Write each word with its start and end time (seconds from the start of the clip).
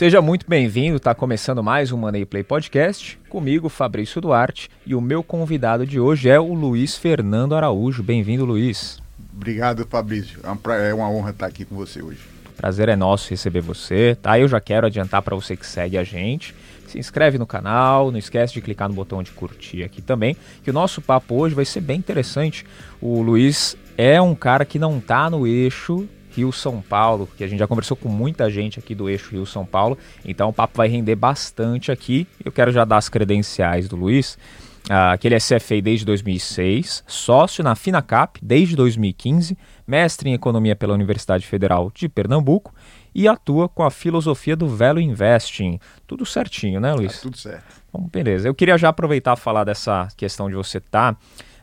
Seja 0.00 0.22
muito 0.22 0.46
bem-vindo, 0.48 0.96
está 0.96 1.14
começando 1.14 1.62
mais 1.62 1.92
um 1.92 1.98
Money 1.98 2.24
Play 2.24 2.42
Podcast, 2.42 3.18
comigo, 3.28 3.68
Fabrício 3.68 4.18
Duarte, 4.18 4.70
e 4.86 4.94
o 4.94 5.00
meu 5.00 5.22
convidado 5.22 5.86
de 5.86 6.00
hoje 6.00 6.30
é 6.30 6.40
o 6.40 6.54
Luiz 6.54 6.96
Fernando 6.96 7.54
Araújo. 7.54 8.02
Bem-vindo, 8.02 8.46
Luiz. 8.46 8.98
Obrigado, 9.36 9.86
Fabrício. 9.86 10.40
É 10.88 10.94
uma 10.94 11.10
honra 11.10 11.32
estar 11.32 11.44
aqui 11.44 11.66
com 11.66 11.76
você 11.76 12.00
hoje. 12.00 12.20
Prazer 12.56 12.88
é 12.88 12.96
nosso 12.96 13.28
receber 13.28 13.60
você, 13.60 14.16
tá? 14.22 14.38
Eu 14.38 14.48
já 14.48 14.58
quero 14.58 14.86
adiantar 14.86 15.20
para 15.20 15.36
você 15.36 15.54
que 15.54 15.66
segue 15.66 15.98
a 15.98 16.02
gente. 16.02 16.54
Se 16.86 16.98
inscreve 16.98 17.36
no 17.36 17.46
canal, 17.46 18.10
não 18.10 18.18
esquece 18.18 18.54
de 18.54 18.62
clicar 18.62 18.88
no 18.88 18.94
botão 18.94 19.22
de 19.22 19.32
curtir 19.32 19.82
aqui 19.82 20.00
também, 20.00 20.34
que 20.64 20.70
o 20.70 20.72
nosso 20.72 21.02
papo 21.02 21.34
hoje 21.34 21.54
vai 21.54 21.66
ser 21.66 21.82
bem 21.82 21.98
interessante. 21.98 22.64
O 23.02 23.20
Luiz 23.20 23.76
é 23.98 24.18
um 24.18 24.34
cara 24.34 24.64
que 24.64 24.78
não 24.78 24.96
está 24.96 25.28
no 25.28 25.46
eixo 25.46 26.08
Rio-São 26.34 26.80
Paulo, 26.80 27.28
que 27.36 27.44
a 27.44 27.46
gente 27.46 27.58
já 27.58 27.66
conversou 27.66 27.96
com 27.96 28.08
muita 28.08 28.50
gente 28.50 28.78
aqui 28.78 28.94
do 28.94 29.08
eixo 29.08 29.30
Rio-São 29.32 29.66
Paulo, 29.66 29.98
então 30.24 30.48
o 30.48 30.52
papo 30.52 30.76
vai 30.76 30.88
render 30.88 31.16
bastante 31.16 31.90
aqui. 31.90 32.26
Eu 32.44 32.52
quero 32.52 32.72
já 32.72 32.84
dar 32.84 32.98
as 32.98 33.08
credenciais 33.08 33.88
do 33.88 33.96
Luiz, 33.96 34.38
uh, 34.86 35.18
que 35.18 35.28
ele 35.28 35.34
é 35.34 35.38
CFA 35.38 35.80
desde 35.82 36.04
2006, 36.04 37.04
sócio 37.06 37.62
na 37.64 37.74
Finacap 37.74 38.38
desde 38.42 38.76
2015, 38.76 39.56
mestre 39.86 40.30
em 40.30 40.34
Economia 40.34 40.76
pela 40.76 40.94
Universidade 40.94 41.46
Federal 41.46 41.90
de 41.94 42.08
Pernambuco 42.08 42.72
e 43.14 43.26
atua 43.26 43.68
com 43.68 43.82
a 43.82 43.90
filosofia 43.90 44.56
do 44.56 44.68
Velo 44.68 45.00
Investing. 45.00 45.78
Tudo 46.06 46.24
certinho, 46.24 46.80
né, 46.80 46.92
Luiz? 46.94 47.16
Tá 47.16 47.22
tudo 47.22 47.36
certo. 47.36 47.64
Bom, 47.92 48.08
beleza. 48.10 48.48
Eu 48.48 48.54
queria 48.54 48.78
já 48.78 48.88
aproveitar 48.88 49.36
e 49.36 49.40
falar 49.40 49.64
dessa 49.64 50.08
questão 50.16 50.48
de 50.48 50.54
você 50.54 50.78
estar 50.78 51.14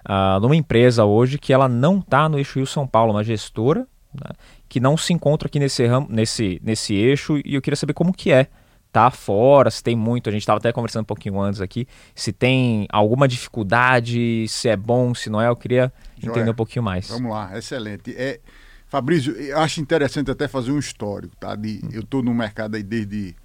tá, 0.03 0.37
uh, 0.37 0.39
numa 0.41 0.55
empresa 0.55 1.05
hoje 1.05 1.37
que 1.37 1.53
ela 1.53 1.69
não 1.69 1.99
está 1.99 2.27
no 2.27 2.37
eixo 2.37 2.59
Rio 2.59 2.67
São 2.67 2.85
Paulo, 2.85 3.13
uma 3.13 3.23
gestora 3.23 3.87
né, 4.13 4.31
que 4.67 4.79
não 4.79 4.97
se 4.97 5.13
encontra 5.13 5.47
aqui 5.47 5.59
nesse, 5.59 5.83
nesse, 6.09 6.61
nesse 6.63 6.93
eixo 6.95 7.37
e 7.43 7.55
eu 7.55 7.61
queria 7.61 7.77
saber 7.77 7.93
como 7.93 8.13
que 8.13 8.31
é 8.31 8.47
tá 8.91 9.11
fora, 9.11 9.69
se 9.69 9.83
tem 9.83 9.95
muito, 9.95 10.29
a 10.29 10.31
gente 10.31 10.41
estava 10.41 10.57
até 10.57 10.71
conversando 10.71 11.03
um 11.03 11.05
pouquinho 11.05 11.39
antes 11.39 11.61
aqui, 11.61 11.87
se 12.15 12.31
tem 12.31 12.87
alguma 12.89 13.27
dificuldade, 13.27 14.47
se 14.47 14.69
é 14.69 14.75
bom, 14.75 15.13
se 15.13 15.29
não 15.29 15.41
é, 15.41 15.49
eu 15.49 15.55
queria 15.55 15.91
Joia. 16.17 16.31
entender 16.31 16.49
um 16.49 16.55
pouquinho 16.55 16.83
mais. 16.83 17.07
Vamos 17.09 17.31
lá, 17.31 17.55
excelente. 17.57 18.15
É, 18.17 18.39
Fabrício, 18.87 19.33
eu 19.33 19.59
acho 19.59 19.81
interessante 19.81 20.31
até 20.31 20.47
fazer 20.47 20.71
um 20.71 20.79
histórico, 20.79 21.35
tá? 21.35 21.55
De, 21.55 21.81
hum. 21.83 21.89
Eu 21.91 22.01
estou 22.01 22.23
no 22.23 22.33
mercado 22.33 22.75
aí 22.75 22.83
desde... 22.83 23.35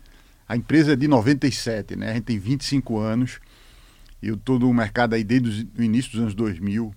A 0.49 0.57
empresa 0.57 0.93
é 0.93 0.97
de 0.97 1.09
97, 1.09 1.97
né? 1.97 2.11
A 2.11 2.15
gente 2.15 2.25
tem 2.25 2.39
25 2.39 2.99
anos. 2.99 3.41
Eu 4.23 4.35
estou 4.35 4.59
no 4.59 4.73
mercado 4.73 5.15
aí 5.15 5.25
desde 5.25 5.69
o 5.77 5.83
início 5.83 6.13
dos 6.13 6.21
anos 6.21 6.35
2000. 6.35 6.95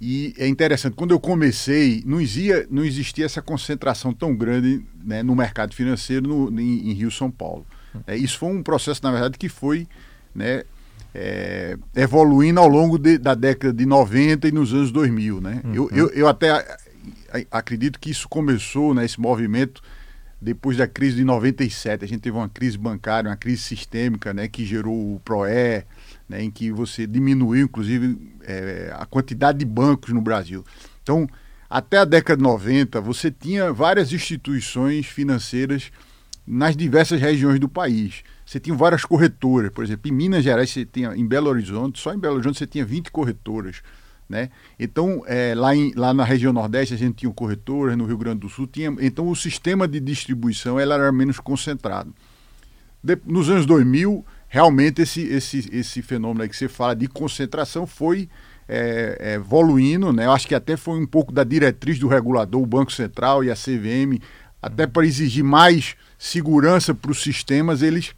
E 0.00 0.34
é 0.36 0.48
interessante, 0.48 0.94
quando 0.94 1.12
eu 1.12 1.20
comecei, 1.20 2.02
não 2.04 2.20
existia, 2.20 2.66
não 2.70 2.84
existia 2.84 3.24
essa 3.24 3.40
concentração 3.40 4.12
tão 4.12 4.34
grande 4.34 4.84
né, 5.04 5.22
no 5.22 5.34
mercado 5.34 5.74
financeiro 5.74 6.50
no, 6.50 6.60
em, 6.60 6.90
em, 6.90 6.92
Rio 6.92 7.10
São 7.10 7.30
Paulo. 7.30 7.64
É, 8.06 8.16
isso 8.16 8.38
foi 8.38 8.50
um 8.50 8.62
processo, 8.62 9.00
na 9.02 9.12
verdade, 9.12 9.38
que 9.38 9.48
foi 9.48 9.86
né, 10.34 10.64
é, 11.14 11.76
evoluindo 11.94 12.58
ao 12.58 12.68
longo 12.68 12.98
de, 12.98 13.18
da 13.18 13.34
década 13.34 13.72
de 13.72 13.86
90 13.86 14.48
e 14.48 14.52
nos 14.52 14.72
anos 14.72 14.90
2000. 14.90 15.40
Né? 15.40 15.60
Uhum. 15.64 15.74
Eu, 15.74 15.90
eu, 15.92 16.08
eu, 16.10 16.28
até 16.28 16.78
acredito 17.50 18.00
que 18.00 18.10
isso 18.10 18.28
começou, 18.28 18.94
né, 18.94 19.04
esse 19.04 19.20
movimento, 19.20 19.82
depois 20.40 20.76
da 20.76 20.86
crise 20.86 21.16
de 21.16 21.24
97. 21.24 22.04
A 22.04 22.08
gente 22.08 22.20
teve 22.20 22.36
uma 22.36 22.48
crise 22.48 22.76
bancária, 22.76 23.30
uma 23.30 23.36
crise 23.36 23.62
sistêmica 23.62 24.34
né, 24.34 24.48
que 24.48 24.64
gerou 24.64 25.14
o 25.14 25.20
PROE, 25.20 25.84
né, 26.28 26.42
em 26.42 26.50
que 26.50 26.70
você 26.72 27.06
diminuiu, 27.06 27.64
inclusive, 27.64 28.18
é, 28.42 28.94
a 28.96 29.06
quantidade 29.06 29.58
de 29.58 29.64
bancos 29.64 30.12
no 30.12 30.20
Brasil. 30.20 30.64
Então, 31.02 31.28
até 31.68 31.98
a 31.98 32.04
década 32.04 32.36
de 32.36 32.42
90, 32.42 33.00
você 33.00 33.30
tinha 33.30 33.72
várias 33.72 34.12
instituições 34.12 35.06
financeiras 35.06 35.90
nas 36.46 36.76
diversas 36.76 37.20
regiões 37.20 37.58
do 37.58 37.68
país. 37.68 38.22
Você 38.44 38.60
tinha 38.60 38.76
várias 38.76 39.04
corretoras, 39.04 39.70
por 39.70 39.84
exemplo, 39.84 40.10
em 40.10 40.14
Minas 40.14 40.44
Gerais, 40.44 40.70
você 40.70 40.84
tinha, 40.84 41.14
em 41.16 41.26
Belo 41.26 41.48
Horizonte, 41.48 41.98
só 41.98 42.12
em 42.12 42.18
Belo 42.18 42.34
Horizonte 42.34 42.58
você 42.58 42.66
tinha 42.66 42.84
20 42.84 43.10
corretoras. 43.10 43.82
Né? 44.28 44.50
Então, 44.78 45.22
é, 45.26 45.54
lá, 45.54 45.74
em, 45.74 45.92
lá 45.94 46.12
na 46.12 46.24
região 46.24 46.52
Nordeste, 46.52 46.94
a 46.94 46.96
gente 46.96 47.16
tinha 47.16 47.32
corretoras, 47.32 47.96
no 47.96 48.04
Rio 48.04 48.16
Grande 48.16 48.40
do 48.40 48.48
Sul, 48.48 48.66
tinha, 48.66 48.94
então 49.00 49.28
o 49.28 49.36
sistema 49.36 49.86
de 49.86 50.00
distribuição 50.00 50.78
ela 50.78 50.94
era 50.94 51.12
menos 51.12 51.38
concentrado. 51.38 52.14
De, 53.02 53.18
nos 53.26 53.48
anos 53.50 53.66
2000, 53.66 54.24
realmente 54.52 55.00
esse, 55.00 55.22
esse, 55.22 55.66
esse 55.72 56.02
fenômeno 56.02 56.46
que 56.46 56.54
você 56.54 56.68
fala 56.68 56.94
de 56.94 57.08
concentração 57.08 57.86
foi 57.86 58.28
é, 58.68 59.16
é, 59.18 59.34
evoluindo, 59.36 60.12
né? 60.12 60.26
Eu 60.26 60.32
acho 60.32 60.46
que 60.46 60.54
até 60.54 60.76
foi 60.76 61.00
um 61.00 61.06
pouco 61.06 61.32
da 61.32 61.42
diretriz 61.42 61.98
do 61.98 62.06
regulador, 62.06 62.60
o 62.60 62.66
Banco 62.66 62.92
Central 62.92 63.42
e 63.42 63.50
a 63.50 63.54
CVM, 63.54 64.20
até 64.60 64.86
para 64.86 65.06
exigir 65.06 65.42
mais 65.42 65.96
segurança 66.18 66.94
para 66.94 67.10
os 67.10 67.22
sistemas, 67.22 67.80
eles 67.80 68.14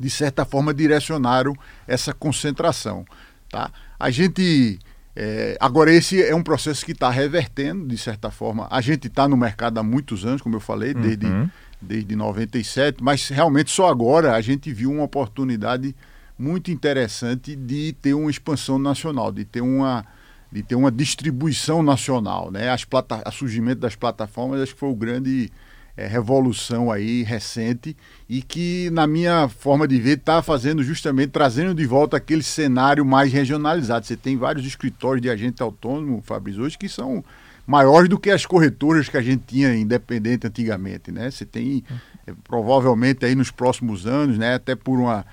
de 0.00 0.08
certa 0.08 0.46
forma 0.46 0.72
direcionaram 0.72 1.54
essa 1.86 2.14
concentração, 2.14 3.04
tá? 3.50 3.70
A 4.00 4.10
gente 4.10 4.78
é, 5.14 5.54
agora 5.60 5.92
esse 5.92 6.22
é 6.22 6.34
um 6.34 6.42
processo 6.42 6.82
que 6.82 6.92
está 6.92 7.10
revertendo 7.10 7.86
de 7.86 7.98
certa 7.98 8.30
forma. 8.30 8.66
A 8.70 8.80
gente 8.80 9.06
está 9.06 9.28
no 9.28 9.36
mercado 9.36 9.76
há 9.76 9.82
muitos 9.82 10.24
anos, 10.24 10.40
como 10.40 10.56
eu 10.56 10.60
falei, 10.60 10.94
desde 10.94 11.26
uhum 11.26 11.50
desde 11.80 12.16
97, 12.16 13.02
mas 13.02 13.28
realmente 13.28 13.70
só 13.70 13.88
agora 13.88 14.34
a 14.34 14.40
gente 14.40 14.72
viu 14.72 14.90
uma 14.90 15.04
oportunidade 15.04 15.94
muito 16.38 16.70
interessante 16.70 17.56
de 17.56 17.92
ter 18.00 18.14
uma 18.14 18.30
expansão 18.30 18.78
nacional, 18.78 19.32
de 19.32 19.44
ter 19.44 19.60
uma, 19.60 20.04
de 20.50 20.62
ter 20.62 20.74
uma 20.74 20.90
distribuição 20.90 21.82
nacional. 21.82 22.50
Né? 22.50 22.70
As 22.70 22.84
plata 22.84 23.22
surgimento 23.32 23.80
das 23.80 23.96
plataformas 23.96 24.60
acho 24.60 24.74
que 24.74 24.80
foi 24.80 24.90
o 24.90 24.94
grande 24.94 25.50
é, 25.96 26.06
revolução 26.06 26.92
aí 26.92 27.24
recente 27.24 27.96
e 28.28 28.40
que, 28.40 28.88
na 28.90 29.04
minha 29.04 29.48
forma 29.48 29.86
de 29.88 29.98
ver, 30.00 30.18
está 30.18 30.40
fazendo 30.40 30.82
justamente, 30.82 31.30
trazendo 31.30 31.74
de 31.74 31.84
volta 31.86 32.16
aquele 32.16 32.44
cenário 32.44 33.04
mais 33.04 33.32
regionalizado. 33.32 34.06
Você 34.06 34.16
tem 34.16 34.36
vários 34.36 34.64
escritórios 34.64 35.20
de 35.20 35.28
agente 35.28 35.60
autônomo, 35.60 36.22
Fabrício, 36.24 36.62
hoje 36.62 36.78
que 36.78 36.88
são 36.88 37.24
maiores 37.68 38.08
do 38.08 38.18
que 38.18 38.30
as 38.30 38.46
corretoras 38.46 39.10
que 39.10 39.16
a 39.18 39.20
gente 39.20 39.42
tinha 39.46 39.76
independente 39.76 40.46
antigamente, 40.46 41.12
né? 41.12 41.30
Você 41.30 41.44
tem 41.44 41.84
é, 42.26 42.32
provavelmente 42.42 43.26
aí 43.26 43.34
nos 43.34 43.50
próximos 43.50 44.06
anos, 44.06 44.38
né? 44.38 44.54
Até 44.54 44.74
por 44.74 44.98
uma 44.98 45.26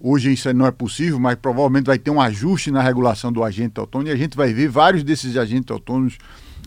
hoje 0.00 0.32
isso 0.32 0.52
não 0.54 0.66
é 0.66 0.70
possível, 0.70 1.18
mas 1.18 1.34
provavelmente 1.34 1.86
vai 1.86 1.98
ter 1.98 2.12
um 2.12 2.20
ajuste 2.20 2.70
na 2.70 2.80
regulação 2.80 3.32
do 3.32 3.42
agente 3.42 3.80
autônomo 3.80 4.08
e 4.08 4.12
a 4.12 4.16
gente 4.16 4.36
vai 4.36 4.52
ver 4.52 4.68
vários 4.68 5.02
desses 5.02 5.36
agentes 5.36 5.68
autônomos 5.68 6.16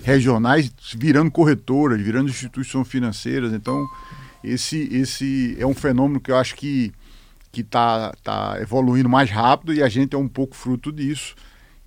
regionais 0.04 0.70
virando 0.98 1.32
corretoras, 1.32 2.02
virando 2.02 2.30
instituições 2.30 2.86
financeiras. 2.86 3.54
Então 3.54 3.88
esse 4.44 4.90
esse 4.92 5.56
é 5.58 5.66
um 5.66 5.74
fenômeno 5.74 6.20
que 6.20 6.32
eu 6.32 6.36
acho 6.36 6.54
que 6.54 6.92
que 7.50 7.62
está 7.62 8.12
tá 8.22 8.58
evoluindo 8.60 9.08
mais 9.08 9.32
rápido 9.32 9.74
e 9.74 9.82
a 9.82 9.88
gente 9.88 10.18
é 10.18 10.18
um 10.18 10.28
pouco 10.28 10.54
fruto 10.54 10.92
disso. 10.92 11.34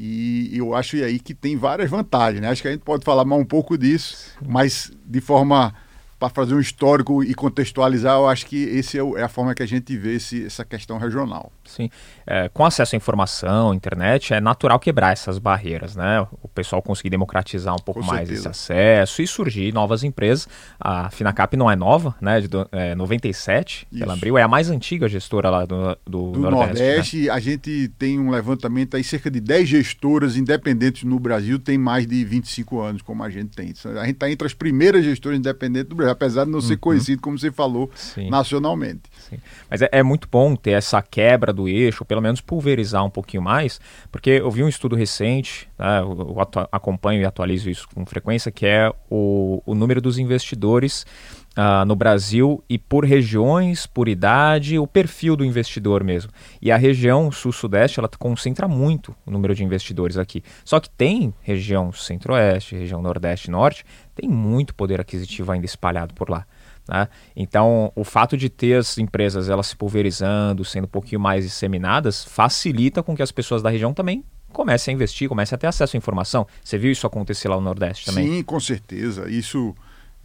E 0.03 0.57
eu 0.57 0.75
acho 0.75 0.97
aí 0.97 1.21
que 1.21 1.35
tem 1.35 1.59
várias 1.59 1.91
vantagens, 1.91 2.41
né? 2.41 2.49
Acho 2.49 2.63
que 2.63 2.69
a 2.69 2.71
gente 2.71 2.81
pode 2.81 3.05
falar 3.05 3.23
mais 3.23 3.39
um 3.39 3.45
pouco 3.45 3.77
disso, 3.77 4.35
mas 4.41 4.91
de 5.05 5.21
forma 5.21 5.75
para 6.19 6.31
fazer 6.31 6.55
um 6.55 6.61
histórico 6.61 7.23
e 7.23 7.35
contextualizar, 7.35 8.17
eu 8.17 8.27
acho 8.27 8.47
que 8.47 8.63
esse 8.63 8.99
é, 8.99 9.03
é 9.19 9.23
a 9.23 9.29
forma 9.29 9.55
que 9.55 9.63
a 9.63 9.67
gente 9.67 9.95
vê 9.99 10.15
esse, 10.15 10.47
essa 10.47 10.65
questão 10.65 10.97
regional. 10.97 11.53
Sim. 11.71 11.91
É, 12.27 12.49
com 12.49 12.65
acesso 12.65 12.95
à 12.95 12.97
informação, 12.97 13.75
internet, 13.75 14.35
é 14.35 14.41
natural 14.41 14.79
quebrar 14.79 15.13
essas 15.13 15.39
barreiras, 15.39 15.97
né? 15.97 16.27
O 16.43 16.49
pessoal 16.49 16.83
conseguir 16.83 17.11
democratizar 17.11 17.75
um 17.75 17.79
pouco 17.79 18.01
com 18.01 18.07
mais 18.07 18.29
certeza. 18.29 18.51
esse 18.51 18.73
acesso 18.73 19.23
e 19.23 19.27
surgir 19.27 19.73
novas 19.73 20.05
empresas. 20.05 20.49
A 20.79 21.11
Finacap 21.11 21.57
não 21.57 21.71
é 21.71 21.77
nova, 21.77 22.15
né? 22.21 22.41
De 22.41 22.49
é, 22.73 22.95
97, 22.95 23.87
Isso. 23.91 24.03
ela 24.03 24.13
abriu, 24.13 24.37
é 24.37 24.43
a 24.43 24.49
mais 24.49 24.71
antiga 24.71 25.09
gestora 25.09 25.51
lá 25.51 25.65
do, 25.65 25.97
do, 26.05 26.33
do 26.33 26.41
Nordeste. 26.41 26.83
Nordeste 26.83 27.17
né? 27.23 27.31
A 27.31 27.41
gente 27.41 27.89
tem 27.99 28.19
um 28.19 28.31
levantamento 28.31 28.97
aí, 28.97 29.05
cerca 29.05 29.31
de 29.31 29.41
10 29.41 29.69
gestoras 29.69 30.37
independentes 30.37 31.05
no 31.05 31.19
Brasil 31.19 31.59
tem 31.59 31.79
mais 31.79 32.07
de 32.07 32.25
25 32.25 32.81
anos, 32.81 33.03
como 33.03 33.23
a 33.23 33.31
gente 33.31 33.57
tem. 33.57 33.73
A 33.97 34.05
gente 34.05 34.15
está 34.15 34.31
entre 34.31 34.47
as 34.47 34.55
primeiras 34.55 35.05
gestoras 35.05 35.39
independentes 35.39 35.89
do 35.89 35.97
Brasil 35.97 36.11
apesar 36.13 36.45
de 36.45 36.51
não 36.51 36.61
ser 36.61 36.75
uhum. 36.75 36.79
conhecido, 36.81 37.23
como 37.23 37.39
você 37.39 37.51
falou, 37.51 37.91
Sim. 37.95 38.29
nacionalmente. 38.29 39.03
Sim. 39.29 39.39
Mas 39.71 39.83
é, 39.83 39.89
é, 39.93 40.03
muito 40.03 40.29
bom 40.31 40.55
ter 40.57 40.73
essa 40.73 41.01
quebra 41.01 41.53
do 41.53 41.60
eixo, 41.69 42.05
pelo 42.05 42.21
menos 42.21 42.41
pulverizar 42.41 43.05
um 43.05 43.11
pouquinho 43.11 43.43
mais, 43.43 43.81
porque 44.11 44.31
eu 44.31 44.51
vi 44.51 44.63
um 44.63 44.69
estudo 44.69 44.97
recente, 44.97 45.69
né, 45.79 46.01
eu 46.01 46.37
acompanho 46.71 47.23
e 47.23 47.25
atualizo 47.25 47.71
isso 47.71 47.89
com 47.95 48.05
frequência, 48.07 48.51
que 48.51 48.67
é 48.67 48.93
o, 49.11 49.63
o 49.65 49.75
número 49.75 50.01
dos 50.01 50.19
investidores 50.19 51.05
Uh, 51.51 51.85
no 51.85 51.97
Brasil 51.97 52.63
e 52.69 52.79
por 52.79 53.05
regiões, 53.05 53.85
por 53.85 54.09
idade, 54.09 54.79
o 54.79 54.87
perfil 54.87 55.35
do 55.35 55.45
investidor 55.45 56.05
mesmo. 56.05 56.31
E 56.63 56.71
a 56.71 56.77
região 56.77 57.31
sul-sudeste 57.33 57.99
ela 57.99 58.09
concentra 58.09 58.69
muito 58.69 59.17
o 59.27 59.33
número 59.33 59.53
de 59.53 59.65
investidores 59.65 60.17
aqui. 60.17 60.45
Só 60.65 60.79
que 60.79 60.89
tem 60.89 61.35
região 61.43 61.91
centro-oeste, 61.91 62.77
região 62.77 63.03
nordeste, 63.03 63.51
norte, 63.51 63.85
tem 64.15 64.31
muito 64.31 64.73
poder 64.77 65.01
aquisitivo 65.01 65.51
ainda 65.51 65.67
espalhado 65.67 66.15
por 66.15 66.31
lá. 66.31 66.47
Né? 66.91 67.07
Então, 67.37 67.93
o 67.95 68.03
fato 68.03 68.37
de 68.37 68.51
ter 68.51 68.75
as 68.75 68.99
empresas 68.99 69.49
elas 69.49 69.69
se 69.69 69.77
pulverizando, 69.77 70.65
sendo 70.65 70.85
um 70.85 70.89
pouquinho 70.89 71.21
mais 71.21 71.45
disseminadas, 71.45 72.25
facilita 72.25 73.01
com 73.01 73.15
que 73.15 73.23
as 73.23 73.31
pessoas 73.31 73.63
da 73.63 73.71
região 73.71 73.95
também 73.95 74.25
comecem 74.53 74.93
a 74.93 74.95
investir, 74.97 75.29
comecem 75.29 75.55
a 75.55 75.59
ter 75.59 75.69
acesso 75.69 75.97
à 75.97 75.99
informação. 75.99 76.45
Você 76.65 76.77
viu 76.77 76.91
isso 76.91 77.07
acontecer 77.07 77.49
lá 77.49 77.55
no 77.55 77.63
Nordeste 77.63 78.07
também? 78.07 78.27
Sim, 78.27 78.43
com 78.43 78.59
certeza. 78.59 79.31
Isso 79.31 79.73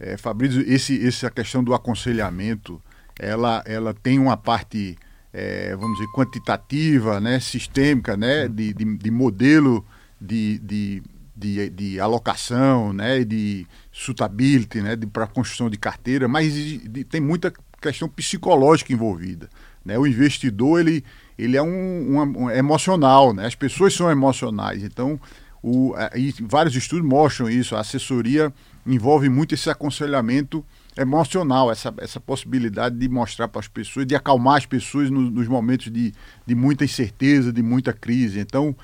é, 0.00 0.16
Fabrício, 0.16 0.60
esse, 0.66 1.06
essa 1.06 1.30
questão 1.30 1.62
do 1.62 1.72
aconselhamento 1.72 2.82
ela, 3.18 3.62
ela 3.64 3.94
tem 3.94 4.18
uma 4.18 4.36
parte, 4.36 4.98
é, 5.32 5.74
vamos 5.76 5.98
dizer, 5.98 6.10
quantitativa, 6.12 7.20
né, 7.20 7.38
sistêmica, 7.38 8.16
né, 8.16 8.48
de, 8.48 8.74
de, 8.74 8.96
de 8.96 9.10
modelo 9.10 9.86
de, 10.20 10.58
de, 10.58 11.02
de, 11.36 11.68
de, 11.70 12.00
alocação, 12.00 12.92
né, 12.92 13.22
de 13.24 13.66
suitability, 13.92 14.80
né, 14.80 14.96
para 15.12 15.26
construção 15.26 15.68
de 15.68 15.76
carteira, 15.76 16.26
mas 16.26 16.54
de, 16.54 17.04
tem 17.04 17.20
muita 17.20 17.52
questão 17.80 18.08
psicológica 18.08 18.92
envolvida. 18.92 19.48
Né? 19.84 19.98
O 19.98 20.06
investidor 20.06 20.80
ele, 20.80 21.04
ele 21.38 21.56
é 21.56 21.62
um, 21.62 21.68
um, 21.68 22.44
um 22.44 22.50
emocional, 22.50 23.32
né? 23.32 23.46
as 23.46 23.54
pessoas 23.54 23.94
são 23.94 24.10
emocionais. 24.10 24.82
Então, 24.82 25.20
o, 25.62 25.94
e 26.14 26.34
vários 26.40 26.74
estudos 26.74 27.06
mostram 27.06 27.50
isso. 27.50 27.76
A 27.76 27.80
assessoria 27.80 28.52
envolve 28.86 29.28
muito 29.28 29.54
esse 29.54 29.68
aconselhamento 29.68 30.64
emocional, 30.96 31.70
essa, 31.70 31.92
essa 31.98 32.18
possibilidade 32.18 32.96
de 32.96 33.08
mostrar 33.08 33.48
para 33.48 33.60
as 33.60 33.68
pessoas, 33.68 34.06
de 34.06 34.14
acalmar 34.14 34.56
as 34.56 34.66
pessoas 34.66 35.10
no, 35.10 35.30
nos 35.30 35.46
momentos 35.46 35.92
de, 35.92 36.12
de 36.46 36.54
muita 36.54 36.84
incerteza, 36.84 37.52
de 37.52 37.62
muita 37.62 37.92
crise. 37.92 38.40
Então, 38.40 38.74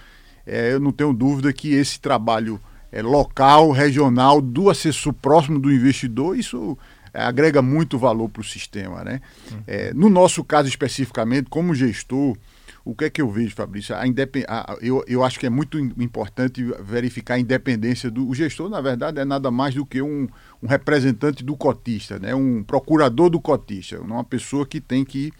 é, 0.46 0.72
eu 0.72 0.80
não 0.80 0.92
tenho 0.92 1.12
dúvida 1.12 1.52
que 1.52 1.74
esse 1.74 2.00
trabalho 2.00 2.60
é, 2.90 3.00
local, 3.02 3.70
regional, 3.70 4.40
do 4.40 4.68
assessor 4.68 5.12
próximo 5.12 5.58
do 5.58 5.72
investidor, 5.72 6.38
isso 6.38 6.76
é, 7.14 7.22
agrega 7.22 7.62
muito 7.62 7.98
valor 7.98 8.28
para 8.28 8.40
o 8.40 8.44
sistema. 8.44 9.02
Né? 9.02 9.20
É, 9.66 9.94
no 9.94 10.08
nosso 10.08 10.44
caso 10.44 10.68
especificamente, 10.68 11.48
como 11.48 11.74
gestor, 11.74 12.36
o 12.84 12.94
que 12.96 13.04
é 13.04 13.10
que 13.10 13.22
eu 13.22 13.30
vejo, 13.30 13.54
Fabrício? 13.54 13.94
A 13.94 14.06
independ... 14.06 14.44
A, 14.48 14.76
eu, 14.80 15.04
eu 15.06 15.22
acho 15.22 15.38
que 15.38 15.46
é 15.46 15.50
muito 15.50 15.78
importante 15.78 16.64
verificar 16.80 17.34
a 17.34 17.38
independência 17.38 18.10
do 18.10 18.28
o 18.28 18.34
gestor, 18.34 18.68
na 18.68 18.80
verdade, 18.80 19.20
é 19.20 19.24
nada 19.24 19.50
mais 19.50 19.74
do 19.74 19.86
que 19.86 20.02
um, 20.02 20.28
um 20.60 20.66
representante 20.66 21.44
do 21.44 21.56
cotista, 21.56 22.18
né? 22.18 22.34
um 22.34 22.62
procurador 22.62 23.30
do 23.30 23.40
cotista, 23.40 24.00
uma 24.00 24.24
pessoa 24.24 24.66
que 24.66 24.80
tem 24.80 25.04
que 25.04 25.32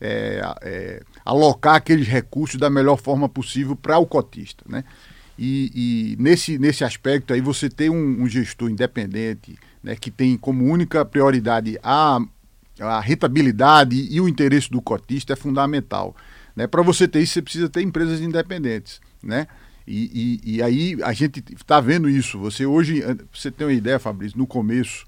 é, 0.00 0.42
é, 0.62 1.02
alocar 1.24 1.76
aqueles 1.76 2.06
recursos 2.06 2.58
da 2.58 2.70
melhor 2.70 2.96
forma 2.96 3.28
possível 3.28 3.76
para 3.76 3.98
o 3.98 4.06
cotista. 4.06 4.64
Né? 4.68 4.84
E, 5.38 5.70
e, 5.74 6.22
nesse, 6.22 6.58
nesse 6.58 6.84
aspecto 6.84 7.32
aí 7.32 7.40
você 7.40 7.68
tem 7.68 7.90
um, 7.90 8.22
um 8.22 8.28
gestor 8.28 8.70
independente, 8.70 9.58
né, 9.82 9.96
que 9.96 10.10
tem 10.10 10.36
como 10.36 10.64
única 10.64 11.04
prioridade 11.04 11.78
a, 11.82 12.20
a 12.78 13.00
rentabilidade 13.00 14.08
e 14.10 14.20
o 14.20 14.28
interesse 14.28 14.70
do 14.70 14.80
cotista 14.80 15.32
é 15.32 15.36
fundamental. 15.36 16.14
Né? 16.54 16.66
Para 16.66 16.82
você 16.82 17.08
ter 17.08 17.20
isso, 17.20 17.34
você 17.34 17.42
precisa 17.42 17.68
ter 17.68 17.82
empresas 17.82 18.20
independentes. 18.20 19.00
Né? 19.22 19.46
E, 19.86 20.40
e, 20.44 20.56
e 20.56 20.62
aí 20.62 20.96
a 21.02 21.12
gente 21.12 21.42
está 21.54 21.80
vendo 21.80 22.08
isso. 22.08 22.38
Você 22.38 22.66
hoje, 22.66 23.02
você 23.32 23.50
tem 23.50 23.66
uma 23.66 23.72
ideia, 23.72 23.98
Fabrício, 23.98 24.38
no 24.38 24.46
começo, 24.46 25.06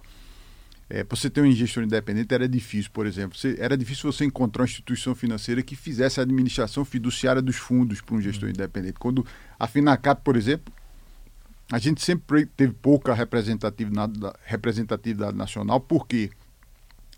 é, 0.88 1.02
para 1.02 1.16
você 1.16 1.30
ter 1.30 1.40
um 1.40 1.50
gestor 1.50 1.82
independente 1.82 2.34
era 2.34 2.48
difícil, 2.48 2.90
por 2.92 3.06
exemplo. 3.06 3.36
Você, 3.36 3.56
era 3.58 3.76
difícil 3.76 4.12
você 4.12 4.24
encontrar 4.24 4.62
uma 4.62 4.68
instituição 4.68 5.14
financeira 5.14 5.62
que 5.62 5.74
fizesse 5.74 6.20
a 6.20 6.22
administração 6.22 6.84
fiduciária 6.84 7.40
dos 7.40 7.56
fundos 7.56 8.00
para 8.00 8.14
um 8.14 8.20
gestor 8.20 8.48
independente. 8.50 8.98
Quando 8.98 9.26
a 9.58 9.66
Finacap, 9.66 10.22
por 10.22 10.36
exemplo, 10.36 10.72
a 11.72 11.78
gente 11.78 12.02
sempre 12.02 12.46
teve 12.46 12.74
pouca 12.74 13.14
representatividade, 13.14 14.12
representatividade 14.44 15.36
nacional, 15.36 15.80
porque 15.80 16.30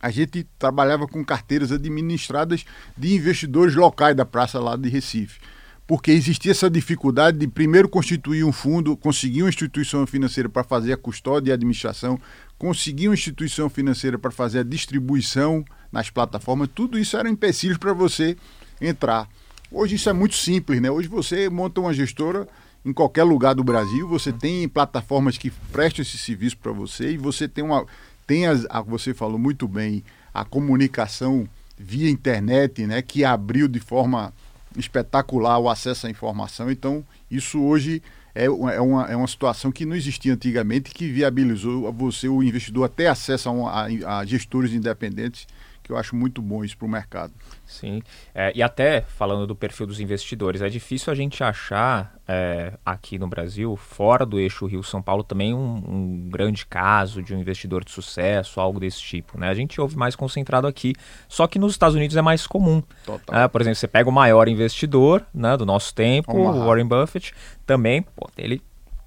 a 0.00 0.10
gente 0.10 0.46
trabalhava 0.58 1.06
com 1.08 1.24
carteiras 1.24 1.72
administradas 1.72 2.64
de 2.96 3.14
investidores 3.14 3.74
locais 3.74 4.14
da 4.14 4.24
praça 4.24 4.60
lá 4.60 4.76
de 4.76 4.88
Recife. 4.88 5.40
Porque 5.86 6.10
existia 6.10 6.50
essa 6.50 6.68
dificuldade 6.68 7.38
de 7.38 7.46
primeiro 7.46 7.88
constituir 7.88 8.44
um 8.44 8.52
fundo, 8.52 8.96
conseguir 8.96 9.42
uma 9.42 9.48
instituição 9.48 10.06
financeira 10.06 10.48
para 10.48 10.64
fazer 10.64 10.92
a 10.92 10.96
custódia 10.96 11.50
e 11.50 11.52
a 11.52 11.54
administração, 11.54 12.18
conseguir 12.58 13.08
uma 13.08 13.14
instituição 13.14 13.68
financeira 13.68 14.18
para 14.18 14.30
fazer 14.30 14.60
a 14.60 14.64
distribuição 14.64 15.64
nas 15.92 16.10
plataformas, 16.10 16.68
tudo 16.74 16.98
isso 16.98 17.16
era 17.16 17.28
empecilhos 17.28 17.78
para 17.78 17.92
você 17.92 18.36
entrar. 18.80 19.28
Hoje 19.70 19.96
isso 19.96 20.08
é 20.08 20.12
muito 20.12 20.36
simples, 20.36 20.80
né? 20.80 20.90
Hoje 20.90 21.08
você 21.08 21.48
monta 21.48 21.80
uma 21.80 21.92
gestora 21.92 22.46
em 22.84 22.92
qualquer 22.92 23.24
lugar 23.24 23.54
do 23.54 23.64
Brasil, 23.64 24.08
você 24.08 24.32
tem 24.32 24.68
plataformas 24.68 25.36
que 25.36 25.50
prestam 25.72 26.02
esse 26.02 26.16
serviço 26.16 26.56
para 26.56 26.70
você 26.70 27.12
e 27.12 27.18
você 27.18 27.48
tem 27.48 27.64
uma 27.64 27.84
tem 28.26 28.46
as, 28.46 28.66
a, 28.68 28.80
você 28.80 29.14
falou 29.14 29.38
muito 29.38 29.68
bem 29.68 30.04
a 30.32 30.44
comunicação 30.44 31.48
via 31.78 32.10
internet, 32.10 32.86
né, 32.86 33.02
que 33.02 33.24
abriu 33.24 33.68
de 33.68 33.80
forma 33.80 34.32
espetacular 34.76 35.58
o 35.58 35.68
acesso 35.68 36.06
à 36.06 36.10
informação. 36.10 36.70
Então, 36.70 37.04
isso 37.30 37.60
hoje 37.60 38.02
é, 38.36 38.44
é, 38.44 38.80
uma, 38.80 39.04
é 39.06 39.16
uma 39.16 39.26
situação 39.26 39.72
que 39.72 39.86
não 39.86 39.96
existia 39.96 40.34
antigamente, 40.34 40.90
que 40.90 41.10
viabilizou 41.10 41.90
você, 41.92 42.28
o 42.28 42.42
investidor, 42.42 42.84
até 42.84 43.08
acesso 43.08 43.48
a, 43.48 43.86
a, 43.86 44.18
a 44.18 44.24
gestores 44.26 44.72
independentes 44.72 45.46
que 45.86 45.92
eu 45.92 45.96
acho 45.96 46.16
muito 46.16 46.42
bom 46.42 46.64
isso 46.64 46.76
para 46.76 46.86
o 46.86 46.90
mercado. 46.90 47.32
Sim, 47.64 48.02
é, 48.34 48.52
e 48.54 48.62
até 48.62 49.02
falando 49.02 49.46
do 49.46 49.54
perfil 49.54 49.86
dos 49.86 50.00
investidores, 50.00 50.60
é 50.60 50.68
difícil 50.68 51.12
a 51.12 51.16
gente 51.16 51.44
achar 51.44 52.12
é, 52.26 52.72
aqui 52.84 53.18
no 53.18 53.28
Brasil, 53.28 53.76
fora 53.76 54.26
do 54.26 54.38
eixo 54.40 54.66
Rio-São 54.66 55.00
Paulo, 55.00 55.22
também 55.22 55.54
um, 55.54 55.76
um, 55.86 56.28
grande 56.28 56.66
caso 56.66 57.22
de 57.22 57.32
um 57.32 57.38
investidor 57.38 57.84
de 57.84 57.92
sucesso, 57.92 58.60
algo 58.60 58.80
desse 58.80 59.00
tipo. 59.00 59.38
Né? 59.38 59.48
A 59.48 59.54
gente 59.54 59.80
ouve 59.80 59.96
mais 59.96 60.16
concentrado 60.16 60.66
aqui, 60.66 60.92
só 61.28 61.46
que 61.46 61.56
nos 61.56 61.72
Estados 61.72 61.94
Unidos 61.94 62.16
é 62.16 62.22
mais 62.22 62.48
comum. 62.48 62.82
É, 63.30 63.46
por 63.46 63.60
exemplo, 63.60 63.76
você 63.76 63.86
pega 63.86 64.10
o 64.10 64.12
maior 64.12 64.48
investidor 64.48 65.24
né, 65.32 65.56
do 65.56 65.64
nosso 65.64 65.94
tempo, 65.94 66.36
o 66.36 66.66
Warren 66.66 66.86
Buffett, 66.86 67.32
também 67.64 68.02
pô, 68.02 68.28
ele 68.36 68.60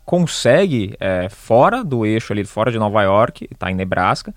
consegue, 0.06 0.96
é, 1.00 1.30
fora 1.30 1.84
do 1.84 2.04
eixo 2.06 2.34
ali, 2.34 2.44
fora 2.46 2.72
de 2.72 2.80
Nova 2.80 3.04
York, 3.04 3.48
está 3.52 3.70
em 3.70 3.76
Nebraska, 3.76 4.34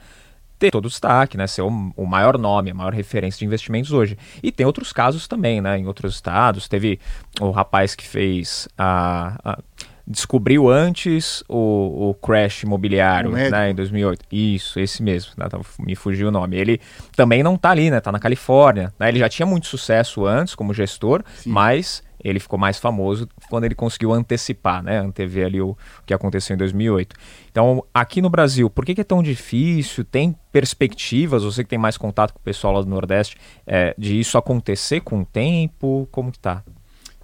ter 0.63 0.71
todo 0.71 0.87
o 0.87 0.89
destaque, 0.89 1.37
né? 1.37 1.47
Ser 1.49 1.63
o, 1.63 1.93
o, 1.97 2.07
maior 2.07 2.39
nome, 2.39 2.71
a 2.71 2.75
maior 2.75 2.95
referência 2.95 3.41
de 3.41 3.45
investimentos 3.45 3.91
hoje. 3.91 4.17
E 4.41 4.53
tem 4.53 4.65
outros 4.65 4.93
casos 4.93 5.27
também, 5.27 5.61
né? 5.61 5.79
Em 5.79 5.87
outros 5.87 6.15
estados, 6.15 6.69
teve 6.69 7.01
o 7.41 7.51
rapaz 7.51 7.97
que 7.97 8.07
fez 8.07 8.69
a, 8.79 9.39
a 9.45 9.59
descobriu 10.07 10.69
antes 10.69 11.45
o, 11.49 12.11
o 12.11 12.15
crash 12.15 12.65
imobiliário, 12.65 13.31
né, 13.31 13.71
em 13.71 13.75
2008. 13.75 14.25
Isso, 14.33 14.81
esse 14.81 15.01
mesmo, 15.01 15.33
né, 15.37 15.47
me 15.79 15.95
fugiu 15.95 16.27
o 16.27 16.31
nome. 16.31 16.57
Ele 16.57 16.81
também 17.15 17.41
não 17.41 17.55
está 17.55 17.71
ali, 17.71 17.89
né, 17.89 18.01
tá 18.01 18.11
na 18.11 18.19
Califórnia. 18.19 18.93
Né, 18.99 19.09
ele 19.09 19.21
já 19.21 19.29
tinha 19.29 19.47
muito 19.47 19.69
sucesso 19.69 20.27
antes 20.27 20.57
como 20.57 20.75
gestor, 20.75 21.23
Sim. 21.37 21.51
mas 21.51 22.03
ele 22.23 22.39
ficou 22.39 22.59
mais 22.59 22.79
famoso 22.79 23.29
quando 23.49 23.65
ele 23.65 23.75
conseguiu 23.75 24.13
antecipar, 24.13 24.83
né, 24.83 24.99
antever 24.99 25.47
ali 25.47 25.61
o, 25.61 25.71
o 25.71 25.77
que 26.07 26.15
aconteceu 26.15 26.55
em 26.55 26.57
2008. 26.57 27.17
Então, 27.51 27.85
aqui 27.93 28.23
no 28.23 28.31
Brasil, 28.31 28.71
por 28.71 28.85
que, 28.85 28.95
que, 28.95 29.01
é 29.01 29.05
tão 29.05 29.23
difícil? 29.23 30.05
Tem 30.05 30.35
perspectivas, 30.51 31.43
você 31.43 31.63
que 31.65 31.71
tem 31.71 31.79
mais 31.79 31.97
contato 31.97 32.33
com 32.33 32.39
o 32.39 32.43
pessoal 32.43 32.75
lá 32.75 32.81
do 32.81 32.89
Nordeste, 32.89 33.37
é, 33.67 33.95
de 33.99 34.19
isso 34.19 34.39
acontecer 34.39 35.01
com 35.01 35.23
o 35.23 35.25
tempo? 35.25 36.09
Como 36.11 36.31
que 36.31 36.39
tá? 36.39 36.63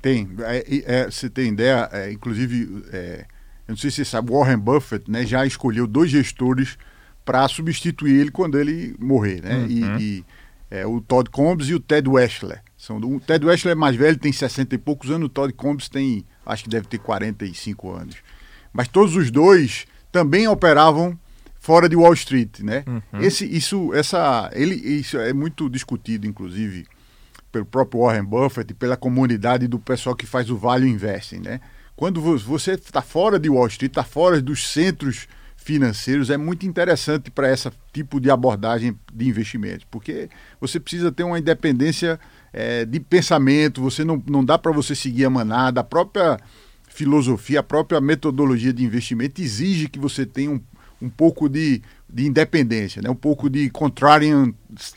Tem. 0.01 0.29
É, 0.41 0.65
é, 0.85 1.05
você 1.11 1.29
tem 1.29 1.49
ideia, 1.49 1.89
é, 1.93 2.13
inclusive, 2.13 2.85
é, 2.93 3.25
eu 3.67 3.73
não 3.73 3.77
sei 3.77 3.91
se 3.91 3.97
você 3.97 4.05
sabe, 4.05 4.33
Warren 4.33 4.59
Buffett 4.59 5.11
né, 5.11 5.25
já 5.25 5.45
escolheu 5.45 5.87
dois 5.87 6.11
gestores 6.11 6.79
para 7.25 7.47
substituir 7.49 8.21
ele 8.21 8.31
quando 8.31 8.59
ele 8.59 8.95
morrer, 8.99 9.43
né? 9.43 9.57
Uhum. 9.57 9.67
E, 9.69 9.83
e 10.03 10.25
é, 10.71 10.87
o 10.87 11.01
Todd 11.01 11.29
Combs 11.31 11.69
e 11.69 11.75
o 11.75 11.81
Ted 11.81 12.09
Weschler. 12.09 12.63
São, 12.79 12.97
o 12.99 13.19
Ted 13.19 13.45
Weschler 13.45 13.73
é 13.73 13.75
mais 13.75 13.97
velho, 13.97 14.17
tem 14.17 14.33
60 14.33 14.77
e 14.77 14.79
poucos 14.79 15.11
anos, 15.11 15.27
o 15.27 15.29
Todd 15.29 15.53
Combs 15.53 15.89
tem, 15.89 16.25
acho 16.47 16.63
que 16.63 16.71
deve 16.71 16.87
ter 16.87 16.99
45 16.99 17.91
anos. 17.91 18.17
Mas 18.73 18.87
todos 18.87 19.17
os 19.17 19.33
dois 19.33 19.85
também 20.13 20.47
operavam 20.47 21.19
fora 21.59 21.89
de 21.89 21.97
Wall 21.97 22.15
Street, 22.15 22.61
né? 22.61 22.85
Uhum. 22.87 23.21
Esse, 23.21 23.45
isso, 23.45 23.93
essa, 23.93 24.49
ele, 24.55 24.77
isso 24.77 25.19
é 25.19 25.33
muito 25.33 25.69
discutido, 25.69 26.25
inclusive, 26.25 26.87
pelo 27.51 27.67
próprio 27.67 28.03
Warren 28.03 28.25
Buffett 28.25 28.71
e 28.71 28.75
pela 28.75 28.97
comunidade 28.97 29.67
do 29.67 29.81
pessoal 29.81 30.15
que 30.15 30.25
faz 30.25 30.49
o 30.49 30.57
Value 30.57 30.87
Investing, 30.87 31.41
né? 31.41 31.61
Quando 31.97 32.21
você 32.21 32.75
está 32.75 33.03
fora 33.03 33.41
de 33.41 33.51
Wall 33.51 33.67
Street, 33.67 33.91
está 33.91 34.05
fora 34.05 34.41
dos 34.41 34.69
centros 34.69 35.27
financeiros, 35.57 36.31
é 36.31 36.37
muito 36.37 36.65
interessante 36.65 37.29
para 37.29 37.53
esse 37.53 37.69
tipo 37.93 38.21
de 38.21 38.31
abordagem 38.31 38.97
de 39.13 39.29
investimentos, 39.29 39.85
porque 39.91 40.31
você 40.61 40.79
precisa 40.79 41.11
ter 41.11 41.25
uma 41.25 41.39
independência 41.39 42.21
é, 42.53 42.85
de 42.85 43.01
pensamento, 43.01 43.81
você 43.81 44.05
não, 44.05 44.23
não 44.29 44.45
dá 44.45 44.59
para 44.59 44.73
você 44.73 44.95
seguir 44.95 45.25
a 45.25 45.31
manada, 45.31 45.81
a 45.81 45.85
própria 45.85 46.39
filosofia, 46.89 47.61
a 47.61 47.63
própria 47.63 48.01
metodologia 48.01 48.73
de 48.73 48.85
investimento 48.85 49.41
exige 49.41 49.89
que 49.89 49.99
você 49.99 50.27
tenha 50.27 50.51
um, 50.51 50.61
um 51.01 51.09
pouco 51.09 51.49
de, 51.49 51.81
de 52.09 52.27
independência, 52.27 53.01
né? 53.01 53.09
um 53.09 53.15
pouco 53.15 53.49
de 53.49 53.71
contrarian 53.71 54.53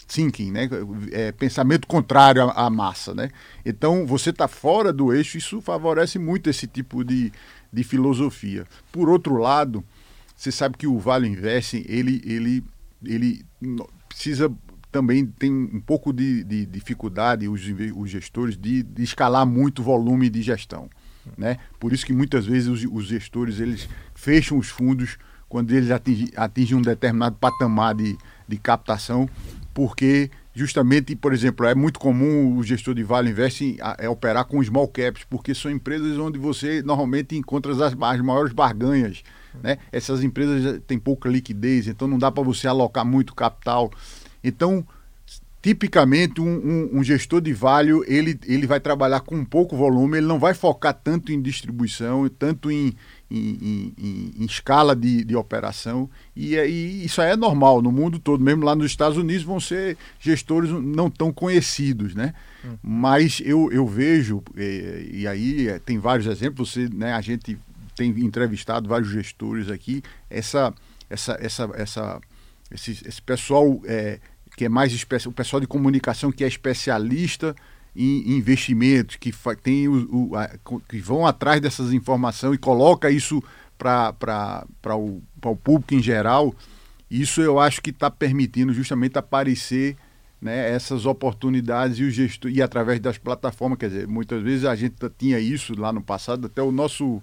thinking, 0.07 0.51
né? 0.51 0.69
É, 1.11 1.31
pensamento 1.31 1.87
contrário 1.87 2.43
à, 2.43 2.65
à, 2.65 2.69
massa. 2.69 3.13
Né? 3.13 3.29
Então, 3.65 4.05
você 4.05 4.31
está 4.31 4.47
fora 4.47 4.91
do 4.91 5.13
eixo, 5.13 5.37
isso 5.37 5.61
favorece 5.61 6.17
muito 6.17 6.49
esse 6.49 6.65
tipo 6.65 7.03
de, 7.03 7.31
de 7.71 7.83
filosofia. 7.83 8.65
Por 8.91 9.09
outro 9.09 9.37
lado, 9.37 9.83
você 10.35 10.51
sabe 10.51 10.77
que 10.77 10.87
o 10.87 10.97
Vale 10.97 11.27
Investing, 11.27 11.85
ele, 11.87 12.21
ele, 12.25 12.63
ele 13.05 13.45
precisa 14.09 14.51
também 14.91 15.25
tem 15.25 15.51
um 15.51 15.79
pouco 15.79 16.11
de, 16.11 16.43
de 16.43 16.65
dificuldade, 16.65 17.47
os, 17.47 17.61
os 17.95 18.09
gestores, 18.09 18.57
de, 18.57 18.83
de, 18.83 19.03
escalar 19.03 19.45
muito 19.45 19.79
o 19.79 19.85
volume 19.85 20.29
de 20.29 20.41
gestão. 20.41 20.89
Né? 21.37 21.57
Por 21.79 21.93
isso 21.93 22.05
que 22.05 22.13
muitas 22.13 22.45
vezes 22.45 22.67
os, 22.67 22.83
os 22.91 23.05
gestores 23.05 23.59
eles 23.59 23.87
fecham 24.13 24.57
os 24.57 24.69
fundos 24.69 25.17
quando 25.47 25.71
eles 25.71 25.91
atingem, 25.91 26.29
atingem 26.35 26.77
um 26.77 26.81
determinado 26.81 27.35
patamar 27.35 27.95
de, 27.95 28.17
de 28.47 28.57
captação, 28.57 29.29
porque 29.73 30.29
justamente, 30.53 31.15
por 31.15 31.33
exemplo, 31.33 31.65
é 31.65 31.75
muito 31.75 31.99
comum 31.99 32.57
o 32.57 32.63
gestor 32.63 32.93
de 32.93 33.03
Vale 33.03 33.29
Invest 33.31 33.77
é 33.97 34.09
operar 34.09 34.45
com 34.45 34.63
small 34.63 34.87
caps, 34.87 35.23
porque 35.29 35.53
são 35.53 35.71
empresas 35.71 36.17
onde 36.17 36.37
você 36.39 36.81
normalmente 36.81 37.35
encontra 37.35 37.71
as, 37.71 37.79
as 37.81 38.21
maiores 38.21 38.53
barganhas. 38.53 39.23
Né? 39.61 39.77
Essas 39.91 40.23
empresas 40.23 40.81
têm 40.87 40.97
pouca 40.97 41.29
liquidez, 41.29 41.87
então 41.87 42.07
não 42.07 42.17
dá 42.17 42.31
para 42.31 42.43
você 42.43 42.67
alocar 42.67 43.05
muito 43.05 43.35
capital. 43.35 43.91
Então, 44.43 44.85
tipicamente, 45.61 46.41
um, 46.41 46.47
um, 46.47 46.89
um, 46.99 47.03
gestor 47.03 47.39
de 47.39 47.53
value 47.53 48.03
ele, 48.07 48.39
ele 48.47 48.65
vai 48.65 48.79
trabalhar 48.79 49.19
com 49.19 49.45
pouco 49.45 49.77
volume, 49.77 50.17
ele 50.17 50.25
não 50.25 50.39
vai 50.39 50.55
focar 50.55 50.93
tanto 50.93 51.31
em 51.31 51.39
distribuição, 51.39 52.27
tanto 52.27 52.71
em, 52.71 52.93
em, 53.29 53.93
em, 53.95 54.33
em 54.39 54.45
escala 54.45 54.95
de, 54.95 55.23
de 55.23 55.35
operação. 55.35 56.09
E, 56.35 56.55
e, 56.55 57.05
isso 57.05 57.21
aí 57.21 57.31
é 57.31 57.35
normal 57.35 57.79
no 57.79 57.91
mundo 57.91 58.17
todo, 58.17 58.43
mesmo 58.43 58.65
lá 58.65 58.75
nos 58.75 58.87
Estados 58.87 59.17
Unidos 59.17 59.43
vão 59.43 59.59
ser 59.59 59.97
gestores 60.19 60.71
não 60.71 61.11
tão 61.11 61.31
conhecidos, 61.31 62.15
né? 62.15 62.33
Hum. 62.65 62.77
Mas 62.81 63.39
eu, 63.45 63.71
eu 63.71 63.85
vejo, 63.85 64.41
e, 64.57 65.11
e 65.13 65.27
aí 65.27 65.67
é, 65.67 65.77
tem 65.77 65.99
vários 65.99 66.25
exemplos, 66.25 66.71
você, 66.71 66.89
né, 66.89 67.13
a 67.13 67.21
gente 67.21 67.57
tem 67.95 68.09
entrevistado 68.09 68.89
vários 68.89 69.09
gestores 69.11 69.69
aqui, 69.69 70.01
essa, 70.27 70.73
essa, 71.07 71.37
essa, 71.39 71.69
essa, 71.75 72.21
esse, 72.71 72.91
esse 73.05 73.21
pessoal 73.21 73.79
é, 73.85 74.19
que 74.55 74.65
é 74.65 74.69
mais 74.69 74.93
o 75.25 75.31
pessoal 75.31 75.59
de 75.59 75.67
comunicação 75.67 76.31
que 76.31 76.43
é 76.43 76.47
especialista 76.47 77.55
em 77.95 78.37
investimentos, 78.37 79.17
que 79.17 79.33
tem 79.61 79.87
o, 79.87 80.29
o 80.29 80.35
a, 80.35 80.49
que 80.87 80.99
vão 80.99 81.25
atrás 81.25 81.59
dessas 81.59 81.91
informações 81.93 82.55
e 82.55 82.57
coloca 82.57 83.09
isso 83.09 83.43
para 83.77 84.15
o, 84.95 85.21
o 85.43 85.55
público 85.55 85.93
em 85.93 86.01
geral, 86.01 86.53
isso 87.09 87.41
eu 87.41 87.59
acho 87.59 87.81
que 87.81 87.89
está 87.89 88.09
permitindo 88.09 88.73
justamente 88.73 89.17
aparecer 89.17 89.97
né, 90.41 90.71
essas 90.71 91.05
oportunidades 91.05 91.99
e 91.99 92.03
o 92.03 92.11
gestor, 92.11 92.49
e 92.49 92.61
através 92.61 92.99
das 92.99 93.17
plataformas, 93.17 93.77
quer 93.77 93.89
dizer, 93.89 94.07
muitas 94.07 94.41
vezes 94.41 94.65
a 94.65 94.75
gente 94.75 94.95
tinha 95.17 95.39
isso 95.39 95.79
lá 95.79 95.91
no 95.91 96.01
passado, 96.01 96.47
até 96.47 96.61
o 96.61 96.71
nosso 96.71 97.21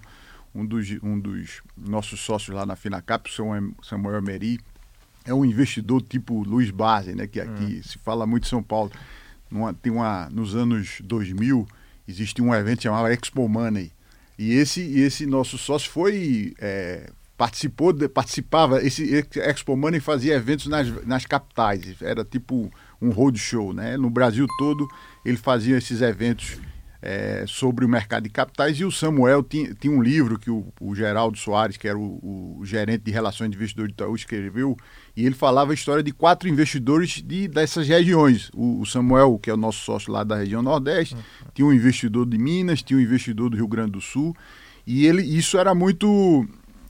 um 0.53 0.65
dos, 0.65 0.89
um 1.03 1.19
dos 1.19 1.61
nossos 1.77 2.19
sócios 2.19 2.55
lá 2.55 2.65
na 2.65 2.75
Finacap, 2.75 3.29
o 3.29 3.83
Samuel 3.83 4.21
Meri, 4.21 4.59
é 5.25 5.33
um 5.33 5.45
investidor 5.45 6.01
tipo 6.01 6.43
Luiz 6.43 6.71
Barzi, 6.71 7.13
né, 7.13 7.27
que 7.27 7.39
aqui 7.39 7.79
hum. 7.79 7.83
se 7.83 7.97
fala 7.99 8.25
muito 8.25 8.45
em 8.45 8.49
São 8.49 8.63
Paulo. 8.63 8.91
Numa, 9.49 9.73
tem 9.73 9.91
uma, 9.91 10.29
nos 10.29 10.55
anos 10.55 11.01
2000, 11.03 11.67
existia 12.07 12.43
um 12.43 12.53
evento 12.53 12.83
chamado 12.83 13.07
Expo 13.07 13.47
Money. 13.47 13.91
E 14.37 14.53
esse, 14.53 14.81
esse 14.99 15.25
nosso 15.25 15.57
sócio 15.57 15.89
foi. 15.89 16.53
É, 16.59 17.09
participou, 17.35 17.91
de, 17.91 18.07
participava. 18.07 18.81
Esse 18.83 19.25
Expo 19.35 19.75
Money 19.75 19.99
fazia 19.99 20.35
eventos 20.35 20.67
nas, 20.67 21.05
nas 21.05 21.25
capitais. 21.25 22.01
Era 22.01 22.23
tipo 22.23 22.71
um 23.01 23.09
roadshow, 23.09 23.73
né? 23.73 23.97
No 23.97 24.09
Brasil 24.09 24.45
todo 24.57 24.87
ele 25.25 25.37
fazia 25.37 25.77
esses 25.77 26.01
eventos 26.01 26.57
é, 27.01 27.45
sobre 27.47 27.85
o 27.85 27.89
mercado 27.89 28.23
de 28.23 28.29
capitais 28.29 28.77
e 28.79 28.83
o 28.83 28.91
Samuel 28.91 29.41
tinha, 29.41 29.73
tinha 29.73 29.91
um 29.93 30.01
livro 30.01 30.37
que 30.37 30.51
o, 30.51 30.67
o 30.81 30.93
Geraldo 30.93 31.37
Soares, 31.37 31.77
que 31.77 31.87
era 31.87 31.97
o, 31.97 32.57
o, 32.59 32.65
gerente 32.65 33.03
de 33.03 33.11
relações 33.11 33.49
de 33.49 33.55
investidores 33.55 33.89
de 33.89 33.93
Itaú, 33.93 34.15
escreveu 34.15 34.75
e 35.15 35.25
ele 35.25 35.35
falava 35.35 35.71
a 35.71 35.73
história 35.73 36.03
de 36.03 36.11
quatro 36.11 36.49
investidores 36.49 37.21
de, 37.25 37.47
dessas 37.47 37.87
regiões. 37.87 38.49
O, 38.53 38.81
o 38.81 38.85
Samuel, 38.85 39.39
que 39.41 39.49
é 39.49 39.53
o 39.53 39.57
nosso 39.57 39.79
sócio 39.79 40.11
lá 40.11 40.23
da 40.23 40.35
região 40.35 40.61
Nordeste, 40.61 41.15
uhum. 41.15 41.21
tinha 41.53 41.67
um 41.67 41.73
investidor 41.73 42.25
de 42.25 42.37
Minas, 42.37 42.81
tinha 42.81 42.99
um 42.99 43.01
investidor 43.01 43.49
do 43.49 43.55
Rio 43.55 43.67
Grande 43.67 43.91
do 43.91 44.01
Sul 44.01 44.35
e 44.85 45.05
ele 45.05 45.21
isso 45.21 45.57
era 45.57 45.73
muito 45.73 46.45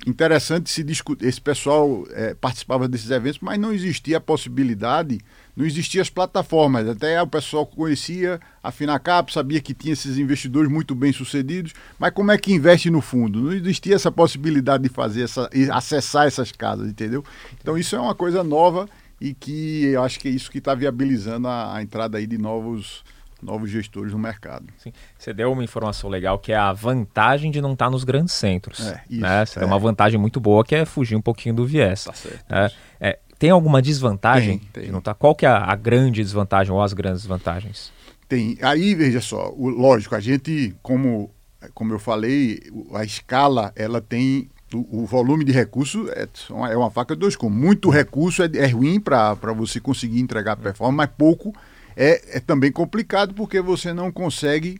interessante 0.07 0.69
se 0.69 0.83
discutir. 0.83 1.27
Esse 1.27 1.41
pessoal 1.41 2.05
é, 2.11 2.33
participava 2.33 2.87
desses 2.87 3.11
eventos, 3.11 3.39
mas 3.41 3.59
não 3.59 3.71
existia 3.71 4.17
a 4.17 4.21
possibilidade 4.21 5.19
não 5.55 5.65
existiam 5.65 6.01
as 6.01 6.09
plataformas. 6.09 6.87
Até 6.87 7.21
o 7.21 7.27
pessoal 7.27 7.65
conhecia 7.65 8.39
a 8.63 8.71
Finacap, 8.71 9.31
sabia 9.31 9.59
que 9.59 9.73
tinha 9.73 9.93
esses 9.93 10.17
investidores 10.17 10.71
muito 10.71 10.95
bem 10.95 11.11
sucedidos, 11.11 11.73
mas 11.97 12.13
como 12.13 12.31
é 12.31 12.37
que 12.37 12.53
investe 12.53 12.89
no 12.89 13.01
fundo? 13.01 13.41
Não 13.41 13.53
existia 13.53 13.95
essa 13.95 14.11
possibilidade 14.11 14.83
de 14.83 14.89
fazer 14.89 15.23
essa, 15.23 15.49
acessar 15.71 16.27
essas 16.27 16.51
casas, 16.51 16.87
entendeu? 16.87 17.23
Então 17.61 17.77
isso 17.77 17.95
é 17.95 17.99
uma 17.99 18.15
coisa 18.15 18.43
nova 18.43 18.87
e 19.19 19.33
que 19.33 19.85
eu 19.85 20.03
acho 20.03 20.19
que 20.19 20.27
é 20.27 20.31
isso 20.31 20.49
que 20.49 20.59
está 20.59 20.73
viabilizando 20.73 21.47
a, 21.47 21.75
a 21.75 21.81
entrada 21.81 22.17
aí 22.17 22.25
de 22.25 22.37
novos 22.37 23.03
novos 23.41 23.69
gestores 23.69 24.11
no 24.11 24.19
mercado. 24.19 24.65
Sim. 24.77 24.91
Você 25.17 25.33
deu 25.33 25.51
uma 25.51 25.63
informação 25.63 26.09
legal 26.09 26.37
que 26.37 26.51
é 26.51 26.57
a 26.57 26.73
vantagem 26.73 27.51
de 27.51 27.61
não 27.61 27.73
estar 27.73 27.85
tá 27.85 27.91
nos 27.91 28.03
grandes 28.03 28.33
centros. 28.33 28.85
É, 28.85 29.01
isso, 29.09 29.21
né? 29.21 29.45
Você 29.45 29.57
é. 29.57 29.61
tem 29.61 29.67
uma 29.67 29.79
vantagem 29.79 30.19
muito 30.19 30.39
boa 30.39 30.63
que 30.63 30.75
é 30.75 30.85
fugir 30.85 31.15
um 31.15 31.21
pouquinho 31.21 31.55
do 31.55 31.65
viés. 31.65 32.03
Tá 32.03 32.13
certo, 32.13 32.45
é, 32.49 32.71
é, 32.99 33.19
tem 33.39 33.49
alguma 33.49 33.81
desvantagem? 33.81 34.59
Tem, 34.73 34.83
tem. 34.83 34.91
não 34.91 34.99
tá? 35.01 35.13
Qual 35.13 35.33
que 35.33 35.45
é 35.45 35.49
a, 35.49 35.71
a, 35.71 35.75
grande 35.75 36.21
desvantagem 36.21 36.73
ou 36.73 36.81
as 36.81 36.91
grandes 36.91 37.25
vantagens? 37.25 37.91
Tem. 38.27 38.57
Aí, 38.61 38.93
veja 38.93 39.21
só, 39.21 39.51
o, 39.55 39.69
lógico, 39.69 40.13
a 40.13 40.19
gente, 40.19 40.75
como, 40.83 41.31
como 41.73 41.93
eu 41.93 41.99
falei, 41.99 42.59
a 42.93 43.03
escala, 43.05 43.71
ela 43.75 44.01
tem 44.01 44.49
o, 44.73 45.03
o 45.03 45.05
volume 45.05 45.43
de 45.43 45.51
recursos 45.51 46.09
é, 46.09 46.27
é 46.71 46.77
uma 46.77 46.91
faca 46.91 47.15
de 47.15 47.21
dois 47.21 47.35
com 47.35 47.49
Muito 47.49 47.89
recurso 47.89 48.43
é, 48.43 48.49
é 48.53 48.67
ruim 48.67 48.99
para 48.99 49.33
você 49.55 49.79
conseguir 49.79 50.19
entregar 50.19 50.57
performance, 50.57 50.97
mas 50.97 51.09
pouco 51.17 51.55
é, 51.95 52.37
é 52.37 52.39
também 52.39 52.71
complicado 52.71 53.33
porque 53.33 53.61
você 53.61 53.93
não 53.93 54.11
consegue 54.11 54.79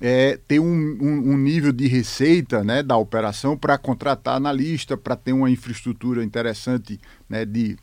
é, 0.00 0.38
ter 0.48 0.58
um, 0.58 0.64
um, 0.64 1.32
um, 1.32 1.36
nível 1.36 1.72
de 1.72 1.86
receita 1.86 2.64
né, 2.64 2.82
da 2.82 2.96
operação 2.96 3.56
para 3.56 3.76
contratar 3.76 4.36
analista, 4.36 4.96
para 4.96 5.14
ter 5.14 5.32
uma 5.32 5.50
infraestrutura 5.50 6.24
interessante 6.24 6.98
né, 7.28 7.44
de, 7.44 7.76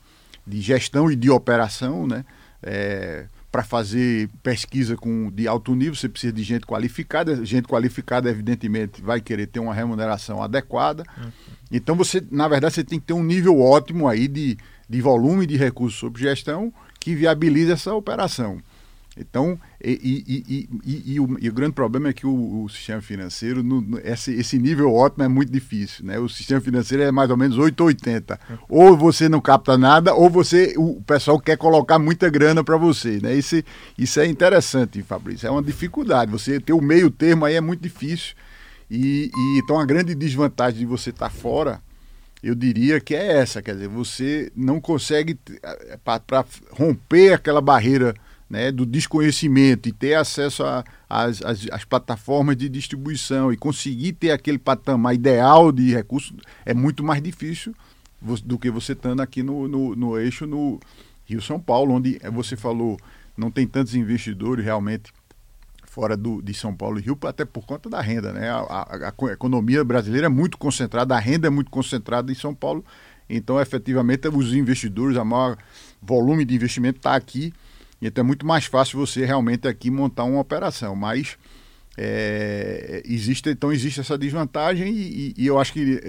de 0.48 0.62
gestão 0.62 1.12
e 1.12 1.16
de 1.16 1.30
operação, 1.30 2.08
né? 2.08 2.24
É, 2.64 3.26
para 3.52 3.64
fazer 3.64 4.30
pesquisa 4.44 4.96
com, 4.96 5.32
de 5.32 5.48
alto 5.48 5.74
nível, 5.74 5.96
você 5.96 6.10
precisa 6.10 6.34
de 6.34 6.44
gente 6.44 6.66
qualificada. 6.66 7.44
Gente 7.46 7.68
qualificada, 7.68 8.30
evidentemente, 8.30 9.02
vai 9.02 9.20
querer 9.22 9.48
ter 9.48 9.60
uma 9.60 9.74
remuneração 9.74 10.44
adequada. 10.44 11.04
Uhum. 11.18 11.32
Então, 11.72 11.96
você, 11.96 12.22
na 12.30 12.48
verdade, 12.48 12.76
você 12.76 12.84
tem 12.84 13.00
que 13.00 13.06
ter 13.06 13.14
um 13.14 13.24
nível 13.24 13.60
ótimo 13.60 14.08
aí 14.08 14.28
de, 14.28 14.58
de 14.90 15.02
volume 15.02 15.46
de 15.46 15.58
recursos 15.58 16.00
sob 16.00 16.20
gestão 16.20 16.74
que 17.00 17.16
viabilize 17.16 17.72
essa 17.72 17.94
operação. 17.94 18.62
Então, 19.20 19.60
e, 19.84 19.90
e, 20.48 20.70
e, 20.86 21.20
o, 21.20 21.38
e, 21.40 21.50
o, 21.50 21.54
grande 21.54 21.74
problema 21.74 22.10
é 22.10 22.14
que 22.14 22.28
o, 22.28 22.64
o 22.64 22.70
sistema 22.70 23.02
financeiro, 23.02 23.64
no, 23.64 23.82
no, 23.82 24.00
esse, 24.00 24.34
esse, 24.34 24.60
nível 24.60 24.94
ótimo 24.94 25.24
é 25.24 25.28
muito 25.28 25.52
difícil. 25.52 26.06
Né? 26.06 26.20
O 26.20 26.30
sistema 26.30 26.62
financeiro 26.62 27.04
é 27.04 27.12
mais 27.12 27.30
ou 27.30 27.38
menos 27.38 27.58
8 27.58 27.80
ou 27.82 27.88
80. 27.88 28.40
Ou 28.70 28.96
você 28.96 29.28
não 29.28 29.42
capta 29.42 29.78
nada, 29.78 30.14
ou 30.14 30.30
você 30.30 30.76
o 30.78 31.02
pessoal 31.02 31.40
quer 31.40 31.58
colocar 31.58 31.98
muita 31.98 32.30
grana 32.30 32.64
para 32.64 32.78
você. 32.78 33.20
Né? 33.22 33.34
Isso, 33.36 33.64
isso 33.98 34.20
é 34.20 34.28
interessante, 34.28 35.02
Fabrício. 35.02 35.48
É 35.48 35.52
uma 35.52 35.64
dificuldade. 35.64 36.32
Você 36.32 36.60
ter 36.60 36.74
o 36.74 36.82
meio 36.82 37.10
termo 37.10 37.46
aí 37.46 37.56
é 37.56 37.62
muito 37.62 37.82
difícil. 37.82 38.36
E, 38.90 39.30
então, 39.58 39.80
a 39.80 39.86
grande 39.86 40.14
desvantagem 40.14 40.80
de 40.80 40.86
você 40.86 41.10
estar 41.10 41.30
tá 41.30 41.36
fora 41.36 41.82
eu 42.42 42.54
diria 42.54 43.00
que 43.00 43.16
é 43.16 43.40
essa, 43.40 43.62
quer 43.62 43.74
dizer, 43.74 43.88
você 43.88 44.52
não 44.56 44.80
consegue, 44.80 45.40
eh, 45.64 45.98
para 46.04 46.46
romper 46.72 47.34
aquela 47.34 47.60
barreira 47.60 48.14
né, 48.50 48.72
do 48.72 48.86
desconhecimento 48.86 49.90
e 49.90 49.92
ter 49.92 50.16
acesso 50.16 50.64
às 51.10 51.86
plataformas 51.86 52.56
de 52.56 52.70
distribuição 52.70 53.52
e 53.52 53.58
conseguir 53.58 54.14
ter 54.14 54.32
aquele 54.32 54.58
patamar 54.58 55.14
ideal 55.14 55.72
de 55.72 55.94
recursos 55.94 56.34
é 56.66 56.74
muito 56.74 57.04
mais 57.04 57.22
difícil 57.22 57.76
do 58.44 58.58
que 58.58 58.72
você 58.72 58.94
estando 58.94 59.22
aqui 59.22 59.44
no, 59.44 59.68
no, 59.68 59.96
no 59.96 60.18
eixo 60.18 60.48
no 60.48 60.80
Rio 61.26 61.42
São 61.42 61.60
Paulo, 61.60 61.94
onde 61.94 62.20
você 62.32 62.56
falou 62.56 62.98
não 63.36 63.52
tem 63.52 63.68
tantos 63.68 63.94
investidores 63.94 64.64
realmente 64.64 65.12
fora 65.86 66.16
do, 66.16 66.42
de 66.42 66.54
São 66.54 66.76
Paulo 66.76 67.00
e 67.00 67.02
Rio, 67.02 67.18
até 67.24 67.44
por 67.44 67.66
conta 67.66 67.90
da 67.90 68.02
renda. 68.02 68.32
Né? 68.32 68.50
A, 68.50 68.60
a, 68.60 69.10
a, 69.10 69.32
economia 69.32 69.84
brasileira 69.84 70.28
é 70.28 70.30
muito 70.30 70.58
concentrada, 70.58 71.16
a 71.16 71.20
renda 71.20 71.48
é 71.48 71.50
muito 71.50 71.70
concentrada 71.70 72.32
em 72.32 72.36
São 72.36 72.56
Paulo, 72.56 72.84
então 73.30 73.60
efetivamente 73.60 74.28
os 74.28 74.54
investidores, 74.54 75.18
a 75.18 75.26
maior 75.26 75.58
volume 76.02 76.46
de 76.46 76.56
investimento 76.56 76.98
está 76.98 77.16
aqui 77.16 77.54
então 78.02 78.24
é 78.24 78.28
muito 78.28 78.46
mais 78.46 78.66
fácil 78.66 79.00
você 79.00 79.26
realmente 79.26 79.68
aqui 79.68 79.90
montar 79.90 80.24
uma 80.24 80.40
operação. 80.40 80.96
Mas 80.96 81.38
é, 81.98 83.02
existe, 83.06 83.50
então 83.50 83.72
existe 83.72 84.00
essa 84.00 84.18
desvantagem 84.18 84.94
e, 84.94 85.34
e, 85.36 85.48
eu 85.48 85.60
acho 85.60 85.74
que 85.74 86.00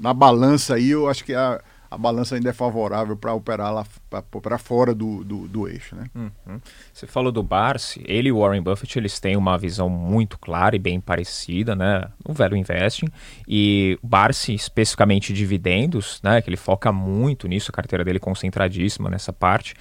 na 0.00 0.12
balança 0.12 0.74
aí, 0.74 0.90
eu 0.90 1.08
acho 1.08 1.24
que 1.24 1.32
a, 1.32 1.62
a 1.88 1.96
balança 1.96 2.34
ainda 2.34 2.50
é 2.50 2.52
favorável 2.52 3.16
para 3.16 3.32
operar 3.32 3.72
lá 3.72 3.84
para 4.42 4.58
fora 4.58 4.92
do, 4.94 5.22
do, 5.22 5.48
do, 5.48 5.68
eixo. 5.68 5.94
Né? 5.94 6.06
Uhum. 6.14 6.60
Você 6.92 7.06
falou 7.06 7.30
do 7.30 7.42
Barsi, 7.42 8.02
ele 8.04 8.28
e 8.28 8.32
o 8.32 8.40
Warren 8.40 8.62
Buffett 8.62 8.98
eles 8.98 9.18
têm 9.20 9.36
uma 9.36 9.56
visão 9.56 9.88
muito 9.88 10.38
clara 10.38 10.74
e 10.74 10.78
bem 10.78 11.00
parecida, 11.00 11.76
né? 11.76 12.04
O 12.24 12.32
velho 12.32 12.56
investing 12.56 13.08
e 13.46 13.98
o 14.02 14.06
Barsi 14.06 14.54
especificamente 14.54 15.32
dividendos, 15.32 16.20
né? 16.22 16.40
Que 16.40 16.48
ele 16.48 16.56
foca 16.56 16.92
muito 16.92 17.48
nisso, 17.48 17.70
a 17.70 17.74
carteira 17.74 18.04
dele 18.04 18.20
concentradíssima 18.20 19.10
nessa 19.10 19.32
parte. 19.32 19.74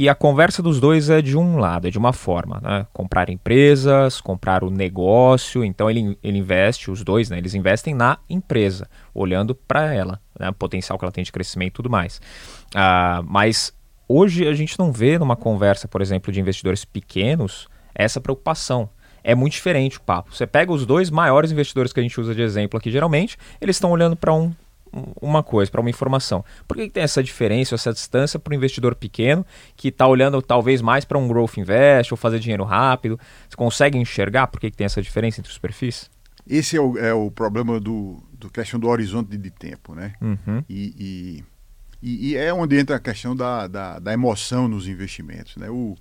E 0.00 0.08
a 0.08 0.14
conversa 0.14 0.62
dos 0.62 0.80
dois 0.80 1.10
é 1.10 1.20
de 1.20 1.36
um 1.36 1.58
lado, 1.58 1.86
é 1.86 1.90
de 1.90 1.98
uma 1.98 2.14
forma, 2.14 2.58
né? 2.62 2.86
Comprar 2.90 3.28
empresas, 3.28 4.18
comprar 4.18 4.64
o 4.64 4.70
negócio. 4.70 5.62
Então 5.62 5.90
ele, 5.90 6.16
ele 6.22 6.38
investe, 6.38 6.90
os 6.90 7.04
dois, 7.04 7.28
né? 7.28 7.36
Eles 7.36 7.54
investem 7.54 7.92
na 7.92 8.16
empresa, 8.26 8.88
olhando 9.12 9.54
para 9.54 9.92
ela, 9.92 10.18
né? 10.38 10.48
O 10.48 10.54
potencial 10.54 10.98
que 10.98 11.04
ela 11.04 11.12
tem 11.12 11.22
de 11.22 11.30
crescimento 11.30 11.72
e 11.72 11.74
tudo 11.74 11.90
mais. 11.90 12.18
Uh, 12.74 13.22
mas 13.28 13.74
hoje 14.08 14.48
a 14.48 14.54
gente 14.54 14.78
não 14.78 14.90
vê 14.90 15.18
numa 15.18 15.36
conversa, 15.36 15.86
por 15.86 16.00
exemplo, 16.00 16.32
de 16.32 16.40
investidores 16.40 16.82
pequenos 16.82 17.68
essa 17.94 18.22
preocupação. 18.22 18.88
É 19.22 19.34
muito 19.34 19.52
diferente 19.52 19.98
o 19.98 20.00
papo. 20.00 20.34
Você 20.34 20.46
pega 20.46 20.72
os 20.72 20.86
dois 20.86 21.10
maiores 21.10 21.52
investidores 21.52 21.92
que 21.92 22.00
a 22.00 22.02
gente 22.02 22.18
usa 22.18 22.34
de 22.34 22.40
exemplo 22.40 22.78
aqui, 22.78 22.90
geralmente, 22.90 23.36
eles 23.60 23.76
estão 23.76 23.90
olhando 23.90 24.16
para 24.16 24.32
um, 24.32 24.50
uma 25.20 25.42
coisa, 25.42 25.70
para 25.70 25.80
uma 25.80 25.90
informação. 25.90 26.44
Por 26.66 26.76
que, 26.76 26.84
que, 26.84 26.90
tem 26.90 27.02
essa 27.02 27.22
diferença, 27.22 27.74
essa 27.74 27.92
distância 27.92 28.38
para 28.38 28.52
o 28.52 28.54
investidor 28.54 28.94
pequeno 28.94 29.46
que 29.76 29.88
está 29.88 30.06
olhando 30.06 30.40
talvez 30.42 30.82
mais 30.82 31.04
para 31.04 31.18
um 31.18 31.28
growth 31.28 31.58
invest 31.58 32.12
ou 32.12 32.16
fazer 32.16 32.38
dinheiro 32.38 32.64
rápido? 32.64 33.18
Você 33.48 33.56
consegue 33.56 33.98
enxergar 33.98 34.46
por 34.48 34.60
que, 34.60 34.70
que 34.70 34.76
tem 34.76 34.84
essa 34.84 35.00
diferença 35.00 35.40
entre 35.40 35.50
os 35.50 35.58
perfis? 35.58 36.10
Esse 36.46 36.76
é 36.76 36.80
o, 36.80 36.98
é 36.98 37.14
o 37.14 37.30
problema 37.30 37.78
do, 37.78 38.22
do 38.32 38.50
questão 38.50 38.80
do 38.80 38.88
horizonte 38.88 39.36
de, 39.36 39.50
tempo, 39.50 39.94
né? 39.94 40.14
Uhum. 40.20 40.64
E, 40.68 41.44
e, 42.02 42.30
e, 42.32 42.36
é 42.36 42.52
onde 42.52 42.78
entra 42.78 42.96
a 42.96 43.00
questão 43.00 43.36
da, 43.36 43.66
da, 43.66 43.98
da 43.98 44.12
emoção 44.12 44.66
nos 44.66 44.88
investimentos, 44.88 45.56
né? 45.56 45.70
O, 45.70 45.94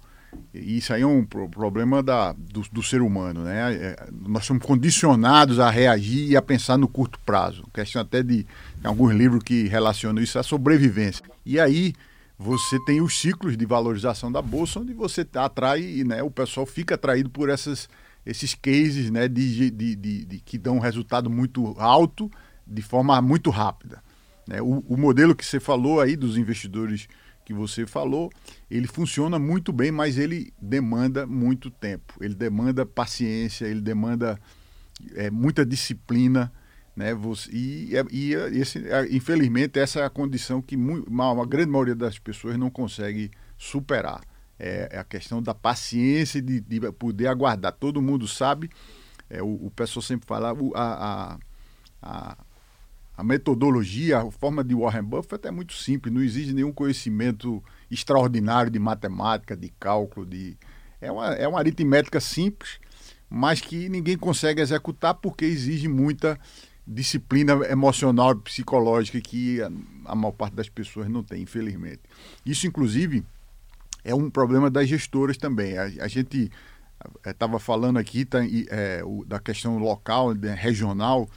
isso 0.53 0.93
aí 0.93 1.01
é 1.01 1.07
um 1.07 1.24
problema 1.24 2.01
da, 2.01 2.33
do, 2.33 2.62
do 2.71 2.83
ser 2.83 3.01
humano, 3.01 3.43
né? 3.43 3.74
É, 3.74 4.07
nós 4.12 4.45
somos 4.45 4.65
condicionados 4.65 5.59
a 5.59 5.69
reagir 5.69 6.31
e 6.31 6.36
a 6.36 6.41
pensar 6.41 6.77
no 6.77 6.88
curto 6.88 7.19
prazo. 7.25 7.63
Questão 7.74 8.01
até 8.01 8.24
de 8.24 8.45
alguns 8.83 9.13
livros 9.13 9.43
que 9.43 9.67
relacionam 9.67 10.21
isso 10.21 10.39
à 10.39 10.43
sobrevivência. 10.43 11.24
E 11.45 11.59
aí 11.59 11.93
você 12.38 12.79
tem 12.86 13.01
os 13.01 13.19
ciclos 13.19 13.57
de 13.57 13.65
valorização 13.65 14.31
da 14.31 14.41
bolsa, 14.41 14.79
onde 14.79 14.93
você 14.93 15.27
atrai, 15.36 16.03
né? 16.05 16.24
O 16.24 16.31
pessoal 16.31 16.65
fica 16.65 16.95
atraído 16.95 17.29
por 17.29 17.50
essas 17.50 17.88
esses 18.25 18.53
cases 18.53 19.09
né, 19.09 19.27
de, 19.27 19.71
de, 19.71 19.95
de, 19.95 20.25
de, 20.25 20.39
que 20.39 20.57
dão 20.57 20.75
um 20.75 20.79
resultado 20.79 21.29
muito 21.29 21.75
alto 21.79 22.29
de 22.65 22.81
forma 22.81 23.19
muito 23.21 23.50
rápida. 23.50 24.03
Né? 24.48 24.62
O, 24.62 24.83
o, 24.88 24.98
modelo 24.98 25.36
que 25.36 25.45
você 25.45 25.59
falou 25.59 26.00
aí 26.00 26.15
dos 26.15 26.38
investidores 26.38 27.07
que 27.50 27.53
você 27.53 27.88
falou, 27.88 28.29
ele 28.70 28.86
funciona 28.86 29.39
muito 29.39 29.74
bem, 29.74 29.91
mas 29.91 30.20
ele 30.20 30.53
demanda 30.62 31.25
muito 31.25 31.72
tempo, 31.72 32.13
ele 32.22 32.36
demanda 32.36 32.86
paciência, 32.86 33.65
ele 33.65 33.82
demanda 33.82 34.39
é, 35.15 35.32
muita 35.32 35.65
disciplina. 35.65 36.53
Né? 36.96 37.12
Você, 37.15 37.50
e, 37.51 37.91
e 38.12 38.34
esse, 38.53 38.84
infelizmente 39.10 39.79
essa 39.79 40.01
é 40.01 40.06
a 40.06 40.12
condição 40.12 40.62
que 40.62 40.75
uma, 40.75 41.44
grande 41.44 41.72
maioria 41.72 41.96
das 41.96 42.20
pessoas 42.20 42.56
não 42.56 42.70
consegue 42.70 43.32
superar 43.58 44.22
é, 44.60 44.89
é, 44.91 45.00
a 45.00 45.03
questão 45.03 45.41
da 45.41 45.56
paciência 45.56 46.39
de, 46.39 46.62
de 46.62 46.79
poder 46.91 47.25
aguardar. 47.25 47.74
Todo 47.74 48.00
mundo 48.00 48.27
sabe, 48.27 48.70
é, 49.27 49.41
o, 49.41 49.65
o 49.65 49.72
pessoal 49.72 50.03
sempre 50.03 50.27
fala, 50.27 50.56
a, 50.75 50.84
a, 50.84 51.39
a, 52.00 52.38
metodologia, 53.23 54.19
a 54.19 54.31
forma 54.31 54.63
de 54.63 54.75
Warren 54.75 55.03
Buffett 55.03 55.47
é 55.47 55.51
muito 55.51 55.73
simples, 55.73 56.13
não 56.13 56.21
exige 56.21 56.53
nenhum 56.53 56.71
conhecimento 56.71 57.63
extraordinário 57.89 58.71
de 58.71 58.79
matemática, 58.79 59.55
de 59.55 59.69
cálculo, 59.79 60.25
de 60.25 60.57
é 61.01 61.11
uma, 61.11 61.27
é 61.33 61.47
uma 61.47 61.59
aritmética 61.59 62.19
simples, 62.19 62.79
mas 63.29 63.61
que 63.61 63.88
ninguém 63.89 64.17
consegue 64.17 64.61
executar 64.61 65.13
porque 65.13 65.45
exige 65.45 65.88
muita 65.88 66.39
disciplina 66.85 67.53
emocional 67.69 68.31
e 68.31 68.41
psicológica 68.41 69.21
que 69.21 69.61
a, 69.61 69.71
a 70.05 70.15
maior 70.15 70.31
parte 70.31 70.55
das 70.55 70.67
pessoas 70.67 71.07
não 71.07 71.23
tem, 71.23 71.43
infelizmente. 71.43 72.01
Isso, 72.45 72.65
inclusive, 72.65 73.23
é 74.03 74.13
um 74.15 74.29
problema 74.29 74.69
das 74.69 74.88
gestoras 74.88 75.38
também. 75.38 75.77
A, 75.77 75.83
a 75.83 76.07
gente 76.07 76.51
estava 77.25 77.57
eh, 77.57 77.59
falando 77.59 77.97
aqui 77.97 78.25
tá, 78.25 78.39
é, 78.69 79.01
o, 79.05 79.23
da 79.23 79.39
questão 79.39 79.77
local, 79.77 80.33
né, 80.33 80.53
regional, 80.53 81.29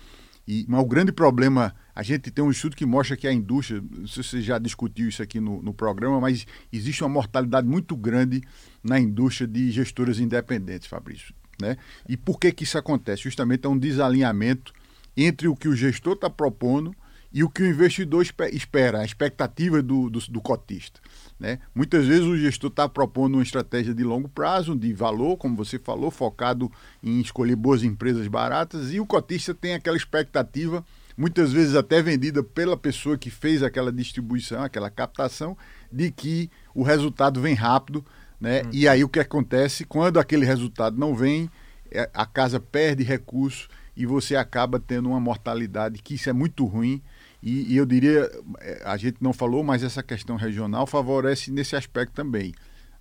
e, 0.46 0.64
mas 0.68 0.80
o 0.80 0.86
grande 0.86 1.12
problema, 1.12 1.74
a 1.94 2.02
gente 2.02 2.30
tem 2.30 2.44
um 2.44 2.50
estudo 2.50 2.74
que 2.74 2.84
mostra 2.84 3.16
que 3.16 3.28
a 3.28 3.32
indústria, 3.32 3.80
não 3.80 4.06
sei 4.06 4.22
se 4.22 4.30
você 4.30 4.42
já 4.42 4.58
discutiu 4.58 5.08
isso 5.08 5.22
aqui 5.22 5.40
no, 5.40 5.62
no 5.62 5.72
programa, 5.72 6.20
mas 6.20 6.46
existe 6.72 7.02
uma 7.02 7.08
mortalidade 7.08 7.66
muito 7.66 7.96
grande 7.96 8.42
na 8.82 8.98
indústria 8.98 9.46
de 9.46 9.70
gestoras 9.70 10.18
independentes, 10.18 10.88
Fabrício. 10.88 11.34
Né? 11.60 11.76
E 12.08 12.16
por 12.16 12.40
que, 12.40 12.50
que 12.50 12.64
isso 12.64 12.76
acontece? 12.76 13.22
Justamente 13.22 13.66
é 13.66 13.68
um 13.68 13.78
desalinhamento 13.78 14.72
entre 15.16 15.46
o 15.46 15.54
que 15.54 15.68
o 15.68 15.76
gestor 15.76 16.14
está 16.14 16.28
propondo 16.28 16.94
e 17.32 17.44
o 17.44 17.48
que 17.48 17.62
o 17.62 17.66
investidor 17.66 18.26
espera, 18.52 19.00
a 19.00 19.04
expectativa 19.04 19.80
do, 19.80 20.10
do, 20.10 20.18
do 20.18 20.40
cotista. 20.40 21.00
Né? 21.42 21.58
Muitas 21.74 22.06
vezes 22.06 22.24
o 22.24 22.38
gestor 22.38 22.70
está 22.70 22.88
propondo 22.88 23.34
uma 23.34 23.42
estratégia 23.42 23.92
de 23.92 24.04
longo 24.04 24.28
prazo, 24.28 24.76
de 24.76 24.92
valor, 24.92 25.36
como 25.36 25.56
você 25.56 25.76
falou, 25.76 26.08
focado 26.08 26.70
em 27.02 27.20
escolher 27.20 27.56
boas 27.56 27.82
empresas 27.82 28.28
baratas, 28.28 28.92
e 28.92 29.00
o 29.00 29.04
cotista 29.04 29.52
tem 29.52 29.74
aquela 29.74 29.96
expectativa, 29.96 30.84
muitas 31.16 31.52
vezes 31.52 31.74
até 31.74 32.00
vendida 32.00 32.44
pela 32.44 32.76
pessoa 32.76 33.18
que 33.18 33.28
fez 33.28 33.60
aquela 33.60 33.90
distribuição, 33.92 34.62
aquela 34.62 34.88
captação, 34.88 35.58
de 35.90 36.12
que 36.12 36.48
o 36.72 36.84
resultado 36.84 37.40
vem 37.40 37.54
rápido. 37.54 38.04
Né? 38.40 38.62
Hum. 38.62 38.70
E 38.72 38.86
aí 38.86 39.02
o 39.02 39.08
que 39.08 39.18
acontece? 39.18 39.84
Quando 39.84 40.20
aquele 40.20 40.46
resultado 40.46 40.96
não 40.96 41.12
vem, 41.12 41.50
é, 41.90 42.08
a 42.14 42.24
casa 42.24 42.60
perde 42.60 43.02
recurso 43.02 43.68
e 43.96 44.06
você 44.06 44.36
acaba 44.36 44.78
tendo 44.78 45.08
uma 45.08 45.18
mortalidade 45.18 46.00
que 46.00 46.14
isso 46.14 46.30
é 46.30 46.32
muito 46.32 46.64
ruim 46.66 47.02
e, 47.42 47.72
e, 47.72 47.76
eu 47.76 47.84
diria, 47.84 48.30
é, 48.60 48.82
a 48.84 48.96
gente 48.96 49.16
não 49.20 49.32
falou, 49.32 49.64
mas 49.64 49.82
essa 49.82 50.02
questão 50.02 50.36
regional 50.36 50.86
favorece 50.86 51.50
nesse 51.50 51.74
aspecto 51.74 52.12
também. 52.12 52.54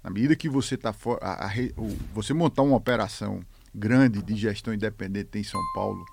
Na 0.04 0.10
medida 0.10 0.36
que 0.36 0.50
você 0.50 0.76
está 0.76 0.94
você 2.14 2.34
montar 2.34 2.64
uma 2.64 2.76
operação 2.76 3.42
grande 3.74 4.22
de 4.22 4.36
gestão 4.36 4.74
independente 4.74 5.38
em 5.38 5.44
São 5.44 5.62
Paulo 5.76 6.04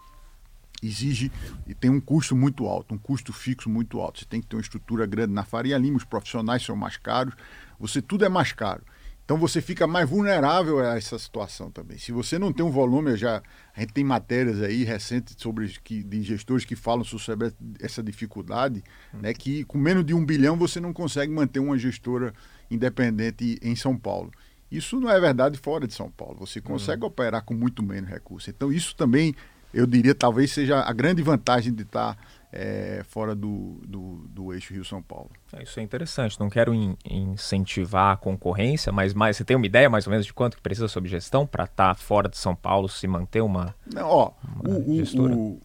exige 0.82 1.32
e 1.66 1.74
tem 1.74 1.90
um 1.90 2.00
custo 2.00 2.36
muito 2.36 2.66
alto, 2.66 2.94
um 2.94 2.98
custo 2.98 3.32
fixo 3.32 3.68
muito 3.68 4.00
alto. 4.00 4.20
Você 4.20 4.26
tem 4.26 4.40
que 4.40 4.46
ter 4.46 4.56
uma 4.56 4.62
estrutura 4.62 5.06
grande 5.06 5.32
na 5.32 5.44
Faria 5.44 5.78
Lima, 5.78 5.96
os 5.96 6.04
profissionais 6.04 6.62
são 6.62 6.76
mais 6.76 6.96
caros, 6.96 7.34
você 7.80 8.00
tudo 8.00 8.24
é 8.24 8.28
mais 8.28 8.52
caro. 8.52 8.82
Então 9.28 9.36
você 9.36 9.60
fica 9.60 9.86
mais 9.86 10.08
vulnerável 10.08 10.78
a 10.78 10.96
essa 10.96 11.18
situação 11.18 11.70
também. 11.70 11.98
Se 11.98 12.12
você 12.12 12.38
não 12.38 12.50
tem 12.50 12.64
um 12.64 12.70
volume, 12.70 13.14
já 13.14 13.42
a 13.76 13.80
gente 13.80 13.92
tem 13.92 14.02
matérias 14.02 14.62
aí 14.62 14.84
recentes 14.84 15.36
sobre 15.36 15.68
que, 15.84 16.02
de 16.02 16.22
gestores 16.22 16.64
que 16.64 16.74
falam 16.74 17.04
sobre 17.04 17.52
essa 17.78 18.02
dificuldade, 18.02 18.82
hum. 19.12 19.18
né, 19.20 19.34
que 19.34 19.64
com 19.64 19.76
menos 19.76 20.06
de 20.06 20.14
um 20.14 20.24
bilhão 20.24 20.56
você 20.56 20.80
não 20.80 20.94
consegue 20.94 21.30
manter 21.30 21.60
uma 21.60 21.76
gestora 21.76 22.32
independente 22.70 23.58
em 23.60 23.76
São 23.76 23.98
Paulo. 23.98 24.30
Isso 24.72 24.98
não 24.98 25.10
é 25.10 25.20
verdade 25.20 25.58
fora 25.58 25.86
de 25.86 25.92
São 25.92 26.10
Paulo. 26.10 26.38
Você 26.40 26.58
consegue 26.58 27.04
hum. 27.04 27.08
operar 27.08 27.44
com 27.44 27.52
muito 27.52 27.82
menos 27.82 28.08
recursos. 28.08 28.48
Então 28.48 28.72
isso 28.72 28.96
também, 28.96 29.34
eu 29.74 29.86
diria, 29.86 30.14
talvez 30.14 30.52
seja 30.52 30.80
a 30.80 30.92
grande 30.94 31.20
vantagem 31.20 31.74
de 31.74 31.82
estar 31.82 32.16
é, 32.52 33.02
fora 33.06 33.34
do, 33.34 33.80
do, 33.86 34.26
do, 34.28 34.52
eixo 34.54 34.72
Rio-São 34.72 35.02
Paulo. 35.02 35.30
É, 35.52 35.62
isso 35.62 35.78
é 35.78 35.82
interessante. 35.82 36.38
Não 36.40 36.48
quero 36.48 36.74
in, 36.74 36.96
incentivar 37.08 38.14
a 38.14 38.16
concorrência, 38.16 38.90
mas 38.90 39.12
mais, 39.12 39.36
você 39.36 39.44
tem 39.44 39.56
uma 39.56 39.66
ideia 39.66 39.90
mais 39.90 40.06
ou 40.06 40.10
menos 40.10 40.26
de 40.26 40.32
quanto 40.32 40.56
que 40.56 40.62
precisa 40.62 40.88
sobre 40.88 41.10
gestão 41.10 41.46
para 41.46 41.64
estar 41.64 41.88
tá 41.88 41.94
fora 41.94 42.28
de 42.28 42.38
São 42.38 42.54
Paulo, 42.54 42.88
se 42.88 43.06
manter 43.06 43.42
uma, 43.42 43.74
Não, 43.92 44.08
ó, 44.08 44.32
uma 44.64 44.78
o, 44.78 44.96
gestora? 44.96 45.34
O, 45.34 45.60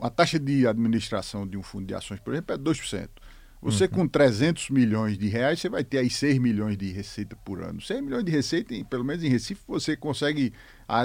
a 0.00 0.10
taxa 0.10 0.38
de 0.38 0.66
administração 0.66 1.46
de 1.46 1.56
um 1.56 1.62
fundo 1.62 1.86
de 1.86 1.94
ações, 1.94 2.20
por 2.20 2.34
exemplo, 2.34 2.54
é 2.54 2.58
2%. 2.58 3.08
Você 3.62 3.84
uhum. 3.84 3.90
com 3.90 4.08
300 4.08 4.70
milhões 4.70 5.18
de 5.18 5.28
reais, 5.28 5.60
você 5.60 5.68
vai 5.68 5.84
ter 5.84 5.98
aí 5.98 6.08
6 6.08 6.38
milhões 6.38 6.78
de 6.78 6.90
receita 6.92 7.36
por 7.44 7.62
ano. 7.62 7.78
6 7.80 8.02
milhões 8.02 8.24
de 8.24 8.32
receita, 8.32 8.74
pelo 8.88 9.04
menos 9.04 9.22
em 9.22 9.28
Recife, 9.28 9.60
você 9.68 9.94
consegue 9.94 10.54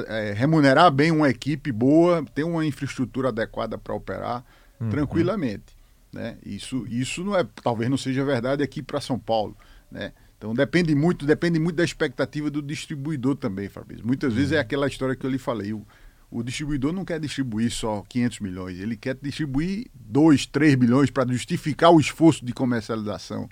é, 0.07 0.33
remunerar 0.33 0.89
bem 0.89 1.11
uma 1.11 1.29
equipe 1.29 1.69
boa, 1.69 2.23
ter 2.33 2.45
uma 2.45 2.65
infraestrutura 2.65 3.27
adequada 3.27 3.77
para 3.77 3.93
operar 3.93 4.45
uhum. 4.79 4.89
tranquilamente. 4.89 5.75
Né? 6.11 6.37
Isso, 6.45 6.85
isso 6.87 7.23
não 7.23 7.37
é, 7.37 7.45
talvez 7.61 7.89
não 7.89 7.97
seja 7.97 8.23
verdade 8.23 8.63
aqui 8.63 8.81
para 8.81 9.01
São 9.01 9.19
Paulo. 9.19 9.55
Né? 9.91 10.13
Então 10.37 10.53
depende 10.53 10.93
muito, 10.95 11.25
depende 11.25 11.59
muito 11.59 11.75
da 11.75 11.83
expectativa 11.83 12.49
do 12.49 12.61
distribuidor 12.61 13.35
também, 13.35 13.67
Fabrício. 13.67 14.05
Muitas 14.05 14.31
uhum. 14.31 14.37
vezes 14.37 14.51
é 14.53 14.59
aquela 14.59 14.87
história 14.87 15.15
que 15.15 15.25
eu 15.25 15.29
lhe 15.29 15.37
falei. 15.37 15.73
O, 15.73 15.85
o 16.31 16.43
distribuidor 16.43 16.91
não 16.91 17.05
quer 17.05 17.19
distribuir 17.19 17.71
só 17.71 18.03
500 18.07 18.39
milhões, 18.39 18.79
ele 18.79 18.97
quer 18.97 19.15
distribuir 19.21 19.87
2, 19.93 20.45
3 20.47 20.75
bilhões 20.75 21.09
para 21.09 21.31
justificar 21.31 21.91
o 21.91 21.99
esforço 21.99 22.45
de 22.45 22.53
comercialização. 22.53 23.49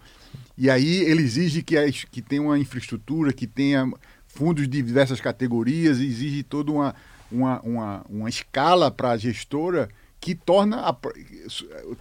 E 0.57 0.69
aí 0.69 0.97
ele 1.03 1.21
exige 1.21 1.63
que, 1.63 1.75
que 2.11 2.21
tenha 2.21 2.41
uma 2.41 2.59
infraestrutura, 2.59 3.31
que 3.33 3.47
tenha 3.47 3.89
fundos 4.27 4.67
de 4.67 4.81
diversas 4.81 5.21
categorias, 5.21 5.99
exige 5.99 6.43
toda 6.43 6.71
uma, 6.71 6.95
uma, 7.31 7.61
uma, 7.61 8.05
uma 8.09 8.29
escala 8.29 8.89
para 8.91 9.11
a 9.11 9.17
gestora 9.17 9.89
que 10.23 10.33
torna 10.33 10.87
a, 10.87 10.95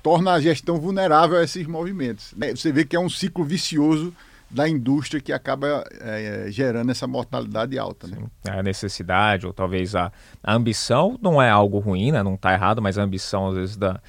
torna 0.01 0.35
a 0.35 0.41
gestão 0.41 0.79
vulnerável 0.79 1.39
a 1.39 1.43
esses 1.43 1.67
movimentos. 1.67 2.33
Né? 2.37 2.55
Você 2.55 2.71
vê 2.71 2.85
que 2.85 2.95
é 2.95 3.01
um 3.01 3.09
ciclo 3.09 3.45
vicioso 3.45 4.15
da 4.49 4.69
indústria 4.69 5.21
que 5.21 5.33
acaba 5.33 5.85
é, 6.01 6.47
gerando 6.49 6.91
essa 6.91 7.05
mortalidade 7.09 7.77
alta. 7.77 8.07
Né? 8.07 8.19
A 8.49 8.63
necessidade, 8.63 9.45
ou 9.45 9.53
talvez 9.53 9.97
a, 9.97 10.13
a 10.41 10.55
ambição, 10.55 11.19
não 11.21 11.43
é 11.43 11.51
algo 11.51 11.81
ruim, 11.81 12.13
né? 12.13 12.23
não 12.23 12.35
está 12.35 12.53
errado, 12.53 12.81
mas 12.81 12.97
a 12.97 13.03
ambição, 13.03 13.49
às 13.49 13.57
vezes, 13.57 13.77
da, 13.77 14.01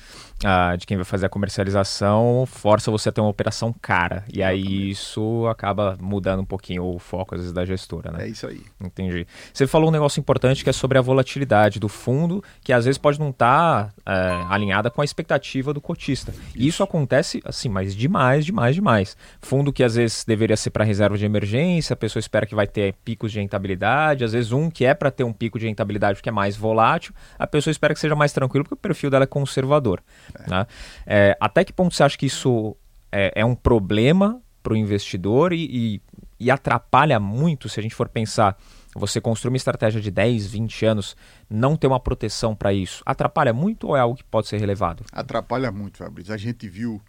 ah, 0.43 0.75
de 0.75 0.85
quem 0.85 0.97
vai 0.97 1.05
fazer 1.05 1.25
a 1.25 1.29
comercialização 1.29 2.45
força 2.45 2.91
você 2.91 3.09
a 3.09 3.11
ter 3.11 3.21
uma 3.21 3.29
operação 3.29 3.73
cara. 3.73 4.23
E 4.31 4.41
aí 4.41 4.89
isso 4.89 5.47
acaba 5.47 5.97
mudando 5.99 6.41
um 6.41 6.45
pouquinho 6.45 6.83
o 6.83 6.99
foco, 6.99 7.35
às 7.35 7.41
vezes, 7.41 7.53
da 7.53 7.65
gestora, 7.65 8.11
né? 8.11 8.25
É 8.25 8.27
isso 8.27 8.47
aí. 8.47 8.61
Entendi. 8.81 9.25
Você 9.53 9.67
falou 9.67 9.89
um 9.89 9.91
negócio 9.91 10.19
importante 10.19 10.63
que 10.63 10.69
é 10.69 10.73
sobre 10.73 10.97
a 10.97 11.01
volatilidade 11.01 11.79
do 11.79 11.89
fundo, 11.89 12.43
que 12.61 12.73
às 12.73 12.85
vezes 12.85 12.97
pode 12.97 13.19
não 13.19 13.29
estar 13.29 13.93
tá, 14.03 14.13
é, 14.13 14.45
alinhada 14.53 14.89
com 14.89 15.01
a 15.01 15.05
expectativa 15.05 15.73
do 15.73 15.81
cotista. 15.81 16.31
Isso. 16.31 16.51
E 16.55 16.67
isso 16.67 16.83
acontece, 16.83 17.41
assim, 17.45 17.69
mas 17.69 17.95
demais, 17.95 18.45
demais, 18.45 18.75
demais. 18.75 19.17
Fundo 19.41 19.71
que 19.71 19.83
às 19.83 19.95
vezes 19.95 20.23
deveria 20.25 20.57
ser 20.57 20.69
para 20.69 20.83
reserva 20.83 21.17
de 21.17 21.25
emergência, 21.25 21.93
a 21.93 21.97
pessoa 21.97 22.19
espera 22.19 22.45
que 22.45 22.55
vai 22.55 22.67
ter 22.67 22.93
picos 23.05 23.31
de 23.31 23.39
rentabilidade, 23.39 24.23
às 24.23 24.33
vezes 24.33 24.51
um 24.51 24.69
que 24.69 24.85
é 24.85 24.93
para 24.93 25.11
ter 25.11 25.23
um 25.23 25.33
pico 25.33 25.59
de 25.59 25.67
rentabilidade 25.67 26.17
porque 26.17 26.29
é 26.29 26.31
mais 26.31 26.55
volátil, 26.55 27.13
a 27.37 27.47
pessoa 27.47 27.71
espera 27.71 27.93
que 27.93 27.99
seja 27.99 28.15
mais 28.15 28.33
tranquilo 28.33 28.63
porque 28.63 28.75
o 28.75 28.77
perfil 28.77 29.09
dela 29.09 29.23
é 29.23 29.27
conservador. 29.27 30.01
É. 30.39 30.49
Né? 30.49 30.67
É, 31.05 31.37
até 31.39 31.63
que 31.63 31.73
ponto 31.73 31.93
você 31.93 32.03
acha 32.03 32.17
que 32.17 32.25
isso 32.25 32.75
é, 33.11 33.31
é 33.35 33.45
um 33.45 33.55
problema 33.55 34.41
para 34.61 34.73
o 34.73 34.77
investidor 34.77 35.51
e, 35.51 35.65
e, 35.65 36.01
e, 36.39 36.49
atrapalha 36.49 37.19
muito 37.19 37.67
se 37.67 37.79
a 37.79 37.83
gente 37.83 37.93
for 37.93 38.07
pensar 38.07 38.57
você 38.95 39.19
construir 39.19 39.49
uma 39.49 39.57
estratégia 39.57 39.99
de 39.99 40.09
10, 40.09 40.47
20 40.47 40.85
anos, 40.85 41.17
não 41.49 41.75
ter 41.75 41.87
uma 41.87 41.99
proteção 41.99 42.55
para 42.55 42.71
isso, 42.71 43.03
atrapalha 43.05 43.51
muito 43.51 43.87
ou 43.87 43.97
é 43.97 43.99
algo 43.99 44.15
que 44.15 44.23
pode 44.23 44.47
ser 44.47 44.57
relevado? 44.57 45.03
Atrapalha 45.11 45.71
muito, 45.71 45.97
Fabrício. 45.97 46.33
A 46.33 46.37
gente 46.37 46.69
viu 46.69 47.01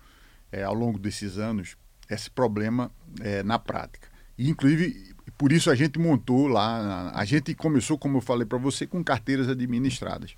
é, 0.51 0.65
ao 0.65 0.75
longo 0.75 0.99
desses 0.99 1.39
anos 1.39 1.77
esse 2.11 2.31
problema 2.31 2.91
é, 3.21 3.43
na 3.43 3.59
prática. 3.59 4.09
E, 4.37 4.51
inclusive, 4.51 5.15
por 5.39 5.53
isso 5.53 5.71
a 5.71 5.75
gente 5.75 5.99
montou 5.99 6.47
lá, 6.47 7.13
a 7.15 7.25
gente 7.25 7.55
começou, 7.55 7.99
como 7.99 8.19
eu 8.19 8.21
falei 8.21 8.47
para 8.47 8.59
você, 8.59 8.87
com 8.87 9.03
carteiras 9.03 9.49
administradas. 9.49 10.35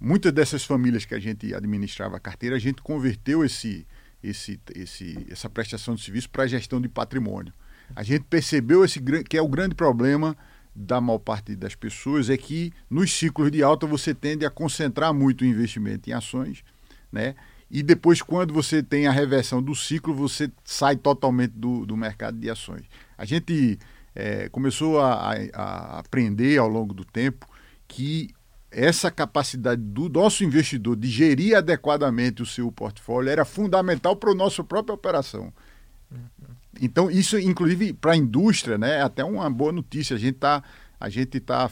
Muitas 0.00 0.32
dessas 0.32 0.64
famílias 0.64 1.04
que 1.04 1.14
a 1.14 1.18
gente 1.18 1.54
administrava 1.54 2.16
a 2.16 2.20
carteira, 2.20 2.56
a 2.56 2.58
gente 2.58 2.82
converteu 2.82 3.44
esse, 3.44 3.86
esse, 4.22 4.60
esse, 4.74 5.26
essa 5.30 5.48
prestação 5.48 5.94
de 5.94 6.02
serviço 6.02 6.28
para 6.30 6.44
a 6.44 6.46
gestão 6.46 6.80
de 6.80 6.88
patrimônio. 6.88 7.52
A 7.94 8.02
gente 8.02 8.24
percebeu 8.24 8.84
esse, 8.84 9.00
que 9.00 9.36
é 9.36 9.42
o 9.42 9.48
grande 9.48 9.74
problema 9.74 10.36
da 10.74 11.00
maior 11.00 11.18
parte 11.18 11.56
das 11.56 11.74
pessoas 11.74 12.28
é 12.28 12.36
que 12.36 12.70
nos 12.90 13.10
ciclos 13.10 13.50
de 13.50 13.62
alta 13.62 13.86
você 13.86 14.14
tende 14.14 14.44
a 14.44 14.50
concentrar 14.50 15.14
muito 15.14 15.42
o 15.42 15.46
investimento 15.46 16.10
em 16.10 16.12
ações, 16.12 16.62
né? 17.10 17.34
E 17.70 17.82
depois, 17.82 18.22
quando 18.22 18.54
você 18.54 18.82
tem 18.82 19.06
a 19.06 19.10
reversão 19.10 19.60
do 19.60 19.74
ciclo, 19.74 20.14
você 20.14 20.50
sai 20.64 20.96
totalmente 20.96 21.52
do, 21.52 21.84
do 21.84 21.96
mercado 21.96 22.38
de 22.38 22.48
ações. 22.48 22.84
A 23.18 23.24
gente 23.24 23.78
é, 24.14 24.48
começou 24.50 25.00
a, 25.00 25.32
a, 25.52 25.98
aprender 25.98 26.58
ao 26.58 26.68
longo 26.68 26.94
do 26.94 27.04
tempo 27.04 27.46
que 27.88 28.30
essa 28.70 29.10
capacidade 29.10 29.80
do 29.80 30.08
nosso 30.08 30.44
investidor 30.44 30.96
de 30.96 31.08
gerir 31.08 31.56
adequadamente 31.56 32.42
o 32.42 32.46
seu 32.46 32.70
portfólio 32.70 33.30
era 33.30 33.44
fundamental 33.44 34.16
para 34.16 34.32
a 34.32 34.34
nossa 34.34 34.62
própria 34.64 34.94
operação. 34.94 35.52
Então, 36.80 37.10
isso, 37.10 37.38
inclusive, 37.38 37.92
para 37.92 38.12
a 38.12 38.16
indústria, 38.16 38.76
né, 38.76 38.98
é 38.98 39.02
até 39.02 39.24
uma 39.24 39.48
boa 39.50 39.72
notícia. 39.72 40.14
A 40.14 40.18
gente 40.18 40.36
está 40.36 40.62
tá 41.46 41.70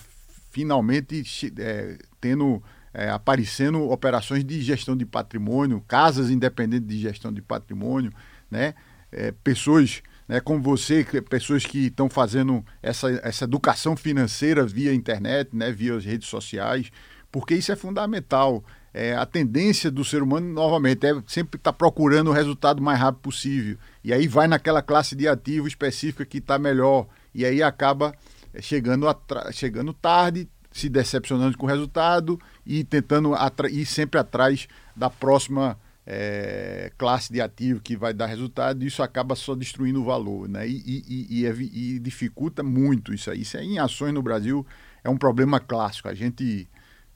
finalmente 0.51 1.23
é, 1.59 1.99
tendo 2.21 2.63
é, 2.93 3.11
aparecendo 3.11 3.91
operações 3.91 4.45
de 4.45 4.63
gestão 4.63 4.97
de 4.97 5.05
patrimônio, 5.05 5.83
casas 5.87 6.31
independentes 6.31 6.89
de 6.89 6.99
gestão 6.99 7.33
de 7.33 7.43
patrimônio, 7.43 8.13
né, 8.51 8.75
é, 9.11 9.33
pessoas 9.33 10.03
né, 10.29 10.41
como 10.41 10.61
você, 10.61 11.05
pessoas 11.29 11.65
que 11.65 11.87
estão 11.87 12.09
fazendo 12.09 12.65
essa, 12.83 13.11
essa 13.23 13.45
educação 13.45 13.97
financeira 13.97 14.65
via 14.67 14.95
internet, 14.95 15.55
né, 15.55 15.71
via 15.71 15.95
as 15.97 16.05
redes 16.05 16.29
sociais, 16.29 16.91
porque 17.31 17.55
isso 17.55 17.73
é 17.73 17.77
fundamental. 17.77 18.65
É, 18.93 19.17
a 19.17 19.27
tendência 19.27 19.91
do 19.91 20.05
ser 20.05 20.23
humano, 20.23 20.47
novamente, 20.53 21.05
é 21.05 21.13
sempre 21.27 21.59
estar 21.59 21.73
tá 21.73 21.77
procurando 21.77 22.31
o 22.31 22.33
resultado 22.33 22.81
mais 22.81 22.99
rápido 22.99 23.23
possível. 23.23 23.77
E 24.05 24.13
aí 24.13 24.29
vai 24.29 24.47
naquela 24.47 24.81
classe 24.81 25.17
de 25.17 25.27
ativo 25.27 25.67
específica 25.67 26.25
que 26.25 26.39
está 26.39 26.59
melhor. 26.61 27.09
E 27.35 27.45
aí 27.45 27.61
acaba 27.61 28.15
é, 28.53 28.63
chegando, 28.63 29.07
chegando 29.53 29.93
tarde, 29.93 30.49
se 30.71 30.89
decepcionando 30.89 31.59
com 31.59 31.67
o 31.67 31.69
resultado 31.69 32.39
e 32.65 32.85
tentando 32.85 33.33
ir 33.71 33.85
sempre 33.85 34.21
atrás 34.21 34.69
da 34.95 35.11
próxima 35.11 35.79
é, 36.07 36.93
classe 36.99 37.33
de 37.33 37.41
ativo 37.41 37.81
que 37.81 37.97
vai 37.97 38.13
dar 38.13 38.27
resultado, 38.27 38.85
isso 38.85 39.03
acaba 39.03 39.35
só 39.35 39.55
destruindo 39.55 40.03
o 40.03 40.05
valor, 40.05 40.49
né? 40.49 40.69
E, 40.69 41.05
e, 41.09 41.47
e, 41.47 41.95
e, 41.95 41.99
dificulta 41.99 42.63
muito 42.63 43.15
isso 43.15 43.31
aí. 43.31 43.41
Isso 43.41 43.57
aí 43.57 43.67
em 43.67 43.79
ações 43.79 44.13
no 44.13 44.23
Brasil 44.23 44.67
é 45.03 45.09
um 45.09 45.17
problema 45.17 45.59
clássico. 45.59 46.09
A 46.09 46.15
gente, 46.15 46.69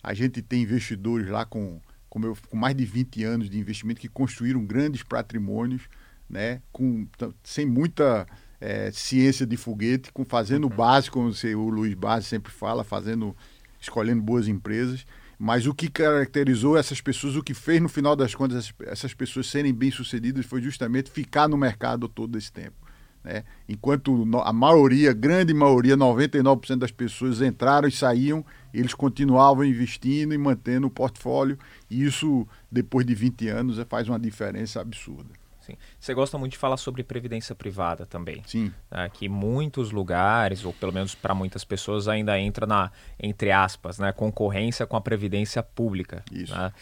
a 0.02 0.14
gente 0.14 0.40
tem 0.40 0.62
investidores 0.62 1.28
lá 1.28 1.44
com, 1.44 1.80
com, 2.08 2.22
eu, 2.24 2.36
com 2.48 2.56
mais 2.56 2.74
de 2.74 2.84
20 2.84 3.24
anos 3.24 3.50
de 3.50 3.58
investimento 3.58 4.00
que 4.00 4.08
construíram 4.08 4.64
grandes 4.64 5.02
patrimônios, 5.02 5.82
né? 6.28 6.62
Com, 6.72 7.06
sem 7.44 7.66
muita 7.66 8.26
é, 8.58 8.90
ciência 8.90 9.46
de 9.46 9.56
foguete, 9.58 10.10
com 10.12 10.24
fazendo 10.24 10.64
o 10.64 10.70
uhum. 10.70 10.76
básico, 10.76 11.14
como 11.14 11.30
o 11.30 11.68
Luiz 11.68 11.92
Base 11.92 12.24
sempre 12.24 12.50
fala, 12.50 12.82
fazendo, 12.82 13.36
escolhendo 13.78 14.22
boas 14.22 14.48
empresas 14.48 15.04
mas 15.38 15.66
o 15.66 15.74
que 15.74 15.88
caracterizou 15.88 16.76
essas 16.76 17.00
pessoas, 17.00 17.36
o 17.36 17.42
que 17.42 17.54
fez 17.54 17.80
no 17.80 17.88
final 17.88 18.16
das 18.16 18.34
contas 18.34 18.72
essas 18.80 19.14
pessoas 19.14 19.46
serem 19.46 19.72
bem-sucedidas 19.72 20.44
foi 20.44 20.60
justamente 20.60 21.10
ficar 21.10 21.48
no 21.48 21.56
mercado 21.56 22.08
todo 22.08 22.36
esse 22.36 22.50
tempo. 22.50 22.74
Né? 23.22 23.44
Enquanto 23.68 24.26
a 24.42 24.52
maioria, 24.52 25.12
grande 25.12 25.54
maioria, 25.54 25.96
99% 25.96 26.76
das 26.76 26.90
pessoas 26.90 27.40
entraram 27.40 27.86
e 27.86 27.92
saíam, 27.92 28.44
eles 28.74 28.94
continuavam 28.94 29.64
investindo 29.64 30.34
e 30.34 30.38
mantendo 30.38 30.86
o 30.86 30.90
portfólio, 30.90 31.58
e 31.88 32.04
isso, 32.04 32.46
depois 32.70 33.06
de 33.06 33.14
20 33.14 33.48
anos, 33.48 33.78
faz 33.88 34.08
uma 34.08 34.18
diferença 34.18 34.80
absurda. 34.80 35.30
Sim. 35.68 35.76
Você 36.00 36.14
gosta 36.14 36.38
muito 36.38 36.52
de 36.52 36.58
falar 36.58 36.76
sobre 36.76 37.02
previdência 37.02 37.54
privada 37.54 38.06
também. 38.06 38.42
Sim. 38.46 38.72
Né? 38.90 39.10
Que 39.12 39.28
muitos 39.28 39.90
lugares, 39.90 40.64
ou 40.64 40.72
pelo 40.72 40.92
menos 40.92 41.14
para 41.14 41.34
muitas 41.34 41.64
pessoas, 41.64 42.08
ainda 42.08 42.38
entra 42.38 42.66
na, 42.66 42.90
entre 43.20 43.52
aspas, 43.52 43.98
né, 43.98 44.12
concorrência 44.12 44.86
com 44.86 44.96
a 44.96 45.00
previdência 45.00 45.62
pública. 45.62 46.24
Isso. 46.32 46.54
Né? 46.54 46.72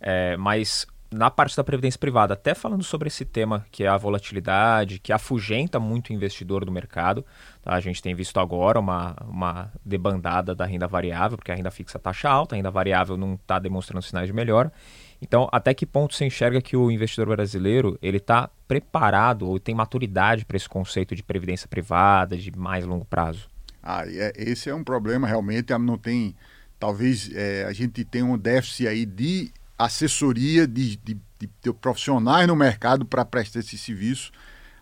É, 0.00 0.36
mas 0.36 0.86
na 1.10 1.30
parte 1.30 1.56
da 1.56 1.64
previdência 1.64 1.98
privada, 1.98 2.34
até 2.34 2.54
falando 2.54 2.82
sobre 2.82 3.08
esse 3.08 3.24
tema 3.24 3.64
que 3.70 3.84
é 3.84 3.88
a 3.88 3.96
volatilidade, 3.96 4.98
que 4.98 5.12
afugenta 5.12 5.78
muito 5.78 6.10
o 6.10 6.12
investidor 6.12 6.64
do 6.64 6.72
mercado. 6.72 7.24
Tá? 7.62 7.74
A 7.74 7.80
gente 7.80 8.02
tem 8.02 8.14
visto 8.14 8.38
agora 8.38 8.78
uma, 8.78 9.16
uma 9.22 9.72
debandada 9.84 10.54
da 10.54 10.64
renda 10.64 10.86
variável, 10.86 11.36
porque 11.36 11.52
a 11.52 11.54
renda 11.54 11.70
fixa 11.70 11.98
taxa 11.98 12.28
alta, 12.28 12.54
a 12.54 12.56
renda 12.56 12.70
variável 12.70 13.16
não 13.16 13.34
está 13.34 13.58
demonstrando 13.58 14.02
sinais 14.02 14.26
de 14.26 14.32
melhora. 14.32 14.72
Então, 15.20 15.48
até 15.50 15.72
que 15.72 15.86
ponto 15.86 16.14
você 16.14 16.26
enxerga 16.26 16.60
que 16.60 16.76
o 16.76 16.90
investidor 16.90 17.28
brasileiro 17.34 17.98
ele 18.02 18.18
está 18.18 18.50
preparado 18.68 19.48
ou 19.48 19.58
tem 19.58 19.74
maturidade 19.74 20.44
para 20.44 20.56
esse 20.56 20.68
conceito 20.68 21.14
de 21.14 21.22
previdência 21.22 21.68
privada 21.68 22.36
de 22.36 22.50
mais 22.56 22.84
longo 22.84 23.04
prazo? 23.04 23.48
Ah, 23.82 24.04
é, 24.06 24.32
esse 24.36 24.68
é 24.68 24.74
um 24.74 24.84
problema 24.84 25.26
realmente. 25.26 25.72
Não 25.78 25.96
tem, 25.96 26.34
talvez 26.78 27.30
é, 27.34 27.64
a 27.64 27.72
gente 27.72 28.04
tenha 28.04 28.24
um 28.24 28.36
déficit 28.36 28.88
aí 28.88 29.06
de 29.06 29.50
assessoria 29.78 30.66
de, 30.66 30.96
de, 30.96 31.14
de, 31.38 31.50
de 31.62 31.72
profissionais 31.72 32.46
no 32.46 32.56
mercado 32.56 33.04
para 33.04 33.24
prestar 33.24 33.60
esse 33.60 33.78
serviço. 33.78 34.32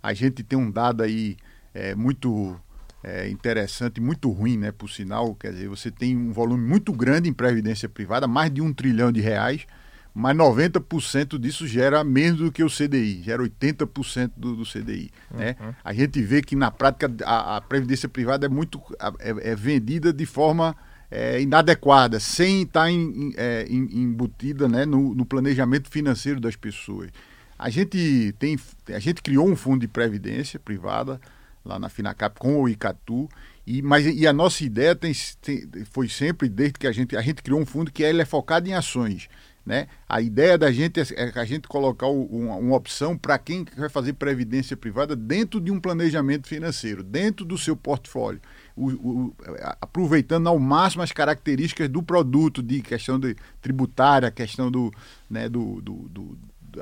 A 0.02 0.12
gente 0.12 0.42
tem 0.42 0.58
um 0.58 0.70
dado 0.70 1.02
aí 1.02 1.36
é, 1.72 1.94
muito 1.94 2.58
é, 3.02 3.28
interessante, 3.28 4.00
muito 4.00 4.30
ruim, 4.30 4.56
né, 4.56 4.72
por 4.72 4.88
sinal. 4.88 5.34
Quer 5.34 5.52
dizer, 5.52 5.68
você 5.68 5.90
tem 5.90 6.16
um 6.16 6.32
volume 6.32 6.66
muito 6.66 6.92
grande 6.92 7.28
em 7.28 7.32
previdência 7.32 7.88
privada, 7.88 8.26
mais 8.26 8.52
de 8.52 8.60
um 8.60 8.72
trilhão 8.72 9.12
de 9.12 9.20
reais 9.20 9.66
mas 10.14 10.37
90% 10.37 11.38
disso 11.38 11.66
gera 11.66 12.05
menos 12.05 12.38
do 12.38 12.53
que 12.53 12.62
o 12.62 12.70
CDI, 12.70 13.20
gera 13.24 13.42
80% 13.42 14.31
do, 14.37 14.55
do 14.55 14.64
CDI. 14.64 15.11
Uhum. 15.31 15.38
Né? 15.38 15.57
A 15.83 15.92
gente 15.92 16.22
vê 16.22 16.40
que 16.40 16.55
na 16.55 16.70
prática 16.70 17.12
a, 17.24 17.57
a 17.57 17.61
previdência 17.61 18.09
privada 18.09 18.46
é 18.46 18.48
muito 18.48 18.81
é, 19.18 19.50
é 19.50 19.57
vendida 19.57 20.12
de 20.12 20.24
forma 20.24 20.77
é, 21.11 21.40
inadequada, 21.40 22.20
sem 22.20 22.62
estar 22.62 22.88
em, 22.88 23.35
é, 23.37 23.66
embutida 23.68 24.68
né, 24.68 24.87
no, 24.87 25.14
no, 25.14 25.27
planejamento 25.27 25.90
financeiro 25.90 26.40
das 26.40 26.55
pessoas. 26.55 27.11
A 27.59 27.68
gente 27.68 28.35
tem, 28.38 28.57
a 28.88 28.98
gente 29.00 29.20
criou 29.20 29.48
um 29.48 29.57
fundo 29.57 29.81
de 29.81 29.88
previdência 29.88 30.61
privada 30.61 31.20
lá 31.64 31.79
na 31.79 31.88
Finacap 31.88 32.38
com 32.38 32.61
o 32.61 32.68
Icatu 32.68 33.29
e, 33.66 33.81
mas, 33.81 34.07
e 34.07 34.27
a 34.27 34.33
nossa 34.33 34.62
ideia 34.64 34.94
tem, 34.94 35.12
tem, 35.40 35.66
foi 35.90 36.09
sempre, 36.09 36.48
desde 36.48 36.79
que 36.79 36.87
a 36.87 36.92
gente, 36.92 37.16
a 37.16 37.22
gente 37.22 37.42
criou 37.42 37.61
um 37.61 37.66
fundo 37.66 37.90
que 37.90 38.03
ele 38.03 38.20
é 38.20 38.24
focado 38.24 38.68
em 38.68 38.74
ações. 38.74 39.29
Né? 39.64 39.87
A 40.07 40.20
ideia 40.20 40.59
da 40.59 40.70
gente 40.70 41.00
é, 41.00 41.05
é 41.16 41.33
a 41.35 41.44
gente 41.44 41.66
colocar 41.66 42.07
uma, 42.07 42.57
uma 42.57 42.77
opção 42.77 43.16
para 43.16 43.38
quem 43.38 43.64
vai 43.79 43.88
fazer 43.88 44.12
previdência 44.12 44.77
privada 44.77 45.16
dentro 45.16 45.59
de 45.59 45.70
um 45.70 45.81
planejamento 45.81 46.46
financeiro, 46.46 47.03
dentro 47.03 47.46
do 47.46 47.57
seu 47.57 47.74
portfólio, 47.74 48.42
o, 48.77 48.88
o, 48.90 49.37
aproveitando 49.81 50.48
ao 50.48 50.59
máximo 50.59 51.03
as 51.03 51.12
características 51.12 51.88
do 51.88 52.03
produto, 52.03 52.62
de 52.62 52.83
questão 52.83 53.18
de 53.18 53.35
tributária, 53.62 54.31
questão 54.31 54.70
do, 54.70 54.92
né, 55.31 55.48
do, 55.48 55.81
do, 55.81 55.94
do 56.11 56.38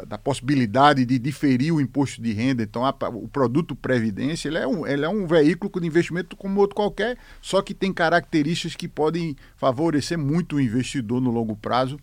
da 0.07 0.17
possibilidade 0.17 1.05
de 1.05 1.19
diferir 1.19 1.71
o 1.71 1.79
imposto 1.79 2.23
de 2.23 2.33
renda. 2.33 2.63
Então, 2.63 2.83
a, 2.83 2.95
o 3.13 3.29
produto 3.29 3.77
Previdência 3.77 4.49
ele 4.49 4.57
é, 4.57 4.67
um, 4.67 4.87
ele 4.87 5.05
é 5.05 5.09
um 5.09 5.27
veículo 5.27 5.71
de 5.79 5.87
investimento 5.87 6.35
como 6.35 6.59
outro 6.61 6.75
qualquer, 6.75 7.19
só 7.43 7.61
que 7.61 7.75
tem 7.75 7.93
características 7.93 8.75
que 8.75 8.89
podem 8.89 9.37
favorecer 9.55 10.19
muito 10.19 10.57
o 10.57 10.61
investidor 10.61 11.21
no 11.21 11.31
longo 11.31 11.55
prazo 11.55 12.01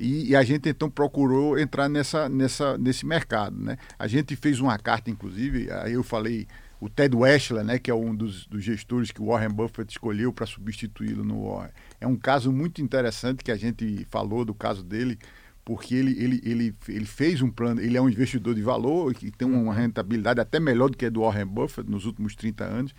E, 0.00 0.30
e, 0.30 0.36
a 0.36 0.42
gente 0.42 0.66
então 0.66 0.88
procurou 0.88 1.58
entrar 1.58 1.86
nessa, 1.86 2.26
nessa, 2.26 2.78
nesse 2.78 3.04
mercado. 3.04 3.54
Né? 3.62 3.76
A 3.98 4.06
gente 4.06 4.34
fez 4.34 4.58
uma 4.58 4.78
carta, 4.78 5.10
inclusive, 5.10 5.70
aí 5.70 5.92
eu 5.92 6.02
falei, 6.02 6.48
o 6.80 6.88
Ted 6.88 7.14
Weschler, 7.14 7.62
né, 7.62 7.78
que 7.78 7.90
é 7.90 7.94
um 7.94 8.14
dos, 8.14 8.46
dos 8.46 8.64
gestores 8.64 9.10
que 9.10 9.20
o 9.20 9.26
Warren 9.26 9.50
Buffett 9.50 9.92
escolheu 9.92 10.32
para 10.32 10.46
substituí-lo 10.46 11.22
no 11.22 11.44
Warren. 11.44 11.72
É 12.00 12.06
um 12.06 12.16
caso 12.16 12.50
muito 12.50 12.80
interessante 12.80 13.44
que 13.44 13.52
a 13.52 13.56
gente 13.56 14.06
falou 14.10 14.42
do 14.42 14.54
caso 14.54 14.82
dele, 14.82 15.18
porque 15.62 15.94
ele, 15.94 16.12
ele, 16.12 16.40
ele, 16.44 16.74
ele 16.88 17.04
fez 17.04 17.42
um 17.42 17.50
plano, 17.50 17.82
ele 17.82 17.98
é 17.98 18.00
um 18.00 18.08
investidor 18.08 18.54
de 18.54 18.62
valor 18.62 19.12
que 19.12 19.30
tem 19.30 19.46
uma 19.46 19.74
rentabilidade 19.74 20.40
até 20.40 20.58
melhor 20.58 20.88
do 20.88 20.96
que 20.96 21.04
a 21.04 21.10
do 21.10 21.20
Warren 21.20 21.46
Buffett 21.46 21.90
nos 21.90 22.06
últimos 22.06 22.34
30 22.34 22.64
anos. 22.64 22.94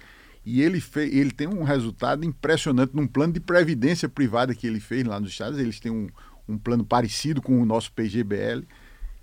E 0.46 0.62
ele, 0.62 0.80
fez, 0.80 1.14
ele 1.14 1.32
tem 1.32 1.48
um 1.48 1.64
resultado 1.64 2.26
impressionante 2.26 2.96
num 2.96 3.06
plano 3.06 3.34
de 3.34 3.40
previdência 3.40 4.10
privada 4.10 4.56
que 4.56 4.66
ele 4.66 4.80
fez 4.80 5.04
lá 5.04 5.20
nos 5.20 5.32
Estados. 5.32 5.60
Eles 5.60 5.80
têm 5.80 5.92
um, 5.92 6.08
um 6.48 6.58
plano 6.58 6.86
parecido 6.86 7.42
com 7.42 7.62
o 7.62 7.66
nosso 7.66 7.92
PGBL, 7.92 8.66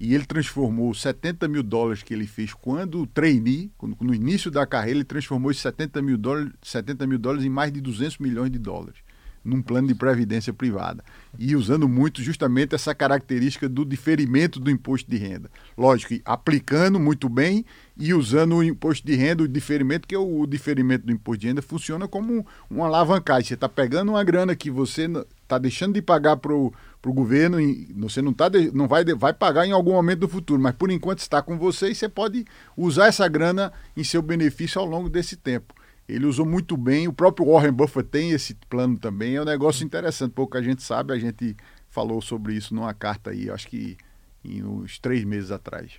e 0.01 0.15
ele 0.15 0.25
transformou 0.25 0.95
70 0.95 1.49
mil 1.49 1.63
dólares 1.63 2.03
que 2.03 2.15
ele 2.15 2.27
fez 2.27 2.55
quando 2.55 3.07
trainee, 3.07 3.71
no 4.01 4.15
início 4.15 4.51
da 4.51 4.65
carreira, 4.65 4.99
ele 4.99 5.05
transformou 5.05 5.51
esses 5.51 5.63
70 5.63 6.01
mil, 6.01 6.17
dólares, 6.17 6.53
70 6.63 7.07
mil 7.07 7.19
dólares 7.19 7.45
em 7.45 7.51
mais 7.51 7.73
de 7.73 7.81
200 7.81 8.19
milhões 8.19 8.51
de 8.51 8.59
dólares 8.59 8.99
num 9.45 9.63
plano 9.63 9.89
de 9.89 9.95
previdência 9.95 10.53
privada. 10.53 11.03
E 11.39 11.57
usando 11.57 11.89
muito 11.89 12.23
justamente 12.23 12.75
essa 12.75 12.95
característica 12.95 13.69
do 13.69 13.85
diferimento 13.85 14.61
do 14.61 14.71
imposto 14.71 15.11
de 15.11 15.17
renda. 15.17 15.51
Lógico 15.77 16.15
aplicando 16.25 16.99
muito 16.99 17.29
bem 17.29 17.65
e 17.97 18.13
usando 18.13 18.57
o 18.57 18.63
imposto 18.63 19.07
de 19.07 19.15
renda, 19.15 19.43
o 19.43 19.49
diferimento, 19.49 20.07
que 20.07 20.15
é 20.15 20.19
o, 20.19 20.47
diferimento 20.47 21.07
do 21.07 21.13
imposto 21.13 21.41
de 21.41 21.47
renda 21.49 21.63
funciona 21.63 22.07
como 22.07 22.47
uma 22.69 22.87
alavancagem. 22.87 23.49
Você 23.49 23.55
está 23.55 23.69
pegando 23.69 24.13
uma 24.13 24.25
grana 24.25 24.55
que 24.55 24.71
você 24.71 25.09
está 25.43 25.59
deixando 25.59 25.95
de 25.95 26.03
pagar 26.03 26.37
para 26.37 26.53
o 26.53 26.73
governo, 27.07 27.59
você 27.97 28.21
não, 28.21 28.33
tá, 28.33 28.51
não 28.73 28.89
vai, 28.89 29.05
vai 29.05 29.33
pagar 29.33 29.67
em 29.67 29.73
algum 29.73 29.93
momento 29.93 30.21
do 30.21 30.29
futuro, 30.29 30.61
mas 30.61 30.75
por 30.75 30.91
enquanto 30.91 31.21
está 31.21 31.41
com 31.41 31.57
você 31.57 31.91
e 31.91 31.95
você 31.95 32.09
pode 32.09 32.45
usar 32.77 33.07
essa 33.07 33.27
grana 33.29 33.73
em 33.97 34.03
seu 34.03 34.21
benefício 34.21 34.81
ao 34.81 34.87
longo 34.87 35.09
desse 35.09 35.37
tempo. 35.37 35.75
Ele 36.09 36.27
usou 36.27 36.45
muito 36.45 36.77
bem, 36.77 37.07
o 37.07 37.13
próprio 37.13 37.53
Warren 37.53 37.73
Buffett 37.73 38.09
tem 38.09 38.31
esse 38.31 38.55
plano 38.69 38.99
também, 38.99 39.37
é 39.37 39.43
um 39.43 39.45
negócio 39.45 39.85
interessante, 39.85 40.33
pouca 40.33 40.63
gente 40.63 40.83
sabe, 40.83 41.13
a 41.13 41.19
gente 41.19 41.57
falou 41.89 42.21
sobre 42.21 42.55
isso 42.55 42.75
numa 42.75 42.95
carta 42.95 43.31
aí, 43.31 43.51
acho 43.51 43.69
que 43.69 43.97
em 44.45 44.63
uns 44.65 44.99
três 44.99 45.25
meses 45.25 45.51
atrás. 45.51 45.99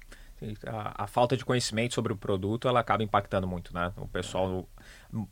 A, 0.66 1.04
a, 1.04 1.08
falta 1.08 1.36
de 1.36 1.44
conhecimento 1.44 1.94
sobre 1.94 2.14
o 2.14 2.16
produto 2.16 2.68
ela 2.68 2.80
acaba 2.80 3.04
impactando 3.04 3.46
muito, 3.46 3.74
né? 3.74 3.92
O 3.98 4.08
pessoal, 4.08 4.68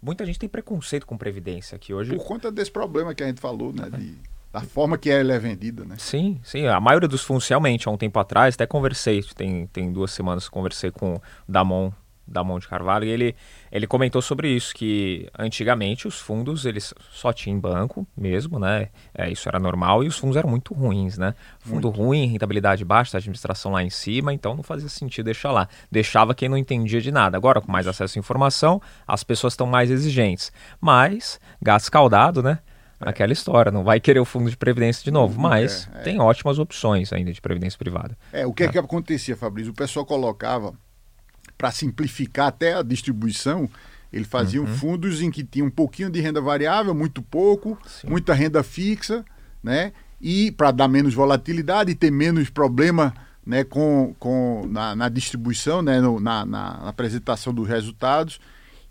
muita 0.01 0.25
gente 0.25 0.37
tem 0.37 0.49
preconceito 0.49 1.07
com 1.07 1.17
previdência 1.17 1.79
que 1.79 1.93
hoje. 1.93 2.13
Por 2.13 2.25
conta 2.25 2.51
desse 2.51 2.71
problema 2.71 3.15
que 3.15 3.23
a 3.23 3.27
gente 3.27 3.39
falou, 3.39 3.71
né? 3.71 3.89
De, 3.89 4.17
da 4.59 4.61
forma 4.61 4.97
que 4.97 5.09
ela 5.09 5.33
é 5.33 5.39
vendida, 5.39 5.85
né? 5.85 5.95
Sim, 5.99 6.39
sim. 6.43 6.65
A 6.67 6.79
maioria 6.79 7.07
dos 7.07 7.23
fundos 7.23 7.47
realmente, 7.47 7.87
há 7.87 7.91
um 7.91 7.97
tempo 7.97 8.19
atrás, 8.19 8.55
até 8.55 8.65
conversei, 8.65 9.21
tem, 9.35 9.67
tem 9.67 9.91
duas 9.91 10.11
semanas 10.11 10.49
conversei 10.49 10.89
com 10.89 11.15
o 11.15 11.21
Damon 11.47 11.91
da 12.27 12.43
Monte 12.43 12.67
Carvalho, 12.67 13.05
e 13.05 13.09
ele, 13.09 13.35
ele 13.71 13.87
comentou 13.87 14.21
sobre 14.21 14.49
isso, 14.49 14.73
que 14.75 15.29
antigamente 15.39 16.09
os 16.09 16.19
fundos 16.19 16.65
eles 16.65 16.93
só 17.09 17.31
tinham 17.31 17.57
banco 17.57 18.05
mesmo, 18.17 18.59
né? 18.59 18.89
É, 19.13 19.31
isso 19.31 19.47
era 19.47 19.57
normal, 19.57 20.03
e 20.03 20.07
os 20.07 20.17
fundos 20.17 20.35
eram 20.35 20.49
muito 20.49 20.73
ruins, 20.73 21.17
né? 21.17 21.33
Fundo 21.59 21.87
muito. 21.87 22.01
ruim, 22.01 22.27
rentabilidade 22.27 22.83
baixa, 22.83 23.15
administração 23.15 23.71
lá 23.71 23.81
em 23.81 23.89
cima, 23.89 24.33
então 24.33 24.55
não 24.55 24.63
fazia 24.63 24.89
sentido 24.89 25.25
deixar 25.25 25.51
lá. 25.51 25.69
Deixava 25.89 26.35
quem 26.35 26.49
não 26.49 26.57
entendia 26.57 26.99
de 26.99 27.11
nada. 27.11 27.37
Agora, 27.37 27.61
com 27.61 27.71
mais 27.71 27.87
acesso 27.87 28.17
à 28.17 28.19
informação, 28.19 28.81
as 29.07 29.23
pessoas 29.23 29.53
estão 29.53 29.65
mais 29.65 29.89
exigentes. 29.89 30.51
Mas, 30.81 31.39
gás 31.61 31.83
escaldado, 31.83 32.43
né? 32.43 32.59
É. 32.99 33.09
Aquela 33.09 33.33
história, 33.33 33.71
não 33.71 33.83
vai 33.83 33.99
querer 33.99 34.19
o 34.19 34.25
fundo 34.25 34.49
de 34.49 34.57
previdência 34.57 35.03
de 35.03 35.11
novo, 35.11 35.39
mas 35.39 35.87
é, 35.93 35.99
é. 35.99 36.01
tem 36.03 36.19
ótimas 36.19 36.59
opções 36.59 37.13
ainda 37.13 37.31
de 37.31 37.39
previdência 37.39 37.77
privada. 37.77 38.17
É, 38.33 38.45
o 38.45 38.53
que 38.53 38.63
é, 38.63 38.65
é 38.65 38.69
que 38.69 38.77
acontecia, 38.77 39.35
Fabrício? 39.35 39.71
O 39.71 39.75
pessoal 39.75 40.05
colocava 40.05 40.73
para 41.57 41.71
simplificar 41.71 42.47
até 42.47 42.73
a 42.73 42.81
distribuição, 42.81 43.69
ele 44.11 44.25
fazia 44.25 44.61
uhum. 44.61 44.67
fundos 44.67 45.21
em 45.21 45.29
que 45.29 45.43
tinha 45.43 45.65
um 45.65 45.69
pouquinho 45.69 46.09
de 46.09 46.19
renda 46.21 46.39
variável, 46.39 46.93
muito 46.93 47.21
pouco, 47.21 47.77
Sim. 47.85 48.07
muita 48.07 48.33
renda 48.33 48.63
fixa, 48.63 49.25
né? 49.61 49.91
E 50.19 50.51
para 50.51 50.71
dar 50.71 50.87
menos 50.87 51.13
volatilidade 51.13 51.91
e 51.91 51.95
ter 51.95 52.11
menos 52.11 52.49
problema 52.49 53.13
né, 53.45 53.63
com, 53.63 54.15
com, 54.19 54.67
na, 54.69 54.95
na 54.95 55.09
distribuição, 55.09 55.81
né, 55.81 56.01
no, 56.01 56.19
na, 56.19 56.45
na, 56.45 56.69
apresentação 56.89 57.53
dos 57.53 57.67
resultados 57.67 58.39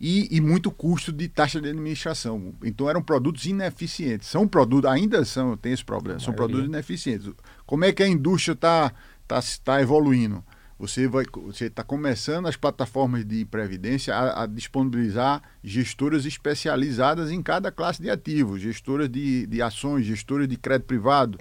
e, 0.01 0.37
e, 0.37 0.41
muito 0.41 0.71
custo 0.71 1.11
de 1.11 1.27
taxa 1.27 1.61
de 1.61 1.69
administração. 1.71 2.55
Então 2.63 2.89
eram 2.89 3.03
produtos 3.03 3.47
ineficientes. 3.47 4.29
São 4.29 4.47
produtos, 4.47 4.91
ainda 4.91 5.25
são, 5.25 5.57
tem 5.57 5.73
esse 5.73 5.85
problema, 5.85 6.21
são 6.21 6.35
produtos 6.35 6.67
ineficientes. 6.67 7.31
Como 7.65 7.85
é 7.85 7.93
que 7.93 8.03
a 8.03 8.09
indústria 8.09 8.53
está 8.53 8.93
tá, 9.27 9.41
tá 9.65 9.81
evoluindo? 9.81 10.45
Você 10.79 11.09
vai, 11.09 11.25
você 11.33 11.67
está 11.67 11.83
começando 11.83 12.47
as 12.47 12.57
plataformas 12.57 13.25
de 13.25 13.47
previdência 13.47 14.15
a, 14.15 14.43
a, 14.43 14.47
disponibilizar 14.47 15.41
gestoras 15.65 16.27
especializadas 16.27 17.31
em 17.31 17.43
cada 17.43 17.73
classe 17.73 18.03
de 18.03 18.11
ativos, 18.11 18.61
gestoras 18.61 19.09
de, 19.09 19.47
de 19.47 19.63
ações, 19.63 20.05
gestoras 20.05 20.47
de 20.47 20.59
crédito 20.59 20.87
privado, 20.87 21.39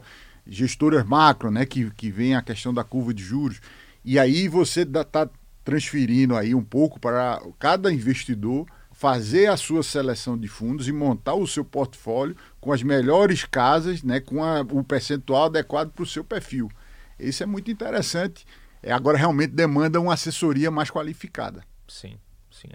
gestoras 0.47 1.05
macro, 1.05 1.51
né, 1.51 1.65
que, 1.65 1.91
que 1.91 2.09
vem 2.09 2.33
a 2.33 2.41
questão 2.41 2.73
da 2.73 2.85
curva 2.85 3.13
de 3.13 3.21
juros. 3.21 3.59
E 4.05 4.17
aí 4.17 4.47
você 4.47 4.83
está 4.83 5.29
transferindo 5.65 6.37
aí 6.37 6.55
um 6.55 6.63
pouco 6.63 6.97
para 6.99 7.41
cada 7.59 7.91
investidor 7.91 8.65
fazer 8.93 9.47
a 9.47 9.57
sua 9.57 9.83
seleção 9.83 10.37
de 10.37 10.47
fundos 10.47 10.87
e 10.87 10.93
montar 10.93 11.33
o 11.33 11.45
seu 11.45 11.65
portfólio 11.65 12.37
com 12.61 12.71
as 12.71 12.81
melhores 12.81 13.43
casas, 13.43 14.01
né, 14.01 14.21
com 14.21 14.41
a, 14.41 14.61
o 14.61 14.81
percentual 14.81 15.45
adequado 15.45 15.91
para 15.91 16.03
o 16.03 16.07
seu 16.07 16.23
perfil. 16.23 16.71
Isso 17.19 17.43
é 17.43 17.45
muito 17.45 17.69
interessante 17.69 18.45
é, 18.85 18.91
agora 18.91 19.17
realmente 19.17 19.51
demanda 19.51 19.99
uma 19.99 20.13
assessoria 20.13 20.69
mais 20.69 20.91
qualificada. 20.91 21.63
Sim. 21.87 22.19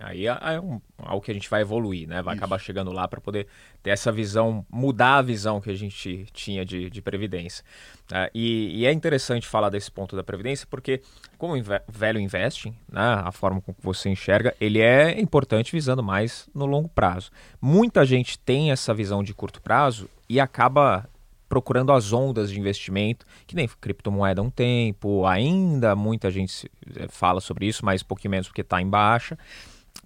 Aí 0.01 0.27
é, 0.27 0.39
é 0.55 0.61
um, 0.61 0.81
algo 0.99 1.25
que 1.25 1.31
a 1.31 1.35
gente 1.35 1.49
vai 1.49 1.63
evoluir, 1.63 2.07
né? 2.07 2.23
Vai 2.23 2.35
Isso. 2.35 2.45
acabar 2.45 2.59
chegando 2.59 2.93
lá 2.93 3.09
para 3.09 3.21
poder 3.21 3.47
ter 3.83 3.91
essa 3.91 4.13
visão, 4.13 4.65
mudar 4.71 5.17
a 5.17 5.23
visão 5.23 5.61
que 5.61 5.71
a 5.71 5.75
gente 5.75 6.27
tinha 6.33 6.65
de, 6.65 6.91
de 6.91 7.03
previdência. 7.03 7.65
Uh, 8.11 8.31
e, 8.35 8.81
e, 8.81 8.87
é 8.87 8.93
interessante 8.93 9.47
falar 9.47 9.71
desse 9.71 9.91
ponto 9.91 10.17
da 10.17 10.23
previdência, 10.23 10.67
porque 10.69 11.01
como 11.39 11.57
o 11.57 11.63
velho 11.89 12.21
investing, 12.21 12.75
né, 12.91 13.23
a 13.25 13.33
forma 13.33 13.61
como 13.61 13.77
você 13.81 14.09
enxerga, 14.09 14.55
ele 14.61 14.81
é 14.81 15.19
importante 15.21 15.73
visando 15.73 16.03
mais 16.03 16.49
no 16.55 16.67
longo 16.67 16.89
prazo. 16.89 17.31
Muita 17.61 18.05
gente 18.05 18.39
tem 18.39 18.73
essa 18.73 18.93
visão 18.93 19.23
de 19.23 19.33
curto 19.33 19.63
prazo 19.63 20.09
e 20.29 20.41
acaba 20.41 21.09
procurando 21.51 21.93
as 21.93 22.13
ondas 22.13 22.49
de 22.49 22.61
investimento, 22.61 23.27
que 23.45 23.57
nem 23.57 23.69
criptomoeda 23.81 24.41
há 24.41 24.45
um 24.45 24.51
tempo, 24.51 25.27
ainda 25.27 25.97
muita 25.97 26.31
gente 26.31 26.71
fala 27.09 27.41
sobre 27.41 27.67
isso, 27.67 27.85
mas 27.85 28.05
pouquinho 28.05 28.31
menos 28.31 28.47
porque 28.47 28.61
está 28.61 28.81
em 28.81 28.89
baixa. 28.89 29.37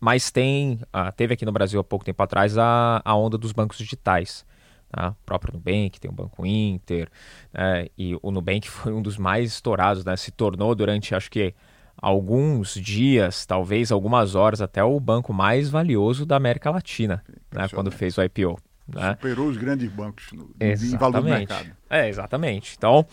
Mas 0.05 0.31
tem, 0.31 0.81
ah, 0.93 1.11
teve 1.11 1.33
aqui 1.33 1.47
no 1.47 1.51
Brasil 1.51 1.81
há 1.81 1.83
pouco 1.83 2.05
tempo 2.05 2.23
atrás 2.23 2.59
a, 2.59 3.01
a 3.03 3.17
onda 3.17 3.39
dos 3.39 3.53
bancos 3.53 3.79
digitais. 3.79 4.45
Tá? 4.91 5.13
O 5.13 5.25
próprio 5.25 5.55
Nubank, 5.55 5.99
tem 5.99 6.11
o 6.11 6.15
Banco 6.15 6.45
Inter, 6.45 7.09
né? 7.51 7.87
e 7.97 8.15
o 8.21 8.31
Nubank 8.31 8.69
foi 8.69 8.93
um 8.93 9.01
dos 9.01 9.17
mais 9.17 9.53
estourados, 9.53 10.05
né? 10.05 10.15
se 10.15 10.31
tornou 10.31 10.75
durante, 10.75 11.15
acho 11.15 11.31
que, 11.31 11.55
alguns 11.97 12.75
dias, 12.75 13.47
talvez 13.47 13.91
algumas 13.91 14.35
horas, 14.35 14.61
até 14.61 14.85
o 14.85 15.01
banco 15.01 15.33
mais 15.33 15.71
valioso 15.71 16.27
da 16.27 16.37
América 16.37 16.71
Latina, 16.71 17.25
né? 17.51 17.67
quando 17.69 17.91
fez 17.91 18.19
o 18.19 18.23
IPO. 18.23 18.59
Né? 18.87 19.13
Superou 19.13 19.49
os 19.49 19.57
grandes 19.57 19.91
bancos 19.91 20.31
no, 20.35 20.51
em 20.61 20.99
valor 20.99 21.23
do 21.23 21.25
mercado. 21.31 21.71
É, 21.89 22.11
exatamente. 22.11 22.75
Então, 22.77 23.07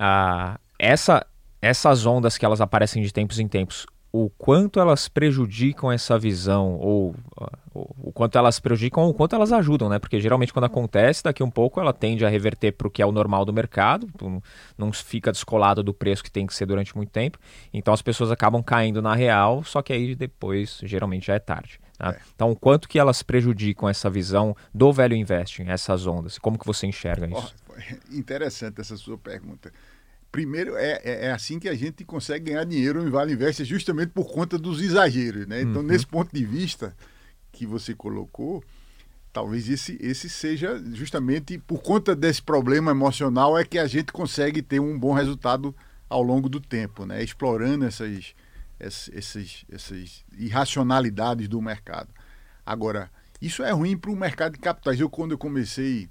ah, 0.00 0.58
essa, 0.78 1.26
essas 1.60 2.06
ondas 2.06 2.38
que 2.38 2.46
elas 2.46 2.62
aparecem 2.62 3.02
de 3.02 3.12
tempos 3.12 3.38
em 3.38 3.46
tempos, 3.46 3.86
o 4.12 4.30
quanto 4.30 4.80
elas 4.80 5.08
prejudicam 5.08 5.92
essa 5.92 6.18
visão, 6.18 6.76
ou 6.76 7.14
uh, 7.40 7.50
o 7.74 8.12
quanto 8.12 8.38
elas 8.38 8.58
prejudicam 8.58 9.04
ou 9.04 9.10
o 9.10 9.14
quanto 9.14 9.34
elas 9.34 9.52
ajudam, 9.52 9.88
né? 9.88 9.98
Porque 9.98 10.20
geralmente 10.20 10.52
quando 10.52 10.64
acontece, 10.64 11.22
daqui 11.22 11.42
um 11.42 11.50
pouco 11.50 11.80
ela 11.80 11.92
tende 11.92 12.24
a 12.24 12.28
reverter 12.28 12.72
para 12.72 12.88
o 12.88 12.90
que 12.90 13.02
é 13.02 13.06
o 13.06 13.12
normal 13.12 13.44
do 13.44 13.52
mercado, 13.52 14.08
não 14.76 14.92
fica 14.92 15.30
descolado 15.30 15.82
do 15.82 15.92
preço 15.92 16.24
que 16.24 16.30
tem 16.30 16.46
que 16.46 16.54
ser 16.54 16.66
durante 16.66 16.96
muito 16.96 17.10
tempo. 17.10 17.38
Então 17.72 17.92
as 17.92 18.02
pessoas 18.02 18.30
acabam 18.30 18.62
caindo 18.62 19.02
na 19.02 19.14
real, 19.14 19.62
só 19.62 19.82
que 19.82 19.92
aí 19.92 20.14
depois 20.14 20.80
geralmente 20.82 21.26
já 21.26 21.34
é 21.34 21.38
tarde. 21.38 21.78
Tá? 21.98 22.12
É. 22.12 22.20
Então, 22.34 22.54
quanto 22.54 22.88
que 22.88 22.98
elas 22.98 23.22
prejudicam 23.22 23.88
essa 23.88 24.08
visão 24.08 24.56
do 24.72 24.92
velho 24.92 25.16
investing, 25.16 25.64
essas 25.64 26.06
ondas? 26.06 26.38
Como 26.38 26.56
que 26.58 26.64
você 26.64 26.86
enxerga 26.86 27.26
isso? 27.26 27.54
Oh, 27.68 28.16
interessante 28.16 28.80
essa 28.80 28.96
sua 28.96 29.18
pergunta. 29.18 29.72
Primeiro, 30.30 30.76
é, 30.76 31.00
é, 31.02 31.26
é, 31.26 31.32
assim 31.32 31.58
que 31.58 31.68
a 31.68 31.74
gente 31.74 32.04
consegue 32.04 32.50
ganhar 32.50 32.64
dinheiro 32.64 33.06
em 33.06 33.10
Vale 33.10 33.32
Invest, 33.32 33.64
justamente 33.64 34.10
por 34.10 34.30
conta 34.30 34.58
dos 34.58 34.80
exageros. 34.82 35.46
Né? 35.46 35.62
Então, 35.62 35.80
uhum. 35.80 35.86
nesse 35.86 36.06
ponto 36.06 36.34
de 36.34 36.44
vista 36.44 36.94
que 37.50 37.64
você 37.64 37.94
colocou, 37.94 38.62
talvez 39.32 39.68
esse, 39.68 39.96
esse 40.00 40.28
seja 40.28 40.82
justamente 40.92 41.58
por 41.58 41.82
conta 41.82 42.14
desse 42.14 42.42
problema 42.42 42.90
emocional 42.90 43.56
é 43.56 43.64
que 43.64 43.78
a 43.78 43.86
gente 43.86 44.12
consegue 44.12 44.60
ter 44.60 44.80
um 44.80 44.98
bom 44.98 45.14
resultado 45.14 45.74
ao 46.10 46.22
longo 46.22 46.48
do 46.48 46.60
tempo, 46.60 47.06
né? 47.06 47.22
explorando 47.22 47.86
essas, 47.86 48.34
essas, 48.78 49.64
essas 49.70 50.24
irracionalidades 50.36 51.48
do 51.48 51.60
mercado. 51.62 52.10
Agora, 52.66 53.10
isso 53.40 53.62
é 53.62 53.70
ruim 53.70 53.96
para 53.96 54.10
o 54.10 54.16
mercado 54.16 54.52
de 54.52 54.58
capitais. 54.58 55.00
Eu, 55.00 55.08
quando 55.08 55.32
eu 55.32 55.38
comecei 55.38 56.08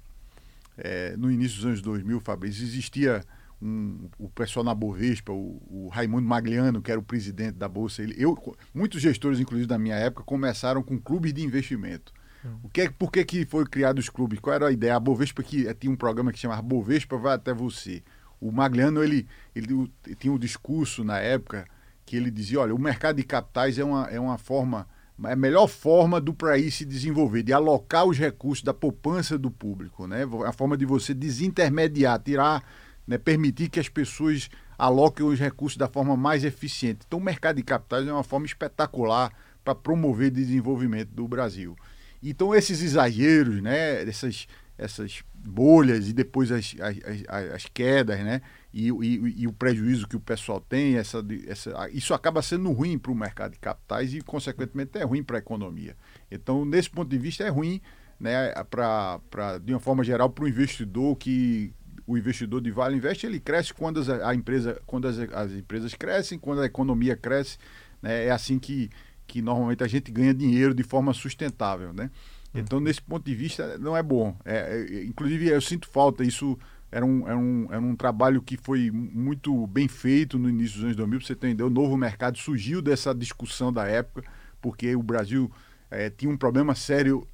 é, 0.76 1.16
no 1.16 1.30
início 1.30 1.56
dos 1.58 1.66
anos 1.66 1.82
2000, 1.82 2.20
Fabrício, 2.20 2.64
existia 2.64 3.24
um, 3.60 4.08
o 4.18 4.28
pessoal 4.28 4.64
na 4.64 4.74
Bovespa, 4.74 5.32
o, 5.32 5.60
o, 5.68 5.88
Raimundo 5.88 6.26
Magliano, 6.26 6.80
que 6.80 6.90
era 6.90 7.00
o 7.00 7.02
presidente 7.02 7.56
da 7.56 7.68
Bolsa, 7.68 8.02
ele, 8.02 8.14
eu, 8.16 8.36
muitos 8.72 9.02
gestores, 9.02 9.40
inclusive 9.40 9.66
da 9.66 9.78
minha 9.78 9.96
época, 9.96 10.22
começaram 10.22 10.82
com 10.82 10.98
clubes 10.98 11.32
de 11.32 11.42
investimento. 11.42 12.12
Hum. 12.44 12.58
O 12.62 12.68
que, 12.68 12.82
é, 12.82 12.90
por 12.90 13.10
que, 13.10 13.24
que 13.24 13.44
foi 13.46 13.66
criado 13.66 13.98
os 13.98 14.08
clubes? 14.08 14.38
Qual 14.38 14.54
era 14.54 14.68
a 14.68 14.72
ideia? 14.72 14.96
A 14.96 15.00
Bovespa 15.00 15.42
que 15.42 15.66
eh, 15.66 15.74
tinha 15.74 15.92
um 15.92 15.96
programa 15.96 16.32
que 16.32 16.38
chamava 16.38 16.62
Bovespa 16.62 17.16
vai 17.16 17.34
até 17.34 17.52
você. 17.52 18.02
O 18.40 18.52
Magliano 18.52 19.02
ele, 19.02 19.26
ele 19.54 19.90
tinha 20.18 20.32
um 20.32 20.38
discurso 20.38 21.02
na 21.02 21.18
época 21.18 21.66
que 22.06 22.16
ele 22.16 22.30
dizia, 22.30 22.60
olha, 22.60 22.74
o 22.74 22.80
mercado 22.80 23.16
de 23.16 23.24
capitais 23.24 23.78
é 23.78 23.84
uma, 23.84 24.06
é 24.06 24.20
uma 24.20 24.38
forma, 24.38 24.86
é 25.24 25.32
a 25.32 25.36
melhor 25.36 25.66
forma 25.66 26.20
do 26.20 26.32
país 26.32 26.76
se 26.76 26.84
desenvolver, 26.84 27.42
de 27.42 27.52
alocar 27.52 28.06
os 28.06 28.16
recursos 28.16 28.62
da 28.62 28.72
poupança 28.72 29.36
do 29.36 29.50
público, 29.50 30.06
né? 30.06 30.20
A 30.46 30.52
forma 30.52 30.76
de 30.76 30.86
você 30.86 31.12
desintermediar, 31.12 32.18
tirar 32.20 32.64
né, 33.08 33.16
permitir 33.16 33.70
que 33.70 33.80
as 33.80 33.88
pessoas 33.88 34.50
aloquem 34.76 35.24
os 35.24 35.40
recursos 35.40 35.78
da 35.78 35.88
forma 35.88 36.14
mais 36.14 36.44
eficiente. 36.44 37.00
Então, 37.06 37.18
o 37.18 37.22
mercado 37.22 37.56
de 37.56 37.62
capitais 37.62 38.06
é 38.06 38.12
uma 38.12 38.22
forma 38.22 38.44
espetacular 38.44 39.32
para 39.64 39.74
promover 39.74 40.28
o 40.28 40.34
desenvolvimento 40.34 41.08
do 41.08 41.26
Brasil. 41.26 41.74
Então, 42.22 42.54
esses 42.54 42.82
exageros, 42.82 43.62
né, 43.62 44.02
essas, 44.02 44.46
essas 44.76 45.22
bolhas 45.34 46.08
e 46.08 46.12
depois 46.12 46.52
as, 46.52 46.76
as, 46.80 47.54
as 47.54 47.66
quedas, 47.66 48.20
né, 48.20 48.42
e, 48.74 48.88
e, 48.88 49.42
e, 49.42 49.46
o 49.46 49.52
prejuízo 49.52 50.06
que 50.06 50.16
o 50.16 50.20
pessoal 50.20 50.60
tem, 50.60 50.96
essa, 50.96 51.24
essa, 51.46 51.88
isso 51.90 52.12
acaba 52.12 52.42
sendo 52.42 52.70
ruim 52.72 52.98
para 52.98 53.10
o 53.10 53.14
mercado 53.14 53.52
de 53.52 53.58
capitais 53.58 54.12
e, 54.12 54.20
consequentemente, 54.20 54.98
é 54.98 55.02
ruim 55.02 55.22
para 55.22 55.38
a 55.38 55.40
economia. 55.40 55.96
Então, 56.30 56.66
nesse 56.66 56.90
ponto 56.90 57.08
de 57.08 57.16
vista, 57.16 57.42
é 57.42 57.48
ruim, 57.48 57.80
né, 58.20 58.52
pra, 58.70 59.18
pra, 59.30 59.56
de 59.56 59.72
uma 59.72 59.80
forma 59.80 60.04
geral, 60.04 60.28
para 60.28 60.44
o 60.44 60.48
investidor 60.48 61.16
que 61.16 61.72
o 62.08 62.16
investidor 62.16 62.62
de 62.62 62.70
Vale 62.70 62.96
Invest 62.96 63.26
ele 63.26 63.38
cresce 63.38 63.74
quando 63.74 64.00
as, 64.00 64.08
a 64.08 64.34
empresa, 64.34 64.80
quando 64.86 65.06
as, 65.06 65.18
as 65.18 65.52
empresas 65.52 65.92
crescem, 65.92 66.38
quando 66.38 66.62
a 66.62 66.64
economia 66.64 67.14
cresce. 67.14 67.58
Né? 68.00 68.24
É 68.24 68.30
assim 68.30 68.58
que, 68.58 68.88
que 69.26 69.42
normalmente 69.42 69.84
a 69.84 69.86
gente 69.86 70.10
ganha 70.10 70.32
dinheiro 70.32 70.72
de 70.72 70.82
forma 70.82 71.12
sustentável. 71.12 71.92
Né? 71.92 72.10
Hum. 72.54 72.60
Então, 72.60 72.80
nesse 72.80 73.02
ponto 73.02 73.26
de 73.26 73.34
vista, 73.34 73.76
não 73.76 73.94
é 73.94 74.02
bom. 74.02 74.34
É, 74.42 74.86
é, 74.90 75.04
inclusive, 75.04 75.48
eu 75.48 75.60
sinto 75.60 75.86
falta. 75.86 76.24
Isso 76.24 76.58
era 76.90 77.04
um, 77.04 77.28
era, 77.28 77.36
um, 77.36 77.68
era 77.70 77.80
um 77.80 77.94
trabalho 77.94 78.40
que 78.40 78.56
foi 78.56 78.90
muito 78.90 79.66
bem 79.66 79.86
feito 79.86 80.38
no 80.38 80.48
início 80.48 80.76
dos 80.76 80.84
anos 80.84 80.96
2000. 80.96 81.18
Para 81.18 81.26
você 81.26 81.32
entender, 81.34 81.62
o 81.62 81.70
novo 81.70 81.94
mercado 81.94 82.38
surgiu 82.38 82.80
dessa 82.80 83.14
discussão 83.14 83.70
da 83.70 83.86
época, 83.86 84.26
porque 84.62 84.96
o 84.96 85.02
Brasil 85.02 85.52
é, 85.90 86.08
tinha 86.08 86.32
um 86.32 86.38
problema 86.38 86.74
sério 86.74 87.28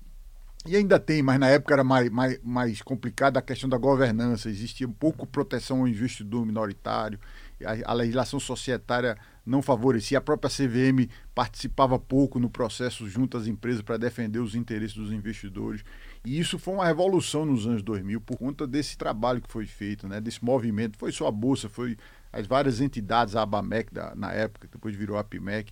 e 0.66 0.76
ainda 0.76 0.98
tem, 0.98 1.22
mas 1.22 1.38
na 1.38 1.48
época 1.48 1.74
era 1.74 1.84
mais, 1.84 2.08
mais, 2.08 2.40
mais 2.42 2.82
complicada 2.82 3.38
a 3.38 3.42
questão 3.42 3.68
da 3.68 3.76
governança, 3.76 4.48
existia 4.48 4.88
pouco 4.88 5.26
proteção 5.26 5.80
ao 5.80 5.88
investidor 5.88 6.46
minoritário, 6.46 7.18
a, 7.64 7.90
a, 7.90 7.94
legislação 7.94 8.40
societária 8.40 9.16
não 9.44 9.60
favorecia, 9.60 10.18
a 10.18 10.20
própria 10.20 10.50
CVM 10.50 11.08
participava 11.34 11.98
pouco 11.98 12.38
no 12.38 12.48
processo 12.48 13.08
junto 13.08 13.36
às 13.36 13.46
empresas 13.46 13.82
para 13.82 13.96
defender 13.96 14.38
os 14.38 14.54
interesses 14.54 14.96
dos 14.96 15.12
investidores. 15.12 15.84
E 16.24 16.38
isso 16.38 16.58
foi 16.58 16.74
uma 16.74 16.86
revolução 16.86 17.44
nos 17.44 17.66
anos 17.66 17.82
2000 17.82 18.20
por 18.22 18.38
conta 18.38 18.66
desse 18.66 18.96
trabalho 18.96 19.42
que 19.42 19.52
foi 19.52 19.66
feito, 19.66 20.08
né, 20.08 20.20
desse 20.20 20.42
movimento. 20.42 20.98
Foi 20.98 21.12
só 21.12 21.26
a 21.28 21.30
Bolsa, 21.30 21.68
foi 21.68 21.96
as 22.32 22.46
várias 22.46 22.80
entidades, 22.80 23.36
a 23.36 23.42
ABAMEC 23.42 23.92
da, 23.92 24.14
na 24.14 24.32
época, 24.32 24.66
depois 24.70 24.96
virou 24.96 25.16
a 25.16 25.20
APMEC 25.20 25.70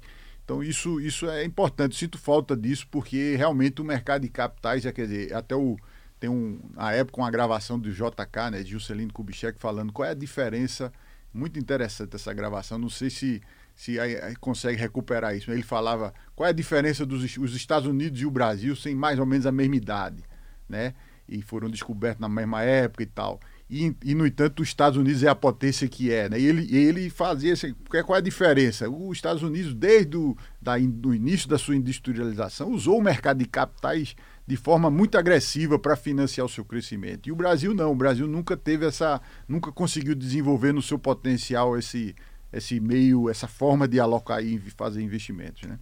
então 0.52 0.62
isso, 0.62 1.00
isso 1.00 1.26
é 1.30 1.44
importante, 1.44 1.96
sinto 1.96 2.18
falta 2.18 2.54
disso, 2.54 2.86
porque 2.90 3.34
realmente 3.36 3.80
o 3.80 3.84
mercado 3.84 4.22
de 4.22 4.28
capitais, 4.28 4.82
já 4.82 4.92
quer 4.92 5.06
dizer, 5.06 5.34
até 5.34 5.56
o. 5.56 5.78
Tem 6.20 6.28
um, 6.28 6.60
na 6.74 6.92
época 6.92 7.20
uma 7.20 7.30
gravação 7.30 7.78
do 7.78 7.90
JK, 7.90 8.50
né, 8.52 8.62
de 8.62 8.70
Juscelino 8.70 9.12
Kubitschek, 9.12 9.58
falando 9.58 9.92
qual 9.92 10.06
é 10.06 10.10
a 10.10 10.14
diferença. 10.14 10.92
Muito 11.32 11.58
interessante 11.58 12.14
essa 12.14 12.32
gravação. 12.34 12.78
Não 12.78 12.90
sei 12.90 13.08
se, 13.08 13.42
se 13.74 13.96
consegue 14.38 14.78
recuperar 14.78 15.34
isso. 15.34 15.50
Ele 15.50 15.62
falava 15.62 16.12
qual 16.36 16.46
é 16.46 16.50
a 16.50 16.52
diferença 16.52 17.06
dos 17.06 17.36
os 17.38 17.56
Estados 17.56 17.88
Unidos 17.88 18.20
e 18.20 18.26
o 18.26 18.30
Brasil 18.30 18.76
sem 18.76 18.94
mais 18.94 19.18
ou 19.18 19.26
menos 19.26 19.46
a 19.46 19.52
mesma 19.52 19.74
idade, 19.74 20.22
né? 20.68 20.94
E 21.26 21.40
foram 21.40 21.70
descobertos 21.70 22.20
na 22.20 22.28
mesma 22.28 22.62
época 22.62 23.02
e 23.02 23.06
tal. 23.06 23.40
E, 23.74 23.96
e, 24.04 24.14
no 24.14 24.26
entanto, 24.26 24.60
os 24.60 24.68
Estados 24.68 24.98
Unidos 24.98 25.22
é 25.22 25.28
a 25.28 25.34
potência 25.34 25.88
que 25.88 26.12
é. 26.12 26.28
Né? 26.28 26.38
E 26.38 26.44
ele, 26.44 26.76
ele 26.76 27.08
fazia. 27.08 27.54
Assim, 27.54 27.74
qual 27.88 28.16
é 28.16 28.18
a 28.18 28.20
diferença? 28.20 28.86
Os 28.86 29.16
Estados 29.16 29.42
Unidos, 29.42 29.72
desde 29.72 30.14
o 30.14 30.36
da, 30.60 30.76
do 30.76 31.14
início 31.14 31.48
da 31.48 31.56
sua 31.56 31.74
industrialização, 31.74 32.70
usou 32.70 32.98
o 32.98 33.02
mercado 33.02 33.38
de 33.38 33.46
capitais 33.46 34.14
de 34.46 34.56
forma 34.58 34.90
muito 34.90 35.16
agressiva 35.16 35.78
para 35.78 35.96
financiar 35.96 36.44
o 36.44 36.50
seu 36.50 36.66
crescimento. 36.66 37.30
E 37.30 37.32
o 37.32 37.36
Brasil 37.36 37.72
não. 37.72 37.92
O 37.92 37.94
Brasil 37.94 38.28
nunca 38.28 38.58
teve 38.58 38.84
essa. 38.84 39.22
nunca 39.48 39.72
conseguiu 39.72 40.14
desenvolver 40.14 40.74
no 40.74 40.82
seu 40.82 40.98
potencial 40.98 41.78
esse, 41.78 42.14
esse 42.52 42.78
meio, 42.78 43.30
essa 43.30 43.48
forma 43.48 43.88
de 43.88 43.98
alocar 43.98 44.44
e 44.44 44.58
fazer 44.76 45.00
investimentos. 45.00 45.62
Né? 45.62 45.78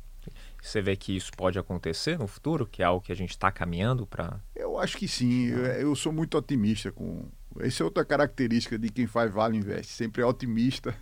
Você 0.62 0.80
vê 0.80 0.94
que 0.94 1.16
isso 1.16 1.32
pode 1.36 1.58
acontecer 1.58 2.16
no 2.16 2.28
futuro, 2.28 2.64
que 2.66 2.82
é 2.82 2.84
algo 2.84 3.04
que 3.04 3.10
a 3.10 3.16
gente 3.16 3.30
está 3.30 3.50
caminhando 3.50 4.06
para. 4.06 4.40
Eu 4.54 4.78
acho 4.78 4.96
que 4.96 5.08
sim. 5.08 5.46
Eu, 5.46 5.64
eu 5.64 5.96
sou 5.96 6.12
muito 6.12 6.38
otimista 6.38 6.92
com, 6.92 7.28
essa 7.62 7.82
é 7.82 7.84
outra 7.84 8.04
característica 8.04 8.78
de 8.78 8.88
quem 8.88 9.06
faz 9.06 9.30
Vale 9.32 9.56
Invest, 9.56 9.92
sempre 9.92 10.22
é 10.22 10.26
otimista. 10.26 10.94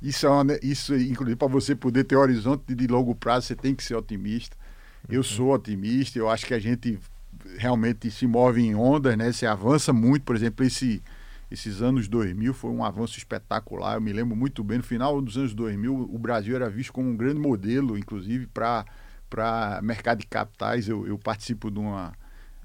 Isso, 0.00 0.26
é 0.26 0.30
uma, 0.30 0.58
isso 0.62 0.94
inclusive, 0.94 1.36
para 1.36 1.48
você 1.48 1.74
poder 1.74 2.04
ter 2.04 2.16
horizonte 2.16 2.74
de 2.74 2.86
longo 2.86 3.14
prazo, 3.14 3.46
você 3.46 3.56
tem 3.56 3.74
que 3.74 3.82
ser 3.82 3.94
otimista. 3.94 4.56
Eu 5.08 5.18
uhum. 5.18 5.22
sou 5.22 5.54
otimista, 5.54 6.18
eu 6.18 6.28
acho 6.28 6.46
que 6.46 6.54
a 6.54 6.58
gente 6.58 6.98
realmente 7.56 8.10
se 8.10 8.26
move 8.26 8.60
em 8.60 8.74
ondas, 8.74 9.16
né? 9.16 9.32
Se 9.32 9.46
avança 9.46 9.92
muito, 9.92 10.22
por 10.22 10.36
exemplo, 10.36 10.64
esse, 10.64 11.02
esses 11.50 11.82
anos 11.82 12.08
2000 12.08 12.54
foi 12.54 12.70
um 12.70 12.84
avanço 12.84 13.18
espetacular. 13.18 13.94
Eu 13.94 14.00
me 14.00 14.12
lembro 14.12 14.36
muito 14.36 14.62
bem, 14.62 14.78
no 14.78 14.84
final 14.84 15.20
dos 15.20 15.36
anos 15.36 15.54
2000, 15.54 16.08
o 16.12 16.18
Brasil 16.18 16.54
era 16.54 16.68
visto 16.70 16.92
como 16.92 17.08
um 17.08 17.16
grande 17.16 17.40
modelo, 17.40 17.98
inclusive, 17.98 18.46
para 18.46 19.80
mercado 19.82 20.20
de 20.20 20.26
capitais. 20.26 20.88
Eu, 20.88 21.06
eu 21.06 21.18
participo 21.18 21.70
de 21.70 21.78
uma 21.78 22.12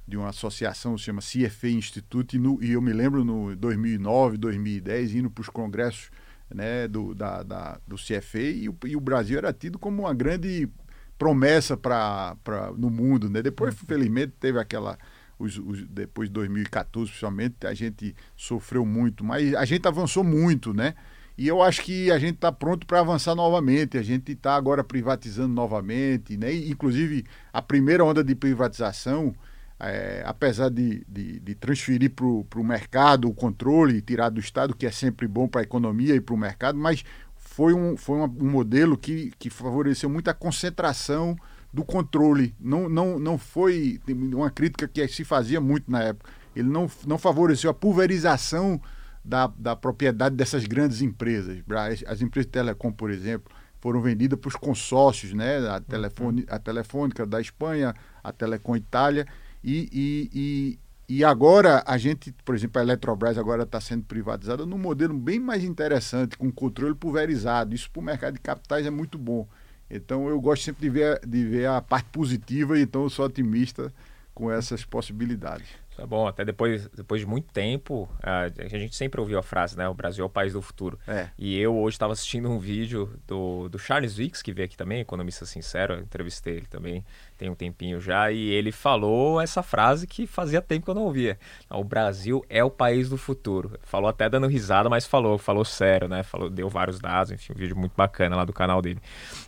de 0.08 0.16
uma 0.16 0.30
associação 0.30 0.96
que 0.96 1.02
se 1.02 1.06
chama 1.06 1.22
CFA 1.22 1.70
Institute, 1.70 2.38
e, 2.38 2.40
no, 2.40 2.64
e 2.64 2.72
eu 2.72 2.82
me 2.82 2.94
lembro 2.94 3.26
no 3.26 3.56
2009, 3.56 4.38
2010, 4.38 5.16
indo 5.16 5.30
para 5.30 5.42
os 5.42 5.50
congressos 5.50 6.10
né, 6.50 6.88
do, 6.88 7.14
da, 7.14 7.44
da, 7.44 7.80
do 7.86 7.96
CFA, 7.98 8.40
e 8.40 8.70
o, 8.70 8.78
e 8.86 8.96
o 8.96 9.02
Brasil 9.02 9.38
era 9.38 9.52
tido 9.52 9.78
como 9.78 10.04
uma 10.04 10.14
grande 10.14 10.70
promessa 11.18 11.76
para 11.76 12.36
no 12.78 12.90
mundo. 12.90 13.30
Né? 13.30 13.42
Depois, 13.42 13.74
uhum. 13.74 13.88
felizmente, 13.88 14.34
teve 14.40 14.60
aquela. 14.60 14.98
Os, 15.40 15.56
os, 15.60 15.86
depois 15.86 16.30
de 16.30 16.34
2014, 16.34 17.12
principalmente, 17.12 17.68
a 17.68 17.74
gente 17.74 18.16
sofreu 18.36 18.84
muito, 18.84 19.24
mas 19.24 19.54
a 19.54 19.66
gente 19.66 19.88
avançou 19.88 20.24
muito, 20.24 20.74
né? 20.74 20.96
E 21.38 21.48
eu 21.48 21.62
acho 21.62 21.84
que 21.84 22.10
a 22.10 22.18
gente 22.18 22.36
está 22.36 22.52
pronto 22.52 22.88
para 22.88 23.02
avançar 23.02 23.36
novamente. 23.36 24.00
A 24.00 24.02
gente 24.02 24.32
está 24.32 24.56
agora 24.56 24.84
privatizando 24.84 25.54
novamente, 25.54 26.36
né? 26.36 26.52
E, 26.52 26.72
inclusive, 26.72 27.24
a 27.54 27.62
primeira 27.62 28.04
onda 28.04 28.24
de 28.24 28.34
privatização 28.34 29.36
é, 29.80 30.24
apesar 30.26 30.70
de, 30.70 31.06
de, 31.08 31.40
de 31.40 31.56
transferir 31.56 32.12
para 32.12 32.26
o 32.26 32.64
mercado 32.64 33.28
o 33.30 33.34
controle, 33.34 34.02
tirar 34.02 34.30
do 34.30 34.40
Estado, 34.40 34.76
que 34.76 34.86
é 34.86 34.92
sempre 34.92 35.28
bom 35.28 35.48
para 35.48 35.62
a 35.62 35.64
economia 35.64 36.16
e 36.16 36.22
para 36.22 36.34
o 36.34 36.38
mercado, 36.38 36.78
mas 36.78 37.04
foi 37.36 37.74
um, 37.74 37.96
foi 37.96 38.18
um 38.18 38.28
modelo 38.28 38.98
que, 38.98 39.32
que 39.38 39.50
favoreceu 39.50 40.10
muito 40.10 40.30
a 40.30 40.34
concentração 40.34 41.36
do 41.72 41.84
controle. 41.84 42.56
Não, 42.60 42.90
não, 42.90 43.20
não 43.20 43.38
foi 43.38 44.00
uma 44.34 44.50
crítica 44.50 44.88
que 44.88 45.08
se 45.08 45.24
fazia 45.24 45.62
muito 45.62 45.92
na 45.92 46.02
época. 46.02 46.30
Ele 46.56 46.70
não, 46.70 46.90
não 47.06 47.18
favoreceu 47.18 47.70
a 47.70 47.74
pulverização 47.74 48.82
da, 49.24 49.48
da 49.48 49.76
propriedade 49.76 50.36
dessas 50.36 50.66
grandes 50.66 51.02
empresas. 51.02 51.60
As 52.08 52.22
empresas 52.22 52.48
de 52.48 52.52
telecom, 52.52 52.92
por 52.92 53.12
exemplo, 53.12 53.52
foram 53.80 54.02
vendidas 54.02 54.40
para 54.40 54.48
os 54.50 54.56
consórcios, 54.56 55.34
né? 55.34 55.58
a, 55.70 55.80
telefone, 55.80 56.46
a 56.50 56.58
Telefônica 56.58 57.26
da 57.26 57.40
Espanha, 57.40 57.94
a 58.24 58.32
Telecom 58.32 58.76
Itália, 58.76 59.28
e, 59.68 59.90
e, 59.92 60.30
e, 60.34 61.18
e 61.18 61.24
agora 61.26 61.84
a 61.86 61.98
gente, 61.98 62.34
por 62.46 62.56
exemplo, 62.56 62.80
a 62.80 62.84
Eletrobras 62.86 63.38
agora 63.38 63.64
está 63.64 63.82
sendo 63.82 64.06
privatizada 64.06 64.66
num 64.66 64.78
modelo 64.78 65.14
bem 65.14 65.42
mais 65.42 65.62
interessante, 65.62 66.38
com 66.38 66.50
controle 66.50 66.96
pulverizado. 66.96 67.76
Isso 67.76 67.92
para 67.92 68.00
o 68.00 68.04
mercado 68.04 68.36
de 68.36 68.40
capitais 68.40 68.86
é 68.86 68.90
muito 68.90 69.18
bom. 69.18 69.46
Então 69.92 70.30
eu 70.30 70.40
gosto 70.40 70.64
sempre 70.64 70.84
de 70.84 70.90
ver, 70.90 71.20
de 71.20 71.44
ver 71.44 71.66
a 71.66 71.82
parte 71.82 72.08
positiva, 72.14 72.80
então 72.80 73.04
eu 73.04 73.10
sou 73.10 73.26
otimista 73.26 73.92
com 74.34 74.50
essas 74.50 74.86
possibilidades. 74.86 75.68
Tá 75.98 76.06
bom, 76.06 76.28
até 76.28 76.46
depois, 76.46 76.88
depois 76.90 77.22
de 77.22 77.26
muito 77.26 77.52
tempo, 77.52 78.08
a 78.22 78.78
gente 78.78 78.96
sempre 78.96 79.20
ouviu 79.20 79.40
a 79.40 79.42
frase, 79.42 79.76
né? 79.76 79.90
O 79.90 79.96
Brasil 79.96 80.24
é 80.24 80.28
o 80.28 80.30
país 80.30 80.54
do 80.54 80.62
futuro. 80.62 81.00
É. 81.08 81.28
E 81.40 81.60
eu 81.60 81.76
hoje 81.76 81.96
estava 81.96 82.14
assistindo 82.14 82.48
um 82.48 82.60
vídeo 82.60 83.12
do, 83.26 83.68
do 83.68 83.80
Charles 83.80 84.20
Wicks, 84.20 84.44
que 84.44 84.54
veio 84.54 84.68
aqui 84.68 84.78
também, 84.78 85.00
economista 85.00 85.44
sincero, 85.44 85.96
eu 85.96 86.02
entrevistei 86.02 86.58
ele 86.58 86.68
também, 86.68 87.04
tem 87.36 87.50
um 87.50 87.56
tempinho 87.56 88.00
já, 88.00 88.32
e 88.32 88.48
ele 88.48 88.72
falou 88.72 89.42
essa 89.42 89.64
frase 89.64 90.06
que 90.06 90.28
fazia 90.28 90.62
tempo 90.62 90.86
que 90.86 90.92
eu 90.92 90.96
não 90.96 91.02
ouvia. 91.02 91.40
O 91.68 91.84
Brasil 91.84 92.46
é 92.48 92.64
o 92.64 92.70
país 92.70 93.10
do 93.10 93.18
futuro. 93.18 93.80
Falou 93.82 94.08
até 94.08 94.30
dando 94.30 94.46
risada, 94.46 94.90
mas 94.90 95.08
falou, 95.08 95.40
falou 95.40 95.66
sério, 95.66 96.08
né? 96.08 96.22
Falou, 96.22 96.48
deu 96.48 96.70
vários 96.70 97.00
dados, 97.00 97.32
enfim, 97.32 97.54
um 97.54 97.56
vídeo 97.56 97.76
muito 97.76 97.94
bacana 97.98 98.36
lá 98.36 98.46
do 98.46 98.54
canal 98.54 98.84
dele. 98.84 99.00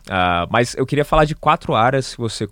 Uh, 0.08 0.50
mas 0.50 0.74
eu 0.74 0.84
queria 0.84 1.04
falar 1.04 1.26
de 1.26 1.36
quatro 1.36 1.76
áreas 1.76 2.16
que 2.16 2.20
você 2.20 2.48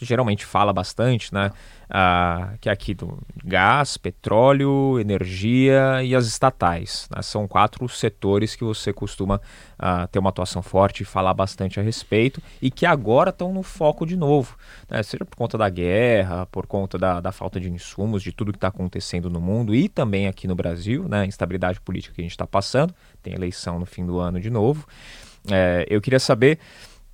geralmente 0.00 0.46
fala 0.46 0.72
bastante, 0.72 1.34
né? 1.34 1.50
Uh, 1.90 2.56
que 2.60 2.68
é 2.68 2.72
aqui 2.72 2.94
do 2.94 3.18
gás, 3.44 3.96
petróleo, 3.96 4.98
energia 5.00 6.02
e 6.02 6.14
as 6.14 6.26
estatais. 6.26 7.08
Né? 7.14 7.20
São 7.22 7.46
quatro 7.48 7.88
setores 7.88 8.54
que 8.54 8.64
você 8.64 8.92
costuma 8.92 9.36
uh, 9.78 10.06
ter 10.08 10.18
uma 10.18 10.30
atuação 10.30 10.62
forte 10.62 11.02
e 11.02 11.04
falar 11.04 11.34
bastante 11.34 11.80
a 11.80 11.82
respeito 11.82 12.40
e 12.62 12.70
que 12.70 12.86
agora 12.86 13.30
estão 13.30 13.52
no 13.52 13.62
foco 13.62 14.06
de 14.06 14.16
novo, 14.16 14.56
né? 14.88 15.02
seja 15.02 15.24
por 15.24 15.36
conta 15.36 15.58
da 15.58 15.68
guerra, 15.68 16.46
por 16.46 16.66
conta 16.66 16.96
da, 16.96 17.20
da 17.20 17.32
falta 17.32 17.58
de 17.60 17.68
insumos, 17.68 18.22
de 18.22 18.32
tudo 18.32 18.52
que 18.52 18.56
está 18.56 18.68
acontecendo 18.68 19.28
no 19.28 19.40
mundo 19.40 19.74
e 19.74 19.88
também 19.88 20.26
aqui 20.28 20.46
no 20.46 20.54
Brasil, 20.54 21.08
né? 21.08 21.22
a 21.22 21.26
instabilidade 21.26 21.80
política 21.80 22.14
que 22.14 22.20
a 22.20 22.24
gente 22.24 22.32
está 22.32 22.46
passando, 22.46 22.94
tem 23.22 23.34
eleição 23.34 23.78
no 23.78 23.86
fim 23.86 24.06
do 24.06 24.18
ano 24.18 24.40
de 24.40 24.50
novo. 24.50 24.86
É, 25.50 25.86
eu 25.88 26.00
queria 26.00 26.20
saber 26.20 26.58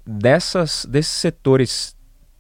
dessas, 0.05 0.85
desses 0.85 1.13
setores 1.13 1.96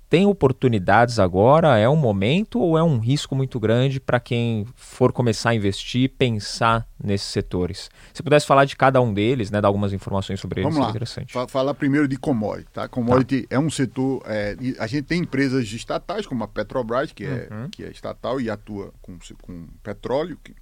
tem 0.09 0.24
oportunidades 0.24 1.18
agora? 1.18 1.78
É 1.78 1.88
um 1.88 1.96
momento 1.96 2.61
ou 2.61 2.78
é 2.78 2.82
um 2.82 2.98
risco 2.98 3.34
muito 3.34 3.59
grande 3.59 3.98
para 3.98 4.20
quem 4.20 4.66
for 4.76 5.12
começar 5.12 5.50
a 5.50 5.54
investir, 5.54 6.11
pensar 6.11 6.86
nesses 7.02 7.28
setores? 7.28 7.90
Se 8.14 8.22
pudesse 8.22 8.46
falar 8.46 8.64
de 8.64 8.76
cada 8.76 9.00
um 9.00 9.12
deles, 9.12 9.50
né, 9.50 9.61
dar 9.61 9.68
algumas 9.68 9.92
informações 9.92 10.38
sobre 10.38 10.61
eles, 10.61 10.72
Vamos 10.72 10.86
lá. 10.86 10.90
interessante. 10.90 11.34
Falar 11.48 11.74
primeiro 11.74 12.07
de 12.07 12.16
commodity. 12.16 12.70
Tá? 12.72 12.88
Commodity 12.88 13.42
tá. 13.42 13.57
é 13.57 13.59
um 13.59 13.68
setor. 13.68 14.22
É, 14.26 14.57
a 14.78 14.86
gente 14.86 15.04
tem 15.04 15.20
empresas 15.20 15.70
estatais, 15.72 16.24
como 16.24 16.44
a 16.44 16.48
Petrobras, 16.48 17.12
que 17.12 17.24
é, 17.24 17.48
uhum. 17.50 17.68
que 17.68 17.82
é 17.82 17.90
estatal 17.90 18.40
e 18.40 18.48
atua 18.48 18.92
com, 19.02 19.18
com 19.42 19.66
petróleo, 19.82 20.38
que, 20.42 20.54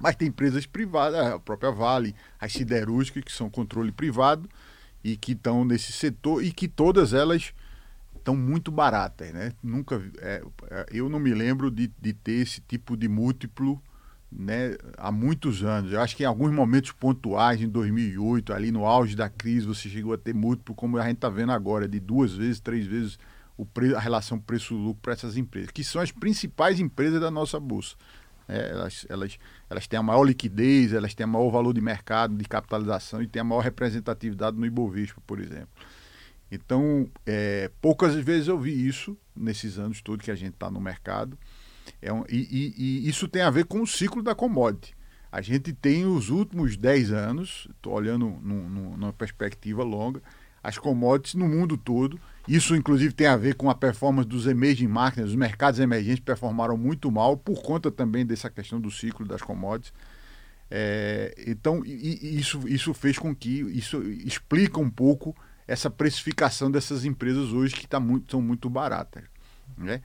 mas 0.00 0.16
tem 0.16 0.28
empresas 0.28 0.66
privadas, 0.66 1.20
a 1.20 1.38
própria 1.38 1.70
Vale, 1.70 2.14
as 2.40 2.52
siderúrgicas, 2.52 3.22
que 3.22 3.32
são 3.32 3.48
controle 3.48 3.92
privado 3.92 4.48
e 5.04 5.16
que 5.16 5.32
estão 5.32 5.64
nesse 5.64 5.92
setor 5.92 6.42
e 6.42 6.50
que 6.50 6.66
todas 6.66 7.12
elas 7.12 7.52
estão 8.24 8.34
muito 8.34 8.72
baratas, 8.72 9.30
né? 9.34 9.52
Nunca, 9.62 10.02
é, 10.18 10.42
é, 10.70 10.86
eu 10.90 11.10
não 11.10 11.20
me 11.20 11.34
lembro 11.34 11.70
de, 11.70 11.92
de 12.00 12.14
ter 12.14 12.40
esse 12.40 12.58
tipo 12.62 12.96
de 12.96 13.06
múltiplo, 13.06 13.80
né? 14.32 14.76
Há 14.96 15.12
muitos 15.12 15.62
anos. 15.62 15.92
Eu 15.92 16.00
acho 16.00 16.16
que 16.16 16.22
em 16.22 16.26
alguns 16.26 16.50
momentos 16.50 16.90
pontuais, 16.92 17.60
em 17.60 17.68
2008, 17.68 18.54
ali 18.54 18.72
no 18.72 18.86
auge 18.86 19.14
da 19.14 19.28
crise, 19.28 19.66
você 19.66 19.90
chegou 19.90 20.14
a 20.14 20.18
ter 20.18 20.34
múltiplo, 20.34 20.74
como 20.74 20.96
a 20.96 21.02
gente 21.02 21.16
está 21.16 21.28
vendo 21.28 21.52
agora, 21.52 21.86
de 21.86 22.00
duas 22.00 22.32
vezes, 22.32 22.60
três 22.60 22.86
vezes 22.86 23.18
o 23.56 23.66
a 23.94 24.00
relação 24.00 24.40
preço-lucro 24.40 25.00
para 25.00 25.12
essas 25.12 25.36
empresas, 25.36 25.70
que 25.70 25.84
são 25.84 26.00
as 26.00 26.10
principais 26.10 26.80
empresas 26.80 27.20
da 27.20 27.30
nossa 27.30 27.60
bolsa. 27.60 27.94
É, 28.48 28.70
elas, 28.70 29.06
elas, 29.08 29.38
elas 29.70 29.86
têm 29.86 29.98
a 29.98 30.02
maior 30.02 30.24
liquidez, 30.24 30.92
elas 30.92 31.14
têm 31.14 31.24
o 31.24 31.28
maior 31.28 31.50
valor 31.50 31.72
de 31.72 31.80
mercado, 31.80 32.34
de 32.34 32.44
capitalização 32.44 33.22
e 33.22 33.26
têm 33.26 33.40
a 33.40 33.44
maior 33.44 33.60
representatividade 33.60 34.56
no 34.56 34.66
Ibovespa, 34.66 35.20
por 35.26 35.38
exemplo. 35.38 35.68
Então, 36.54 37.08
é, 37.26 37.70
poucas 37.80 38.14
vezes 38.14 38.48
eu 38.48 38.58
vi 38.58 38.86
isso 38.86 39.16
nesses 39.34 39.78
anos 39.78 40.00
todos 40.00 40.24
que 40.24 40.30
a 40.30 40.36
gente 40.36 40.54
está 40.54 40.70
no 40.70 40.80
mercado. 40.80 41.36
É 42.00 42.12
um, 42.12 42.24
e, 42.28 42.36
e, 42.36 42.74
e, 42.76 43.08
isso 43.08 43.26
tem 43.26 43.42
a 43.42 43.50
ver 43.50 43.64
com 43.64 43.82
o 43.82 43.86
ciclo 43.86 44.22
da 44.22 44.34
commodity. 44.34 44.94
A 45.32 45.40
gente 45.40 45.72
tem 45.72 46.06
os 46.06 46.30
últimos 46.30 46.76
10 46.76 47.10
anos, 47.10 47.66
estou 47.70 47.92
olhando 47.92 48.26
num, 48.40 48.68
num, 48.68 48.96
numa 48.96 49.12
perspectiva 49.12 49.82
longa, 49.82 50.22
as 50.62 50.78
commodities 50.78 51.34
no 51.34 51.48
mundo 51.48 51.76
todo. 51.76 52.20
Isso, 52.46 52.76
inclusive, 52.76 53.12
tem 53.12 53.26
a 53.26 53.36
ver 53.36 53.56
com 53.56 53.68
a 53.68 53.74
performance 53.74 54.28
dos 54.28 54.46
emerging 54.46 54.86
markets. 54.86 55.30
Os 55.30 55.36
mercados 55.36 55.80
emergentes 55.80 56.24
performaram 56.24 56.76
muito 56.76 57.10
mal 57.10 57.36
por 57.36 57.60
conta 57.62 57.90
também 57.90 58.24
dessa 58.24 58.48
questão 58.48 58.80
do 58.80 58.90
ciclo 58.90 59.26
das 59.26 59.42
commodities. 59.42 59.92
É, 60.70 61.34
então, 61.46 61.82
isso, 61.84 62.66
isso 62.68 62.94
fez 62.94 63.18
com 63.18 63.34
que 63.34 63.60
isso 63.76 64.02
explica 64.02 64.78
um 64.78 64.90
pouco 64.90 65.36
essa 65.66 65.90
precificação 65.90 66.70
dessas 66.70 67.04
empresas 67.04 67.52
hoje 67.52 67.74
que 67.74 67.86
tá 67.86 67.98
muito, 67.98 68.30
são 68.30 68.40
muito 68.40 68.68
baratas. 68.68 69.24
Né? 69.76 70.02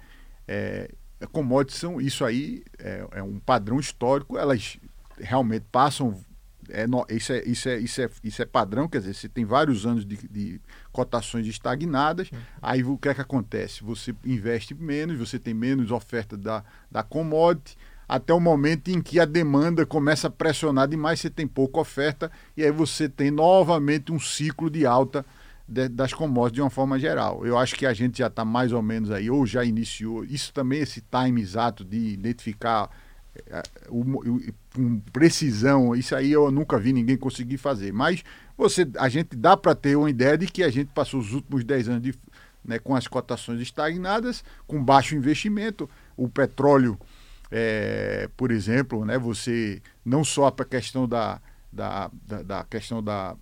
É, 0.47 0.89
commodities 1.27 1.79
são 1.79 1.99
isso 1.99 2.23
aí 2.23 2.63
é, 2.77 3.05
é, 3.11 3.23
um 3.23 3.39
padrão 3.39 3.79
histórico, 3.79 4.37
elas 4.37 4.77
realmente 5.17 5.65
passam. 5.71 6.23
É, 6.71 6.85
isso, 7.09 7.33
é, 7.33 7.43
isso, 7.45 7.69
é, 7.69 7.77
isso, 7.79 8.01
é, 8.01 8.09
isso 8.23 8.41
é 8.43 8.45
padrão, 8.45 8.87
quer 8.87 8.99
dizer, 8.99 9.15
você 9.15 9.27
tem 9.27 9.43
vários 9.43 9.87
anos 9.87 10.05
de, 10.05 10.17
de 10.27 10.61
cotações 10.91 11.47
estagnadas, 11.47 12.29
aí 12.61 12.83
o 12.83 12.95
que 12.95 13.09
é 13.09 13.13
que 13.15 13.21
acontece? 13.21 13.83
Você 13.83 14.13
investe 14.23 14.75
menos, 14.75 15.17
você 15.17 15.39
tem 15.39 15.51
menos 15.51 15.89
oferta 15.89 16.37
da, 16.37 16.63
da 16.91 17.01
commodity, 17.01 17.75
até 18.07 18.33
o 18.33 18.39
momento 18.39 18.89
em 18.89 19.01
que 19.01 19.19
a 19.19 19.25
demanda 19.25 19.83
começa 19.83 20.27
a 20.27 20.31
pressionar 20.31 20.87
demais, 20.87 21.19
você 21.19 21.29
tem 21.29 21.47
pouca 21.47 21.79
oferta, 21.79 22.31
e 22.55 22.63
aí 22.63 22.71
você 22.71 23.09
tem 23.09 23.31
novamente 23.31 24.11
um 24.11 24.19
ciclo 24.19 24.69
de 24.69 24.85
alta 24.85 25.25
de, 25.69 25.87
das 25.87 26.13
commodities 26.13 26.55
de 26.55 26.61
uma 26.61 26.69
forma 26.69 26.97
geral. 26.97 27.45
Eu 27.45 27.57
acho 27.57 27.75
que 27.75 27.85
a 27.85 27.93
gente 27.93 28.17
já 28.17 28.27
está 28.27 28.43
mais 28.43 28.73
ou 28.73 28.81
menos 28.81 29.11
aí, 29.11 29.29
ou 29.29 29.45
já 29.45 29.63
iniciou, 29.63 30.25
isso 30.25 30.51
também, 30.51 30.81
esse 30.81 31.01
time 31.01 31.39
exato 31.39 31.85
de 31.85 31.97
identificar 31.97 32.89
é, 33.47 33.61
com 34.73 34.99
precisão, 35.13 35.95
isso 35.95 36.15
aí 36.15 36.31
eu 36.31 36.49
nunca 36.49 36.79
vi 36.79 36.91
ninguém 36.91 37.15
conseguir 37.15 37.57
fazer. 37.57 37.93
Mas 37.93 38.23
você, 38.57 38.87
a 38.97 39.07
gente 39.07 39.35
dá 39.35 39.55
para 39.55 39.75
ter 39.75 39.95
uma 39.95 40.09
ideia 40.09 40.37
de 40.37 40.47
que 40.47 40.63
a 40.63 40.69
gente 40.69 40.87
passou 40.87 41.19
os 41.19 41.33
últimos 41.33 41.63
10 41.63 41.89
anos 41.89 42.01
de, 42.01 42.13
né, 42.65 42.79
com 42.79 42.95
as 42.95 43.07
cotações 43.07 43.61
estagnadas, 43.61 44.43
com 44.65 44.83
baixo 44.83 45.15
investimento, 45.15 45.87
o 46.17 46.27
petróleo, 46.27 46.99
é, 47.51 48.27
por 48.35 48.49
exemplo, 48.51 49.05
né, 49.05 49.17
você 49.19 49.81
não 50.03 50.23
só 50.23 50.49
para 50.49 50.65
a 50.65 50.69
questão 50.69 51.07
da, 51.07 51.39
da, 51.71 52.09
da, 52.27 52.41
da 52.41 52.63
questão 52.63 53.03
da 53.03 53.35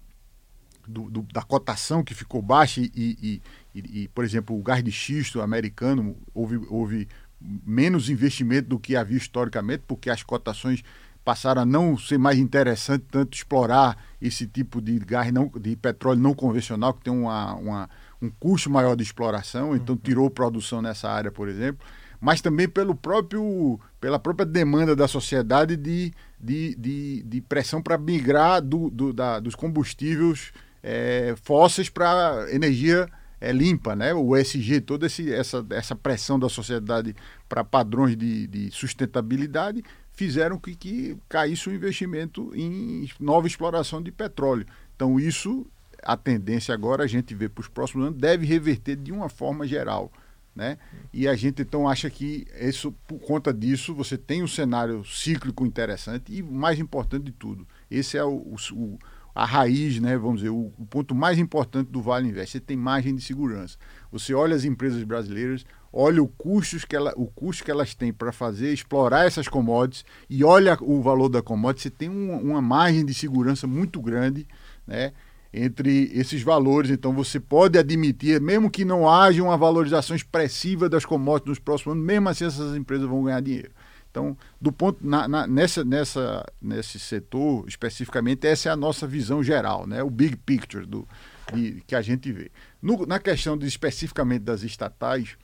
do, 0.87 1.09
do, 1.09 1.21
da 1.33 1.41
cotação 1.41 2.03
que 2.03 2.13
ficou 2.13 2.41
baixa 2.41 2.81
e, 2.81 2.91
e, 2.95 3.41
e, 3.75 4.03
e, 4.03 4.07
por 4.07 4.23
exemplo, 4.23 4.57
o 4.57 4.63
gás 4.63 4.83
de 4.83 4.91
xisto 4.91 5.41
americano 5.41 6.15
houve, 6.33 6.57
houve 6.69 7.07
menos 7.39 8.09
investimento 8.09 8.69
do 8.69 8.79
que 8.79 8.95
havia 8.95 9.17
historicamente, 9.17 9.83
porque 9.87 10.09
as 10.09 10.23
cotações 10.23 10.83
passaram 11.23 11.63
a 11.63 11.65
não 11.65 11.97
ser 11.97 12.17
mais 12.17 12.39
interessante 12.39 13.03
tanto 13.11 13.35
explorar 13.35 13.97
esse 14.21 14.47
tipo 14.47 14.81
de 14.81 14.97
gás 14.97 15.29
não, 15.31 15.51
de 15.59 15.75
petróleo 15.75 16.21
não 16.21 16.33
convencional 16.33 16.93
que 16.93 17.03
tem 17.03 17.13
uma, 17.13 17.53
uma 17.55 17.89
um 18.21 18.29
custo 18.29 18.69
maior 18.69 18.95
de 18.95 19.03
exploração, 19.03 19.75
então 19.75 19.93
uhum. 19.93 20.01
tirou 20.01 20.29
produção 20.29 20.81
nessa 20.81 21.09
área, 21.09 21.29
por 21.29 21.49
exemplo, 21.49 21.85
mas 22.19 22.39
também 22.39 22.67
pelo 22.67 22.95
próprio 22.95 23.77
pela 23.99 24.17
própria 24.17 24.45
demanda 24.45 24.95
da 24.95 25.07
sociedade 25.07 25.75
de, 25.75 26.13
de, 26.39 26.75
de, 26.75 27.23
de 27.23 27.41
pressão 27.41 27.81
para 27.81 27.97
migrar 27.97 28.61
do, 28.61 28.89
do, 28.89 29.11
da, 29.11 29.39
dos 29.41 29.53
combustíveis 29.53 30.53
é, 30.89 31.35
fósseis 31.43 31.89
para 31.89 32.47
energia 32.49 33.09
é, 33.41 33.51
limpa, 33.51 33.93
né? 33.93 34.13
O 34.13 34.37
ESG, 34.37 34.79
toda 34.79 35.05
esse, 35.05 35.33
essa, 35.33 35.65
essa 35.71 35.93
pressão 35.93 36.39
da 36.39 36.47
sociedade 36.47 37.13
para 37.49 37.61
padrões 37.61 38.15
de, 38.15 38.47
de, 38.47 38.71
sustentabilidade 38.71 39.83
fizeram 40.13 40.57
que, 40.57 40.73
que 40.75 41.17
caísse 41.27 41.67
o 41.67 41.73
investimento 41.73 42.51
em 42.55 43.09
nova 43.19 43.47
exploração 43.47 44.01
de 44.01 44.13
petróleo. 44.13 44.65
Então, 44.95 45.19
isso, 45.19 45.67
a 46.01 46.15
tendência 46.15 46.73
agora, 46.73 47.03
a 47.03 47.07
gente 47.07 47.35
vê 47.35 47.49
para 47.49 47.61
os 47.61 47.67
próximos 47.67 48.07
anos, 48.07 48.17
deve 48.17 48.45
reverter 48.45 48.95
de 48.95 49.11
uma 49.11 49.27
forma 49.27 49.67
geral. 49.67 50.09
Né? 50.55 50.77
E 51.13 51.27
a 51.27 51.35
gente 51.35 51.61
então 51.61 51.87
acha 51.87 52.09
que 52.09 52.47
isso, 52.59 52.91
por 53.05 53.19
conta 53.19 53.53
disso 53.53 53.93
você 53.93 54.17
tem 54.17 54.41
um 54.41 54.47
cenário 54.47 55.05
cíclico 55.05 55.63
interessante 55.63 56.33
e 56.33 56.41
mais 56.41 56.79
importante 56.79 57.25
de 57.25 57.31
tudo, 57.31 57.67
esse 57.91 58.17
é 58.17 58.23
o, 58.23 58.55
o, 58.71 58.97
a 59.37 59.45
raiz, 59.45 59.99
né, 59.99 60.17
vamos 60.17 60.37
dizer, 60.37 60.49
o, 60.49 60.73
o, 60.79 60.85
ponto 60.87 61.13
mais 61.13 61.37
importante 61.37 61.91
do 61.91 62.01
Vale 62.01 62.27
Invest. 62.27 62.53
Você 62.53 62.59
tem 62.59 62.75
margem 62.75 63.13
de 63.13 63.21
segurança. 63.21 63.77
Você 64.11 64.33
olha 64.33 64.55
as 64.55 64.65
empresas 64.65 65.03
brasileiras, 65.03 65.63
olha 65.93 66.23
o, 66.23 66.27
custos 66.27 66.83
que 66.83 66.95
ela, 66.95 67.13
o 67.15 67.27
custo 67.27 67.63
que 67.63 67.69
elas 67.69 67.93
têm 67.93 68.11
para 68.11 68.31
fazer, 68.31 68.73
explorar 68.73 69.27
essas 69.27 69.47
commodities 69.47 70.03
e 70.27 70.43
olha 70.43 70.75
o 70.81 71.03
valor 71.03 71.29
da 71.29 71.39
commodity, 71.39 71.83
você 71.83 71.89
tem 71.91 72.09
um, 72.09 72.35
uma 72.35 72.63
margem 72.63 73.05
de 73.05 73.13
segurança 73.13 73.67
muito 73.67 74.01
grande, 74.01 74.47
né? 74.87 75.13
Entre 75.53 76.11
esses 76.15 76.41
valores, 76.41 76.89
então 76.89 77.13
você 77.13 77.39
pode 77.39 77.77
admitir, 77.77 78.41
mesmo 78.41 78.71
que 78.71 78.83
não 78.83 79.07
haja 79.07 79.43
uma 79.43 79.55
valorização 79.55 80.15
expressiva 80.15 80.89
das 80.89 81.05
commodities 81.05 81.49
nos 81.49 81.59
próximos 81.59 81.93
anos, 81.93 82.05
mesmo 82.05 82.27
assim 82.27 82.45
essas 82.45 82.75
empresas 82.75 83.07
vão 83.07 83.23
ganhar 83.23 83.41
dinheiro. 83.41 83.69
Então, 84.17 84.35
do 84.59 84.71
ponto 84.71 85.07
na, 85.07 85.27
na, 85.27 85.45
nessa, 85.45 85.85
nessa, 85.85 86.43
nesse 86.59 86.97
setor 86.97 87.65
especificamente, 87.67 88.47
essa 88.47 88.69
é 88.69 88.71
a 88.71 88.75
nossa 88.75 89.05
visão 89.05 89.43
geral, 89.43 89.85
né? 89.85 90.01
o 90.01 90.09
big 90.09 90.35
picture 90.37 90.87
do, 90.87 91.07
de, 91.53 91.83
que 91.85 91.93
a 91.93 92.01
gente 92.01 92.31
vê. 92.31 92.49
No, 92.81 93.05
na 93.05 93.19
questão 93.19 93.55
de, 93.55 93.67
especificamente 93.67 94.41
das 94.41 94.63
estatais, 94.63 95.37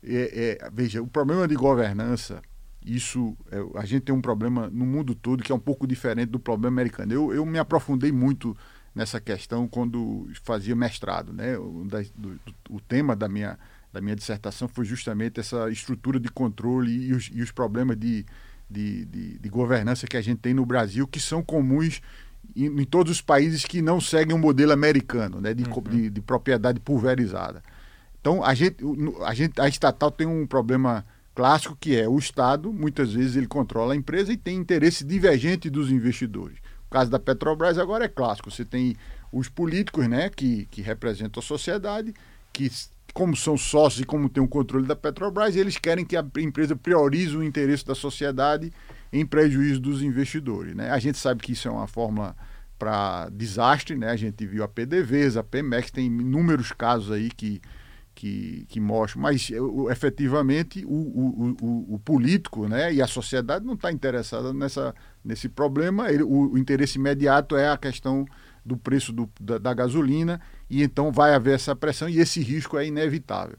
é, 0.00 0.58
é, 0.62 0.70
veja, 0.72 1.02
o 1.02 1.08
problema 1.08 1.48
de 1.48 1.56
governança, 1.56 2.40
isso 2.86 3.36
é, 3.50 3.58
a 3.80 3.84
gente 3.84 4.02
tem 4.02 4.14
um 4.14 4.22
problema 4.22 4.70
no 4.70 4.86
mundo 4.86 5.12
todo 5.12 5.42
que 5.42 5.50
é 5.50 5.54
um 5.54 5.58
pouco 5.58 5.84
diferente 5.84 6.28
do 6.28 6.38
problema 6.38 6.68
americano. 6.76 7.12
Eu, 7.12 7.34
eu 7.34 7.44
me 7.44 7.58
aprofundei 7.58 8.12
muito 8.12 8.56
nessa 8.94 9.20
questão 9.20 9.66
quando 9.66 10.30
fazia 10.44 10.76
mestrado, 10.76 11.32
né? 11.32 11.58
O, 11.58 11.84
da, 11.84 12.00
do, 12.14 12.38
o 12.70 12.80
tema 12.80 13.16
da 13.16 13.28
minha 13.28 13.58
da 13.94 14.00
minha 14.00 14.16
dissertação 14.16 14.66
foi 14.66 14.84
justamente 14.84 15.38
essa 15.38 15.70
estrutura 15.70 16.18
de 16.18 16.28
controle 16.28 16.90
e 16.90 17.12
os, 17.12 17.30
e 17.32 17.40
os 17.40 17.52
problemas 17.52 17.96
de, 17.96 18.26
de, 18.68 19.04
de, 19.04 19.38
de, 19.38 19.48
governança 19.48 20.04
que 20.08 20.16
a 20.16 20.20
gente 20.20 20.40
tem 20.40 20.52
no 20.52 20.66
Brasil, 20.66 21.06
que 21.06 21.20
são 21.20 21.44
comuns 21.44 22.02
em, 22.56 22.66
em 22.66 22.84
todos 22.84 23.12
os 23.12 23.20
países 23.20 23.64
que 23.64 23.80
não 23.80 24.00
seguem 24.00 24.34
o 24.34 24.36
um 24.36 24.40
modelo 24.40 24.72
americano, 24.72 25.40
né, 25.40 25.54
de, 25.54 25.62
uhum. 25.62 25.82
de, 25.82 26.10
de, 26.10 26.20
propriedade 26.20 26.80
pulverizada. 26.80 27.62
Então, 28.20 28.42
a 28.42 28.52
gente, 28.52 28.78
a 29.24 29.32
gente, 29.32 29.60
a 29.60 29.68
estatal 29.68 30.10
tem 30.10 30.26
um 30.26 30.44
problema 30.44 31.06
clássico 31.32 31.76
que 31.78 31.96
é 31.96 32.08
o 32.08 32.18
Estado, 32.18 32.72
muitas 32.72 33.12
vezes 33.12 33.36
ele 33.36 33.46
controla 33.46 33.94
a 33.94 33.96
empresa 33.96 34.32
e 34.32 34.36
tem 34.36 34.56
interesse 34.56 35.04
divergente 35.04 35.70
dos 35.70 35.92
investidores. 35.92 36.58
O 36.88 36.90
caso 36.90 37.12
da 37.12 37.20
Petrobras 37.20 37.78
agora 37.78 38.06
é 38.06 38.08
clássico. 38.08 38.50
Você 38.50 38.64
tem 38.64 38.96
os 39.30 39.48
políticos, 39.48 40.08
né, 40.08 40.30
que, 40.30 40.66
que 40.66 40.82
representam 40.82 41.40
a 41.40 41.44
sociedade, 41.44 42.12
que 42.52 42.68
como 43.14 43.36
são 43.36 43.56
sócios 43.56 44.02
e 44.02 44.04
como 44.04 44.28
tem 44.28 44.42
o 44.42 44.48
controle 44.48 44.86
da 44.86 44.96
Petrobras, 44.96 45.54
eles 45.54 45.78
querem 45.78 46.04
que 46.04 46.16
a 46.16 46.26
empresa 46.38 46.74
priorize 46.74 47.36
o 47.36 47.44
interesse 47.44 47.86
da 47.86 47.94
sociedade 47.94 48.72
em 49.12 49.24
prejuízo 49.24 49.80
dos 49.80 50.02
investidores. 50.02 50.74
Né? 50.74 50.90
A 50.90 50.98
gente 50.98 51.16
sabe 51.16 51.40
que 51.40 51.52
isso 51.52 51.68
é 51.68 51.70
uma 51.70 51.86
fórmula 51.86 52.34
para 52.76 53.28
desastre, 53.30 53.96
né? 53.96 54.10
A 54.10 54.16
gente 54.16 54.44
viu 54.44 54.64
a 54.64 54.68
PDVSA, 54.68 55.40
a 55.40 55.44
Pemex, 55.44 55.92
tem 55.92 56.06
inúmeros 56.06 56.72
casos 56.72 57.12
aí 57.12 57.30
que, 57.30 57.62
que, 58.16 58.66
que 58.68 58.80
mostram, 58.80 59.22
mas 59.22 59.48
efetivamente 59.92 60.84
o, 60.84 60.90
o, 60.90 61.56
o, 61.62 61.94
o, 61.94 61.98
político 62.00 62.66
né, 62.66 62.92
e 62.92 63.00
a 63.00 63.06
sociedade 63.06 63.64
não 63.64 63.74
está 63.74 63.92
interessada 63.92 64.52
nessa, 64.52 64.92
nesse 65.24 65.48
problema. 65.48 66.10
Ele, 66.10 66.24
o 66.24 66.58
interesse 66.58 66.98
imediato 66.98 67.56
é 67.56 67.70
a 67.70 67.76
questão 67.76 68.26
do 68.64 68.76
preço 68.76 69.12
do, 69.12 69.30
da, 69.40 69.58
da, 69.58 69.74
gasolina, 69.74 70.40
e 70.70 70.82
então 70.82 71.12
vai 71.12 71.34
haver 71.34 71.54
essa 71.54 71.76
pressão 71.76 72.08
e 72.08 72.18
esse 72.18 72.40
risco 72.40 72.78
é 72.78 72.86
inevitável. 72.86 73.58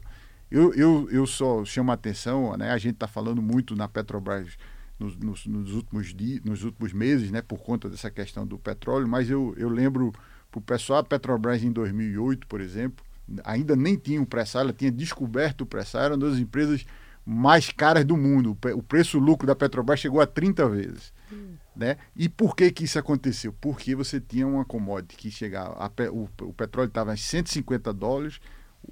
Eu, 0.50 0.72
eu, 0.74 1.08
eu 1.10 1.26
só 1.26 1.64
chamo 1.64 1.90
a 1.90 1.94
atenção, 1.94 2.56
né, 2.56 2.70
a 2.70 2.78
gente 2.78 2.94
está 2.94 3.06
falando 3.06 3.40
muito 3.40 3.74
na 3.76 3.88
Petrobras 3.88 4.56
nos, 4.98 5.16
nos, 5.16 5.46
nos, 5.46 5.72
últimos 5.74 6.14
dias, 6.14 6.42
nos 6.44 6.64
últimos 6.64 6.92
meses, 6.92 7.30
né, 7.30 7.42
por 7.42 7.58
conta 7.58 7.88
dessa 7.88 8.10
questão 8.10 8.46
do 8.46 8.58
petróleo, 8.58 9.06
mas 9.06 9.28
eu, 9.30 9.54
eu 9.56 9.68
lembro 9.68 10.12
para 10.50 10.58
o 10.58 10.62
pessoal, 10.62 11.00
a 11.00 11.04
Petrobras 11.04 11.62
em 11.62 11.70
2008, 11.70 12.46
por 12.46 12.60
exemplo, 12.60 13.04
ainda 13.44 13.76
nem 13.76 13.96
tinha 13.96 14.20
o 14.20 14.26
pré-sal, 14.26 14.62
ela 14.62 14.72
tinha 14.72 14.90
descoberto 14.90 15.62
o 15.62 15.66
pré-sal, 15.66 16.02
era 16.02 16.14
uma 16.14 16.28
das 16.28 16.38
empresas 16.38 16.84
mais 17.24 17.70
caras 17.70 18.04
do 18.04 18.16
mundo. 18.16 18.56
O 18.74 18.82
preço-lucro 18.82 19.46
da 19.46 19.56
Petrobras 19.56 19.98
chegou 19.98 20.20
a 20.20 20.26
30 20.26 20.68
vezes. 20.68 21.12
Hum. 21.32 21.54
Né? 21.76 21.98
E 22.16 22.26
por 22.26 22.56
que, 22.56 22.70
que 22.72 22.84
isso 22.84 22.98
aconteceu? 22.98 23.52
Porque 23.60 23.94
você 23.94 24.18
tinha 24.18 24.46
uma 24.46 24.64
commodity 24.64 25.14
que 25.14 25.30
chegava, 25.30 25.92
o, 26.10 26.28
o, 26.40 26.52
petróleo 26.54 26.88
estava 26.88 27.12
em 27.12 27.18
150 27.18 27.92
dólares, 27.92 28.40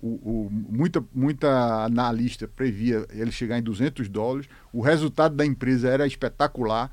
o, 0.03 0.09
o, 0.09 0.49
muita, 0.51 1.03
muita 1.14 1.85
analista 1.85 2.47
previa 2.47 3.07
ele 3.11 3.32
chegar 3.32 3.59
em 3.59 3.62
200 3.62 4.07
dólares, 4.11 4.49
o 4.70 4.82
resultado 4.82 5.35
da 5.35 5.47
empresa 5.47 5.89
era 5.89 6.07
espetacular, 6.07 6.91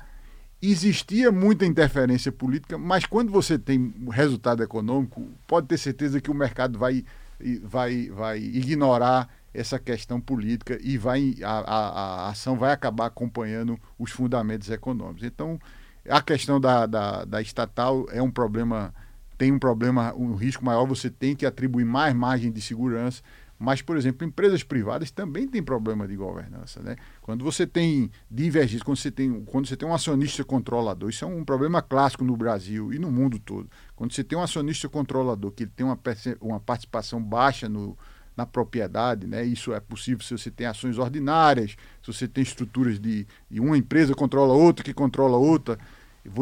existia 0.62 1.30
muita 1.30 1.66
interferência 1.66 2.32
política, 2.32 2.78
mas 2.78 3.04
quando 3.04 3.30
você 3.30 3.58
tem 3.58 3.92
resultado 4.10 4.62
econômico, 4.62 5.28
pode 5.46 5.66
ter 5.66 5.76
certeza 5.76 6.22
que 6.22 6.30
o 6.30 6.34
mercado 6.34 6.78
vai, 6.78 7.04
vai, 7.64 8.08
vai 8.08 8.38
ignorar 8.38 9.28
essa 9.52 9.78
questão 9.78 10.20
política 10.20 10.78
e 10.80 10.96
vai 10.96 11.34
a, 11.42 11.50
a, 11.50 11.88
a 12.26 12.28
ação 12.30 12.56
vai 12.56 12.72
acabar 12.72 13.06
acompanhando 13.06 13.78
os 13.98 14.10
fundamentos 14.10 14.70
econômicos. 14.70 15.24
Então, 15.24 15.60
a 16.08 16.20
questão 16.20 16.60
da, 16.60 16.86
da, 16.86 17.24
da, 17.24 17.42
estatal 17.42 18.06
é 18.10 18.22
um 18.22 18.30
problema, 18.30 18.94
tem 19.38 19.52
um 19.52 19.58
problema, 19.58 20.14
um 20.14 20.34
risco 20.34 20.64
maior, 20.64 20.86
você 20.86 21.10
tem 21.10 21.34
que 21.34 21.46
atribuir 21.46 21.84
mais 21.84 22.14
margem 22.14 22.50
de 22.50 22.60
segurança. 22.60 23.22
Mas, 23.58 23.80
por 23.80 23.96
exemplo, 23.96 24.26
empresas 24.26 24.64
privadas 24.64 25.12
também 25.12 25.46
têm 25.46 25.62
problema 25.62 26.08
de 26.08 26.16
governança. 26.16 26.82
Né? 26.82 26.96
Quando 27.20 27.44
você 27.44 27.64
tem 27.64 28.10
divergência, 28.28 28.84
quando 28.84 28.96
você 28.96 29.10
tem, 29.10 29.44
quando 29.44 29.68
você 29.68 29.76
tem 29.76 29.88
um 29.88 29.94
acionista 29.94 30.42
controlador, 30.42 31.08
isso 31.08 31.24
é 31.24 31.28
um 31.28 31.44
problema 31.44 31.80
clássico 31.80 32.24
no 32.24 32.36
Brasil 32.36 32.92
e 32.92 32.98
no 32.98 33.08
mundo 33.08 33.38
todo. 33.38 33.70
Quando 33.94 34.12
você 34.12 34.24
tem 34.24 34.36
um 34.36 34.42
acionista 34.42 34.88
controlador 34.88 35.52
que 35.52 35.64
tem 35.64 35.86
uma, 35.86 35.96
uma 36.40 36.58
participação 36.58 37.22
baixa 37.22 37.68
no, 37.68 37.96
na 38.42 38.46
propriedade, 38.46 39.26
né? 39.26 39.44
Isso 39.44 39.72
é 39.72 39.80
possível 39.80 40.24
se 40.24 40.36
você 40.36 40.50
tem 40.50 40.66
ações 40.66 40.98
ordinárias, 40.98 41.76
se 42.02 42.12
você 42.12 42.28
tem 42.28 42.42
estruturas 42.42 42.98
de, 42.98 43.26
de 43.50 43.60
uma 43.60 43.78
empresa 43.78 44.14
controla 44.14 44.52
outra, 44.52 44.84
que 44.84 44.92
controla 44.92 45.36
outra, 45.36 45.78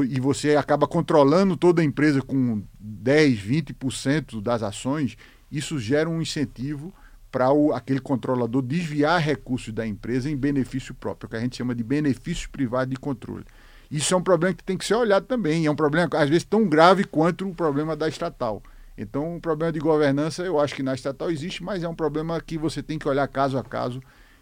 e 0.09 0.21
você 0.21 0.57
acaba 0.57 0.87
controlando 0.87 1.57
toda 1.57 1.81
a 1.81 1.85
empresa 1.85 2.21
com 2.21 2.63
10, 2.79 3.39
20% 3.41 4.43
das 4.43 4.63
ações, 4.63 5.17
isso 5.53 5.79
gera 5.79 6.09
um 6.09 6.21
incentivo 6.21 6.93
para 7.31 7.47
aquele 7.75 8.01
controlador 8.01 8.61
desviar 8.61 9.21
recursos 9.21 9.73
da 9.73 9.87
empresa 9.87 10.29
em 10.29 10.37
benefício 10.37 10.95
próprio, 10.95 11.31
que 11.31 11.37
a 11.37 11.41
gente 11.41 11.57
chama 11.57 11.75
de 11.75 11.85
benefício 11.85 12.51
privado 12.51 12.91
de 12.91 12.97
controle. 12.97 13.45
Isso 13.91 14.13
é 14.13 14.17
um 14.17 14.23
problema 14.23 14.55
que 14.55 14.65
tem 14.65 14.77
que 14.77 14.85
ser 14.85 14.95
olhado 14.95 15.27
também, 15.27 15.67
é 15.67 15.71
um 15.71 15.77
problema 15.77 16.09
às 16.15 16.29
vezes 16.29 16.45
tão 16.45 16.69
grave 16.69 17.05
quanto 17.05 17.49
o 17.49 17.55
problema 17.55 17.97
da 17.97 18.09
estatal. 18.09 18.63
Então, 19.03 19.37
um 19.37 19.41
problema 19.41 19.73
de 19.73 19.81
governança, 19.81 20.43
eu 20.43 20.61
acho 20.61 20.75
que 20.75 20.83
na 20.83 20.93
estatal 20.93 21.31
existe, 21.31 21.65
mas 21.65 21.83
é 21.83 21.89
um 21.89 21.95
problema 21.95 22.39
que 22.39 22.59
você 22.59 22.83
tem 22.83 22.99
que 22.99 23.09
olhar 23.09 23.27
caso 23.29 23.57
a 23.57 23.65
caso 23.65 23.99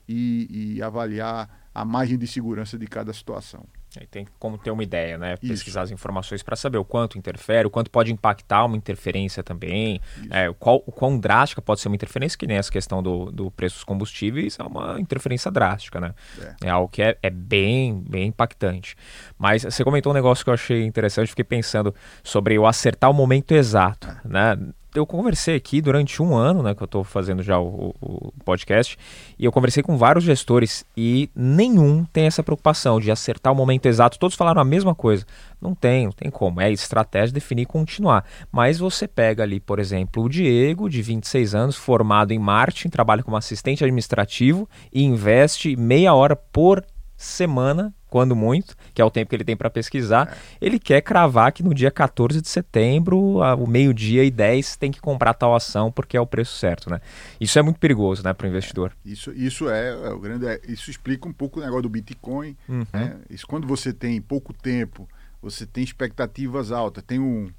e, 0.09 0.75
e 0.75 0.83
avaliar 0.83 1.69
a 1.73 1.85
margem 1.85 2.19
de 2.19 2.27
segurança 2.27 2.77
de 2.77 2.89
cada 2.89 3.13
situação. 3.13 3.65
Aí 3.99 4.07
tem 4.07 4.27
como 4.39 4.59
ter 4.59 4.71
uma 4.71 4.83
ideia, 4.83 5.17
né? 5.17 5.37
Pesquisar 5.37 5.81
Isso. 5.81 5.87
as 5.87 5.91
informações 5.91 6.43
para 6.43 6.55
saber 6.57 6.79
o 6.79 6.85
quanto 6.85 7.17
interfere, 7.17 7.67
o 7.67 7.71
quanto 7.71 7.91
pode 7.91 8.13
impactar 8.13 8.65
uma 8.65 8.77
interferência 8.77 9.43
também, 9.43 10.01
é, 10.31 10.53
qual, 10.59 10.83
o 10.87 10.93
quão 10.93 11.19
drástica 11.19 11.63
pode 11.63 11.81
ser 11.81 11.89
uma 11.89 11.97
interferência, 11.97 12.39
que 12.39 12.47
nem 12.47 12.57
essa 12.57 12.71
questão 12.71 13.03
do, 13.03 13.31
do 13.31 13.51
preço 13.51 13.77
dos 13.77 13.85
combustíveis 13.85 14.59
é 14.59 14.63
uma 14.63 15.01
interferência 15.01 15.51
drástica, 15.51 16.01
né? 16.01 16.15
É, 16.41 16.67
é 16.67 16.71
algo 16.71 16.89
que 16.89 17.03
é, 17.03 17.17
é, 17.23 17.31
bem, 17.31 18.05
bem 18.09 18.29
impactante. 18.29 18.95
Mas 19.39 19.63
você 19.63 19.83
comentou 19.83 20.13
um 20.13 20.15
negócio 20.15 20.45
que 20.45 20.51
eu 20.51 20.55
achei 20.55 20.85
interessante, 20.85 21.29
fiquei 21.29 21.45
pensando 21.45 21.95
sobre 22.23 22.59
o 22.59 22.67
acertar 22.67 23.11
o 23.11 23.15
momento 23.15 23.53
exato, 23.53 24.09
é. 24.09 24.29
né? 24.29 24.57
Eu 24.99 25.07
conversei 25.07 25.57
aqui 25.57 25.81
durante 25.81 26.23
um 26.23 26.35
ano, 26.35 26.63
né, 26.63 26.75
que 26.75 26.83
eu 26.83 26.87
estou 26.87 27.05
fazendo 27.05 27.43
já 27.43 27.59
o, 27.59 27.95
o, 28.01 28.33
podcast, 28.45 28.99
e 29.39 29.45
eu 29.45 29.53
conversei 29.53 29.83
com 29.83 29.97
vários 29.97 30.25
gestores 30.25 30.85
e 30.97 31.31
nenhum 31.35 32.05
tem 32.05 32.27
essa 32.27 32.43
preocupação 32.43 33.01
de 33.01 33.11
acertar 33.11 33.53
o 33.53 33.57
momento 33.57 33.87
exato. 33.87 34.19
Todos 34.19 34.37
falaram 34.37 34.61
a 34.61 34.65
mesma 34.65 34.95
coisa. 34.95 35.25
Não 35.61 35.75
tem, 35.75 36.07
não 36.07 36.13
tem 36.13 36.31
como. 36.31 36.61
É 36.61 36.71
estratégia 36.71 37.35
definir 37.35 37.63
e 37.63 37.67
continuar. 37.67 38.25
Mas 38.51 38.79
você 38.79 39.09
pega 39.09 39.43
ali, 39.43 39.61
por 39.61 39.79
exemplo, 39.79 40.25
o 40.25 40.29
Diego, 40.29 40.89
de 40.89 41.03
26 41.03 41.55
anos, 41.55 41.77
formado 41.77 42.33
em 42.33 42.39
marketing, 42.39 42.89
trabalha 42.89 43.23
como 43.23 43.37
assistente 43.37 43.85
administrativo 43.85 44.69
e 44.93 45.03
investe 45.03 45.77
meia 45.77 46.15
hora 46.15 46.37
por 46.37 46.85
semana 47.17 47.93
quando 48.09 48.35
muito, 48.35 48.77
que 48.95 49.01
é 49.01 49.05
o 49.05 49.11
tempo 49.11 49.31
que 49.31 49.37
ele 49.37 49.45
tem 49.45 49.57
para 49.57 49.71
pesquisar, 49.71 50.37
é. 50.61 50.67
ele 50.67 50.79
quer 50.79 51.01
cravar 51.01 51.53
que 51.53 51.63
no 51.63 51.75
dia 51.75 51.91
14 51.91 52.41
de 52.41 52.49
setembro, 52.49 53.43
ao 53.43 53.67
meio-dia 53.67 54.25
e 54.25 54.31
10, 54.31 54.77
tem 54.77 54.91
que 54.91 55.01
comprar 55.01 55.35
tal 55.35 55.55
ação 55.55 55.93
porque 55.93 56.17
é 56.17 56.21
o 56.21 56.27
preço 56.27 56.57
certo, 56.57 56.91
né? 56.91 57.01
Isso 57.41 57.59
é 57.59 57.63
muito 57.63 57.79
perigoso, 57.79 58.23
né, 58.23 58.33
para 58.33 58.47
o 58.47 58.49
investidor. 58.51 58.93
É. 59.07 59.11
Isso, 59.11 59.33
isso 59.33 59.69
é, 59.69 59.91
é, 59.91 60.11
o 60.11 60.19
grande, 60.19 60.47
é, 60.47 60.61
isso 60.67 60.91
explica 60.91 61.29
um 61.29 61.33
pouco 61.33 61.61
o 61.61 61.63
negócio 61.63 61.83
do 61.83 61.89
Bitcoin. 61.89 62.57
Uhum. 62.69 62.87
Né? 62.93 63.17
Isso 63.31 63.47
quando 63.47 63.67
você 63.67 63.93
tem 63.93 64.21
pouco 64.21 64.53
tempo, 64.53 65.09
você 65.41 65.67
tem 65.67 65.85
expectativas 65.85 66.73
altas. 66.73 67.05
Tem 67.05 67.19
um, 67.19 67.51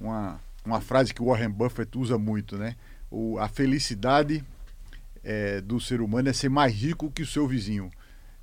uma, 0.00 0.40
uma 0.64 0.80
frase 0.80 1.12
que 1.12 1.22
o 1.22 1.26
Warren 1.26 1.50
Buffett 1.50 1.96
usa 1.98 2.18
muito, 2.18 2.56
né? 2.56 2.76
O, 3.10 3.38
a 3.38 3.48
felicidade 3.48 4.42
é, 5.22 5.60
do 5.60 5.78
ser 5.80 6.00
humano 6.00 6.28
é 6.28 6.32
ser 6.32 6.48
mais 6.48 6.74
rico 6.74 7.10
que 7.10 7.22
o 7.22 7.26
seu 7.26 7.46
vizinho. 7.46 7.90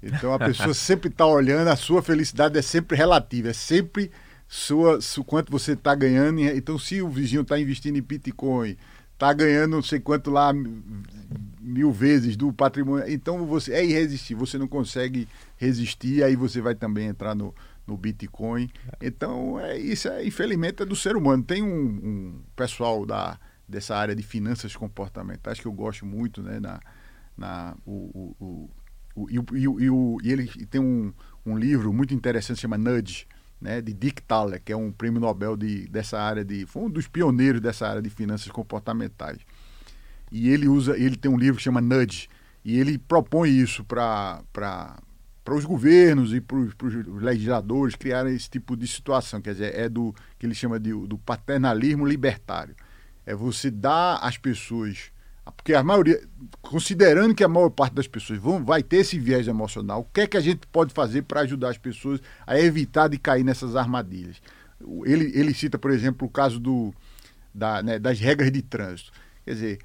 Então 0.01 0.33
a 0.33 0.39
pessoa 0.39 0.73
sempre 0.75 1.09
está 1.09 1.25
olhando, 1.25 1.67
a 1.67 1.75
sua 1.75 2.01
felicidade 2.01 2.57
é 2.57 2.61
sempre 2.61 2.95
relativa, 2.95 3.49
é 3.49 3.53
sempre 3.53 4.11
sua, 4.47 4.99
sua 4.99 5.23
quanto 5.23 5.51
você 5.51 5.73
está 5.73 5.93
ganhando. 5.93 6.41
Então, 6.41 6.79
se 6.79 7.01
o 7.01 7.09
vizinho 7.09 7.43
está 7.43 7.59
investindo 7.59 7.97
em 7.97 8.01
Bitcoin, 8.01 8.75
está 9.13 9.31
ganhando 9.31 9.75
não 9.75 9.83
sei 9.83 9.99
quanto 9.99 10.31
lá 10.31 10.51
mil 11.61 11.91
vezes 11.91 12.35
do 12.35 12.51
patrimônio, 12.51 13.07
então 13.07 13.45
você 13.45 13.73
é 13.73 13.85
irresistível, 13.85 14.45
você 14.45 14.57
não 14.57 14.67
consegue 14.67 15.27
resistir, 15.57 16.23
aí 16.23 16.35
você 16.35 16.61
vai 16.61 16.73
também 16.73 17.07
entrar 17.07 17.35
no, 17.35 17.53
no 17.85 17.95
Bitcoin. 17.95 18.69
Então, 18.99 19.59
é 19.59 19.77
isso, 19.77 20.07
é, 20.07 20.25
infelizmente, 20.25 20.81
é 20.81 20.85
do 20.85 20.95
ser 20.95 21.15
humano. 21.15 21.43
Tem 21.43 21.61
um, 21.61 21.67
um 21.67 22.41
pessoal 22.55 23.05
da, 23.05 23.37
dessa 23.67 23.95
área 23.95 24.15
de 24.15 24.23
finanças 24.23 24.75
comportamentais 24.75 25.59
que 25.59 25.67
eu 25.67 25.73
gosto 25.73 26.05
muito, 26.05 26.41
né? 26.41 26.59
Na, 26.59 26.79
na, 27.37 27.75
o, 27.85 27.91
o, 27.91 28.45
o, 28.45 28.69
e, 29.29 29.35
e, 29.35 29.65
e, 29.65 30.27
e 30.27 30.31
ele 30.31 30.47
tem 30.67 30.79
um, 30.79 31.13
um 31.45 31.57
livro 31.57 31.91
muito 31.91 32.13
interessante, 32.13 32.59
chama 32.59 32.77
Nudge, 32.77 33.27
né, 33.59 33.81
de 33.81 33.93
Dick 33.93 34.21
Thaler, 34.21 34.61
que 34.63 34.71
é 34.71 34.77
um 34.77 34.91
prêmio 34.91 35.19
Nobel 35.19 35.57
de, 35.57 35.87
dessa 35.87 36.19
área 36.19 36.45
de. 36.45 36.65
Foi 36.65 36.83
um 36.83 36.89
dos 36.89 37.07
pioneiros 37.07 37.59
dessa 37.59 37.87
área 37.87 38.01
de 38.01 38.09
finanças 38.09 38.49
comportamentais. 38.49 39.39
E 40.31 40.49
ele 40.49 40.67
usa, 40.67 40.97
ele 40.97 41.17
tem 41.17 41.29
um 41.29 41.37
livro 41.37 41.57
que 41.57 41.63
chama 41.63 41.81
Nudge, 41.81 42.29
e 42.63 42.77
ele 42.77 42.97
propõe 42.97 43.49
isso 43.49 43.83
para 43.83 44.43
os 45.49 45.65
governos 45.65 46.33
e 46.33 46.39
para 46.39 46.57
os 46.57 47.21
legisladores 47.21 47.95
criarem 47.95 48.35
esse 48.35 48.49
tipo 48.49 48.77
de 48.77 48.87
situação, 48.87 49.41
quer 49.41 49.53
dizer, 49.53 49.75
é 49.75 49.89
do 49.89 50.13
que 50.37 50.45
ele 50.45 50.53
chama 50.53 50.79
de 50.79 50.91
do 50.91 51.17
paternalismo 51.17 52.05
libertário. 52.05 52.75
É 53.25 53.33
você 53.33 53.71
dar 53.71 54.17
às 54.17 54.37
pessoas 54.37 55.11
porque 55.51 55.73
a 55.73 55.83
maioria, 55.83 56.21
considerando 56.61 57.33
que 57.33 57.43
a 57.43 57.47
maior 57.47 57.69
parte 57.69 57.93
das 57.93 58.07
pessoas 58.07 58.39
vão, 58.39 58.63
vai 58.63 58.83
ter 58.83 58.97
esse 58.97 59.19
viés 59.19 59.47
emocional, 59.47 60.01
o 60.01 60.13
que 60.13 60.21
é 60.21 60.27
que 60.27 60.37
a 60.37 60.41
gente 60.41 60.67
pode 60.67 60.93
fazer 60.93 61.23
para 61.23 61.41
ajudar 61.41 61.69
as 61.69 61.77
pessoas 61.77 62.21
a 62.45 62.59
evitar 62.59 63.07
de 63.07 63.17
cair 63.17 63.43
nessas 63.43 63.75
armadilhas? 63.75 64.41
Ele, 65.05 65.31
ele 65.33 65.53
cita, 65.53 65.77
por 65.77 65.91
exemplo, 65.91 66.27
o 66.27 66.31
caso 66.31 66.59
do, 66.59 66.93
da, 67.53 67.83
né, 67.83 67.99
das 67.99 68.19
regras 68.19 68.51
de 68.51 68.61
trânsito. 68.61 69.11
Quer 69.45 69.53
dizer, 69.53 69.79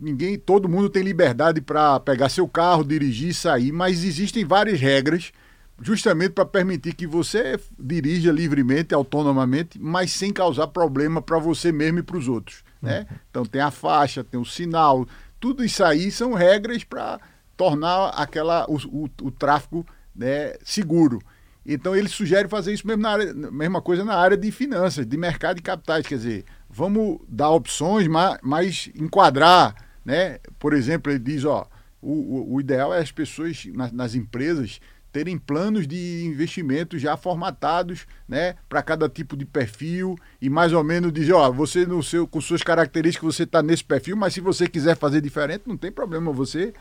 ninguém, 0.00 0.38
todo 0.38 0.68
mundo 0.68 0.88
tem 0.88 1.02
liberdade 1.02 1.60
para 1.60 1.98
pegar 2.00 2.28
seu 2.28 2.46
carro, 2.46 2.84
dirigir, 2.84 3.34
sair, 3.34 3.72
mas 3.72 4.04
existem 4.04 4.44
várias 4.44 4.80
regras 4.80 5.32
justamente 5.80 6.30
para 6.30 6.46
permitir 6.46 6.94
que 6.94 7.06
você 7.06 7.58
dirija 7.78 8.32
livremente, 8.32 8.94
autonomamente, 8.94 9.78
mas 9.78 10.10
sem 10.12 10.32
causar 10.32 10.68
problema 10.68 11.20
para 11.20 11.38
você 11.38 11.70
mesmo 11.70 11.98
e 11.98 12.02
para 12.02 12.16
os 12.16 12.28
outros. 12.28 12.64
Né? 12.80 13.06
Então 13.30 13.44
tem 13.44 13.60
a 13.60 13.70
faixa, 13.70 14.22
tem 14.22 14.40
o 14.40 14.44
sinal, 14.44 15.06
tudo 15.40 15.64
isso 15.64 15.82
aí 15.82 16.10
são 16.10 16.34
regras 16.34 16.84
para 16.84 17.20
tornar 17.56 18.08
aquela, 18.10 18.66
o, 18.68 18.76
o, 18.76 19.10
o 19.22 19.30
tráfego 19.30 19.86
né, 20.14 20.54
seguro. 20.64 21.20
Então 21.64 21.96
ele 21.96 22.08
sugere 22.08 22.48
fazer 22.48 22.72
isso 22.72 22.86
mesmo 22.86 23.02
na 23.02 23.10
área, 23.10 23.34
mesma 23.34 23.82
coisa 23.82 24.04
na 24.04 24.14
área 24.14 24.36
de 24.36 24.50
finanças, 24.52 25.04
de 25.04 25.16
mercado 25.16 25.56
de 25.56 25.62
capitais, 25.62 26.06
quer 26.06 26.16
dizer, 26.16 26.44
vamos 26.70 27.18
dar 27.28 27.50
opções, 27.50 28.06
mas, 28.06 28.38
mas 28.42 28.90
enquadrar, 28.94 29.74
né? 30.04 30.38
Por 30.58 30.72
exemplo, 30.72 31.10
ele 31.10 31.18
diz, 31.18 31.44
ó, 31.44 31.66
o, 32.00 32.12
o, 32.12 32.54
o 32.54 32.60
ideal 32.60 32.94
é 32.94 33.00
as 33.00 33.10
pessoas 33.10 33.66
nas, 33.74 33.90
nas 33.90 34.14
empresas 34.14 34.80
terem 35.16 35.38
planos 35.38 35.88
de 35.88 36.26
investimento 36.26 36.98
já 36.98 37.16
formatados, 37.16 38.06
né, 38.28 38.54
para 38.68 38.82
cada 38.82 39.08
tipo 39.08 39.34
de 39.34 39.46
perfil 39.46 40.14
e 40.42 40.50
mais 40.50 40.74
ou 40.74 40.84
menos 40.84 41.10
dizer, 41.10 41.32
ó, 41.32 41.50
você 41.50 41.86
no 41.86 42.02
seu 42.02 42.28
com 42.28 42.38
suas 42.38 42.62
características 42.62 43.34
você 43.34 43.44
está 43.44 43.62
nesse 43.62 43.82
perfil, 43.82 44.14
mas 44.14 44.34
se 44.34 44.42
você 44.42 44.68
quiser 44.68 44.94
fazer 44.94 45.22
diferente, 45.22 45.62
não 45.66 45.74
tem 45.74 45.90
problema, 45.90 46.30
você 46.30 46.74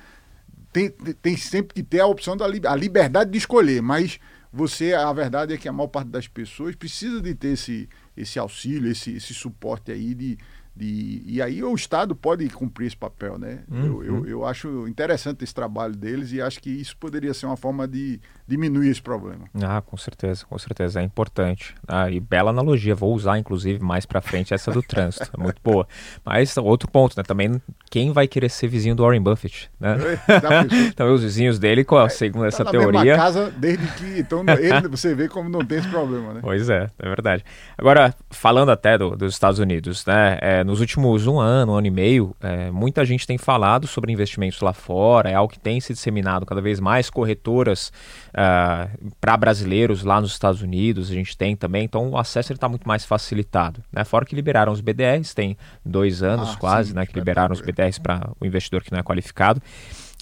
tem, 0.74 0.90
tem 0.90 1.38
sempre 1.38 1.76
que 1.76 1.82
ter 1.82 2.02
a 2.02 2.08
opção 2.08 2.36
da 2.36 2.44
a 2.44 2.76
liberdade 2.76 3.32
de 3.32 3.38
escolher, 3.38 3.82
mas 3.82 4.20
você, 4.52 4.94
a 4.94 5.14
verdade 5.14 5.54
é 5.54 5.58
que 5.58 5.70
a 5.70 5.72
maior 5.72 5.88
parte 5.88 6.10
das 6.10 6.28
pessoas 6.28 6.76
precisa 6.76 7.22
de 7.22 7.34
ter 7.34 7.54
esse, 7.54 7.88
esse 8.18 8.38
auxílio, 8.38 8.92
esse, 8.92 9.16
esse 9.16 9.34
suporte 9.34 9.94
aí 9.94 10.14
de, 10.14 10.38
de, 10.76 11.24
e 11.26 11.42
aí 11.42 11.64
o 11.64 11.74
Estado 11.74 12.14
pode 12.14 12.50
cumprir 12.50 12.88
esse 12.88 12.98
papel, 12.98 13.38
né? 13.38 13.64
Uhum. 13.72 13.86
Eu, 13.86 14.04
eu, 14.04 14.28
eu, 14.28 14.46
acho 14.46 14.88
interessante 14.88 15.44
esse 15.44 15.54
trabalho 15.54 15.96
deles 15.96 16.34
e 16.34 16.42
acho 16.42 16.60
que 16.62 16.70
isso 16.70 16.98
poderia 16.98 17.34
ser 17.34 17.46
uma 17.46 17.56
forma 17.56 17.88
de 17.88 18.20
diminuir 18.48 18.90
esse 18.90 19.02
problema. 19.02 19.46
Ah, 19.62 19.82
com 19.82 19.98
certeza, 19.98 20.46
com 20.46 20.58
certeza, 20.58 21.02
é 21.02 21.04
importante. 21.04 21.76
Ah, 21.88 22.10
e 22.10 22.20
bela 22.20 22.52
analogia, 22.52 22.94
vou 22.94 23.14
usar 23.14 23.38
inclusive 23.40 23.84
mais 23.84 24.06
para 24.06 24.22
frente 24.22 24.54
essa 24.54 24.72
do 24.72 24.84
trânsito, 24.84 25.30
é 25.38 25.42
muito 25.42 25.60
boa. 25.64 25.88
Mas 26.24 26.56
outro 26.58 26.90
ponto, 26.90 27.16
né? 27.18 27.24
Também 27.24 27.62
quem 27.90 28.12
vai 28.12 28.28
querer 28.28 28.50
ser 28.50 28.68
vizinho 28.68 28.96
do 28.96 29.04
Warren 29.04 29.22
Buffett, 29.22 29.70
né? 29.80 29.98
então 30.90 31.14
os 31.14 31.24
vizinhos 31.24 31.58
dele, 31.58 31.86
é, 31.90 32.10
segundo 32.10 32.42
tá 32.42 32.48
essa 32.48 32.64
na 32.64 32.72
teoria... 32.72 33.02
Mesma 33.02 33.18
casa 33.18 33.52
desde 33.58 33.88
que, 33.94 34.20
então 34.20 34.44
ele, 34.48 34.88
você 34.88 35.16
vê 35.16 35.28
como 35.28 35.50
não 35.50 35.66
tem 35.66 35.80
esse 35.80 35.88
problema, 35.88 36.34
né? 36.34 36.40
Pois 36.42 36.70
é, 36.70 36.90
é 37.00 37.08
verdade. 37.08 37.44
Agora, 37.78 38.14
falando 38.30 38.70
até 38.70 38.98
do, 38.98 39.16
dos 39.16 39.34
Estados 39.34 39.60
Unidos, 39.60 40.06
né? 40.06 40.38
É, 40.42 40.64
nos 40.64 40.80
últimos 40.80 41.26
um 41.26 41.40
ano, 41.40 41.74
um 41.74 41.76
ano 41.76 41.88
e 41.88 41.92
meio, 41.92 42.36
é, 42.42 42.70
muita 42.70 43.04
gente 43.06 43.26
tem 43.26 43.38
falado 43.38 43.88
sobre 43.88 44.12
investimentos 44.12 44.62
lá 44.62 44.74
fora, 44.74 45.30
é 45.30 45.34
algo 45.34 45.52
que 45.52 45.60
tem 45.60 45.80
se 45.80 45.94
disseminado 45.94 46.46
cada 46.46 46.62
vez 46.62 46.80
mais, 46.80 47.10
corretoras 47.10 47.92
uh, 48.36 48.38
ah, 48.38 48.90
para 49.20 49.38
brasileiros 49.38 50.04
lá 50.04 50.20
nos 50.20 50.32
Estados 50.32 50.62
Unidos, 50.62 51.10
a 51.10 51.14
gente 51.14 51.38
tem 51.38 51.56
também, 51.56 51.86
então 51.86 52.10
o 52.10 52.18
acesso 52.18 52.52
está 52.52 52.68
muito 52.68 52.88
mais 52.88 53.06
facilitado. 53.06 53.82
Né? 53.92 54.04
Fora 54.04 54.26
que 54.26 54.36
liberaram 54.36 54.72
os 54.72 54.82
BDRs, 54.82 55.34
tem 55.34 55.58
dois 55.84 56.22
anos 56.22 56.54
ah, 56.54 56.58
quase, 56.58 56.90
sim, 56.90 56.96
né, 56.96 57.06
que 57.06 57.14
liberaram 57.14 57.54
os 57.54 57.62
BDRs 57.62 57.98
para 58.00 58.30
o 58.40 58.46
investidor 58.46 58.84
que 58.84 58.92
não 58.92 59.00
é 59.00 59.04
qualificado. 59.04 59.62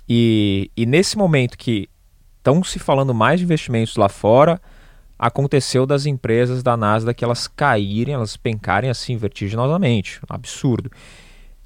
E, 0.08 0.70
e 0.78 0.86
nesse 0.86 1.18
momento 1.18 1.58
que 1.58 1.90
estão 2.38 2.64
se 2.64 2.78
falando 2.78 3.14
mais 3.14 3.40
de 3.40 3.46
investimentos 3.46 3.96
lá 3.96 4.10
fora, 4.10 4.62
aconteceu 5.18 5.86
das 5.86 6.06
empresas 6.06 6.62
da 6.62 6.76
Nasdaq 6.76 7.18
que 7.18 7.24
elas 7.24 7.48
caírem, 7.48 8.14
elas 8.14 8.36
pencarem 8.36 8.90
assim 8.90 9.16
vertiginosamente, 9.16 10.20
um 10.30 10.36
absurdo. 10.36 10.92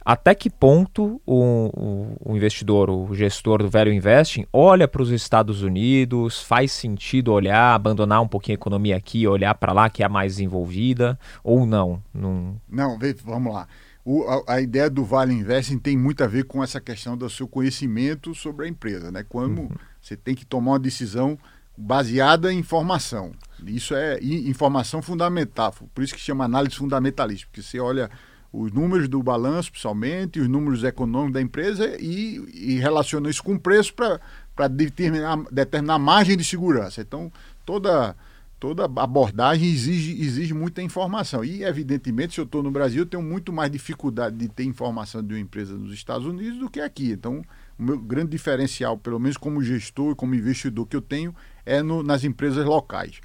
Até 0.10 0.34
que 0.34 0.50
ponto 0.50 1.22
o, 1.26 1.70
o, 1.76 2.32
o 2.32 2.38
investidor, 2.38 2.90
o 2.90 3.14
gestor 3.14 3.62
do 3.62 3.70
Velho 3.70 3.92
Investing, 3.92 4.46
olha 4.54 4.88
para 4.88 5.02
os 5.02 5.10
Estados 5.10 5.64
Unidos, 5.64 6.42
faz 6.42 6.72
sentido 6.72 7.34
olhar, 7.34 7.76
abandonar 7.76 8.22
um 8.22 8.28
pouquinho 8.28 8.54
a 8.54 8.62
economia 8.62 8.96
aqui, 8.96 9.28
olhar 9.28 9.54
para 9.56 9.74
lá 9.74 9.90
que 9.90 10.02
é 10.02 10.06
a 10.06 10.10
mais 10.10 10.40
envolvida, 10.40 11.20
ou 11.44 11.66
não? 11.66 12.02
Não, 12.14 12.58
não 12.70 12.98
vamos 13.26 13.54
lá. 13.54 13.68
O, 14.06 14.24
a, 14.24 14.54
a, 14.54 14.62
ideia 14.62 14.90
do 14.90 15.04
Vale 15.04 15.34
Investing 15.34 15.78
tem 15.78 15.98
muito 15.98 16.24
a 16.24 16.28
ver 16.28 16.46
com 16.46 16.64
essa 16.64 16.80
questão 16.80 17.18
do 17.18 17.30
seu 17.30 17.46
conhecimento 17.46 18.34
sobre 18.34 18.66
a 18.66 18.70
empresa, 18.70 19.12
né? 19.12 19.26
Como 19.28 19.64
uhum. 19.64 19.70
você 20.02 20.16
tem 20.16 20.34
que 20.34 20.46
tomar 20.46 20.72
uma 20.72 20.80
decisão 20.80 21.38
baseada 21.76 22.54
em 22.54 22.60
informação. 22.60 23.34
Isso 23.66 23.94
é 23.94 24.20
informação 24.24 25.02
fundamental, 25.02 25.76
por 25.94 26.02
isso 26.02 26.16
que 26.16 26.22
chama 26.22 26.46
análise 26.46 26.78
fundamentalista, 26.78 27.46
porque 27.48 27.62
você 27.62 27.78
olha 27.78 28.10
os 28.52 28.72
números 28.72 29.08
do 29.08 29.22
balanço, 29.22 29.72
principalmente, 29.72 30.40
os 30.40 30.48
números 30.48 30.84
econômicos 30.84 31.34
da 31.34 31.42
empresa 31.42 31.98
e, 32.00 32.38
e 32.54 32.80
relaciona 32.80 33.30
isso 33.30 33.44
com 33.44 33.54
o 33.56 33.60
preço 33.60 33.94
para 33.94 34.68
determinar, 34.68 35.38
determinar 35.52 36.00
margem 36.00 36.38
de 36.38 36.44
segurança. 36.44 37.02
Então, 37.02 37.32
toda, 37.66 38.16
toda 38.60 38.86
abordagem 38.86 39.68
exige, 39.68 40.22
exige 40.22 40.54
muita 40.54 40.82
informação. 40.82 41.44
E, 41.44 41.64
evidentemente, 41.64 42.34
se 42.34 42.40
eu 42.40 42.46
estou 42.46 42.64
no 42.64 42.72
Brasil, 42.72 43.02
eu 43.02 43.06
tenho 43.06 43.24
muito 43.24 43.52
mais 43.52 43.70
dificuldade 43.70 44.38
de 44.38 44.48
ter 44.48 44.64
informação 44.64 45.22
de 45.22 45.34
uma 45.34 45.40
empresa 45.40 45.76
nos 45.76 45.94
Estados 45.94 46.26
Unidos 46.26 46.58
do 46.58 46.70
que 46.70 46.80
aqui. 46.80 47.12
Então, 47.12 47.44
o 47.78 47.84
meu 47.84 48.00
grande 48.00 48.32
diferencial, 48.32 48.98
pelo 48.98 49.20
menos 49.20 49.38
como 49.38 49.62
gestor 49.62 50.14
e 50.14 50.16
como 50.16 50.34
investidor 50.34 50.88
que 50.88 50.96
eu 50.96 51.02
tenho, 51.02 51.36
é 51.66 51.84
no, 51.84 52.02
nas 52.02 52.24
empresas 52.24 52.66
locais. 52.66 53.20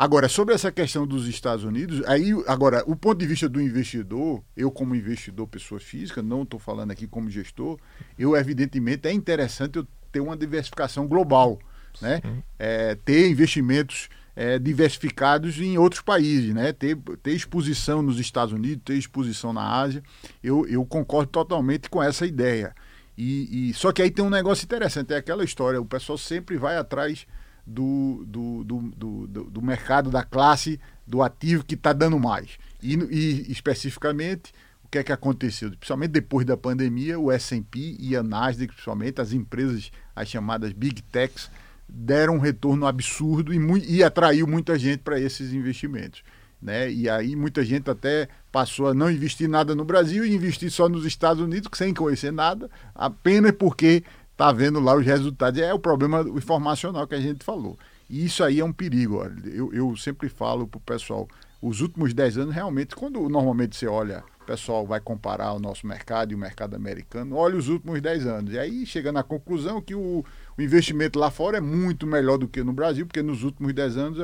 Agora, 0.00 0.28
sobre 0.28 0.54
essa 0.54 0.70
questão 0.70 1.04
dos 1.04 1.26
Estados 1.26 1.64
Unidos, 1.64 2.06
aí, 2.06 2.30
agora, 2.46 2.84
o 2.86 2.94
ponto 2.94 3.18
de 3.18 3.26
vista 3.26 3.48
do 3.48 3.60
investidor, 3.60 4.40
eu 4.56 4.70
como 4.70 4.94
investidor, 4.94 5.48
pessoa 5.48 5.80
física, 5.80 6.22
não 6.22 6.44
estou 6.44 6.60
falando 6.60 6.92
aqui 6.92 7.04
como 7.04 7.28
gestor, 7.28 7.80
eu, 8.16 8.36
evidentemente, 8.36 9.08
é 9.08 9.12
interessante 9.12 9.74
eu 9.74 9.86
ter 10.12 10.20
uma 10.20 10.36
diversificação 10.36 11.08
global, 11.08 11.58
né? 12.00 12.22
É, 12.56 12.94
ter 12.94 13.28
investimentos 13.28 14.08
é, 14.36 14.56
diversificados 14.56 15.58
em 15.58 15.76
outros 15.78 16.00
países, 16.00 16.54
né? 16.54 16.72
Ter, 16.72 16.96
ter 17.20 17.32
exposição 17.32 18.00
nos 18.00 18.20
Estados 18.20 18.54
Unidos, 18.54 18.84
ter 18.84 18.94
exposição 18.94 19.52
na 19.52 19.68
Ásia, 19.68 20.00
eu, 20.40 20.64
eu 20.68 20.86
concordo 20.86 21.28
totalmente 21.32 21.90
com 21.90 22.00
essa 22.00 22.24
ideia. 22.24 22.72
E, 23.16 23.70
e, 23.70 23.74
só 23.74 23.90
que 23.90 24.00
aí 24.00 24.12
tem 24.12 24.24
um 24.24 24.30
negócio 24.30 24.64
interessante, 24.64 25.12
é 25.12 25.16
aquela 25.16 25.42
história, 25.42 25.80
o 25.80 25.84
pessoal 25.84 26.16
sempre 26.16 26.56
vai 26.56 26.76
atrás 26.76 27.26
do, 27.68 28.24
do, 28.26 28.64
do, 28.64 29.26
do, 29.26 29.44
do 29.44 29.62
mercado, 29.62 30.10
da 30.10 30.24
classe, 30.24 30.80
do 31.06 31.22
ativo 31.22 31.64
que 31.64 31.74
está 31.74 31.92
dando 31.92 32.18
mais. 32.18 32.58
E, 32.82 32.94
e, 32.94 33.52
especificamente, 33.52 34.52
o 34.82 34.88
que 34.88 34.98
é 34.98 35.02
que 35.02 35.12
aconteceu? 35.12 35.70
Principalmente 35.70 36.12
depois 36.12 36.46
da 36.46 36.56
pandemia, 36.56 37.18
o 37.20 37.30
S&P 37.30 37.96
e 38.00 38.16
a 38.16 38.22
Nasdaq, 38.22 38.72
principalmente 38.72 39.20
as 39.20 39.32
empresas, 39.32 39.92
as 40.16 40.28
chamadas 40.28 40.72
Big 40.72 41.02
Techs, 41.02 41.50
deram 41.86 42.36
um 42.36 42.38
retorno 42.38 42.86
absurdo 42.86 43.52
e, 43.52 43.96
e 43.96 44.02
atraiu 44.02 44.46
muita 44.46 44.78
gente 44.78 45.00
para 45.00 45.20
esses 45.20 45.52
investimentos. 45.52 46.22
Né? 46.60 46.90
E 46.90 47.08
aí 47.08 47.36
muita 47.36 47.64
gente 47.64 47.88
até 47.90 48.28
passou 48.50 48.88
a 48.88 48.94
não 48.94 49.10
investir 49.10 49.48
nada 49.48 49.74
no 49.74 49.84
Brasil 49.84 50.24
e 50.24 50.34
investir 50.34 50.70
só 50.70 50.88
nos 50.88 51.04
Estados 51.04 51.42
Unidos, 51.42 51.68
sem 51.74 51.92
conhecer 51.94 52.32
nada, 52.32 52.70
apenas 52.94 53.52
porque 53.52 54.02
está 54.38 54.52
vendo 54.52 54.78
lá 54.78 54.94
os 54.94 55.04
resultados. 55.04 55.60
É 55.60 55.74
o 55.74 55.80
problema 55.80 56.20
informacional 56.20 57.08
que 57.08 57.16
a 57.16 57.20
gente 57.20 57.44
falou. 57.44 57.76
E 58.08 58.24
isso 58.24 58.44
aí 58.44 58.60
é 58.60 58.64
um 58.64 58.72
perigo. 58.72 59.20
Eu, 59.44 59.74
eu 59.74 59.96
sempre 59.96 60.28
falo 60.28 60.66
para 60.68 60.78
o 60.78 60.80
pessoal, 60.80 61.28
os 61.60 61.80
últimos 61.80 62.14
10 62.14 62.38
anos, 62.38 62.54
realmente, 62.54 62.94
quando 62.94 63.28
normalmente 63.28 63.76
você 63.76 63.88
olha, 63.88 64.22
o 64.40 64.44
pessoal 64.46 64.86
vai 64.86 65.00
comparar 65.00 65.52
o 65.52 65.58
nosso 65.58 65.84
mercado 65.86 66.30
e 66.30 66.36
o 66.36 66.38
mercado 66.38 66.76
americano, 66.76 67.34
olha 67.34 67.56
os 67.56 67.68
últimos 67.68 68.00
10 68.00 68.26
anos. 68.26 68.54
E 68.54 68.58
aí 68.58 68.86
chega 68.86 69.10
na 69.10 69.24
conclusão 69.24 69.82
que 69.82 69.94
o, 69.94 70.24
o 70.56 70.62
investimento 70.62 71.18
lá 71.18 71.32
fora 71.32 71.58
é 71.58 71.60
muito 71.60 72.06
melhor 72.06 72.38
do 72.38 72.46
que 72.46 72.62
no 72.62 72.72
Brasil, 72.72 73.04
porque 73.04 73.22
nos 73.22 73.42
últimos 73.42 73.72
10 73.74 73.96
anos, 73.96 74.18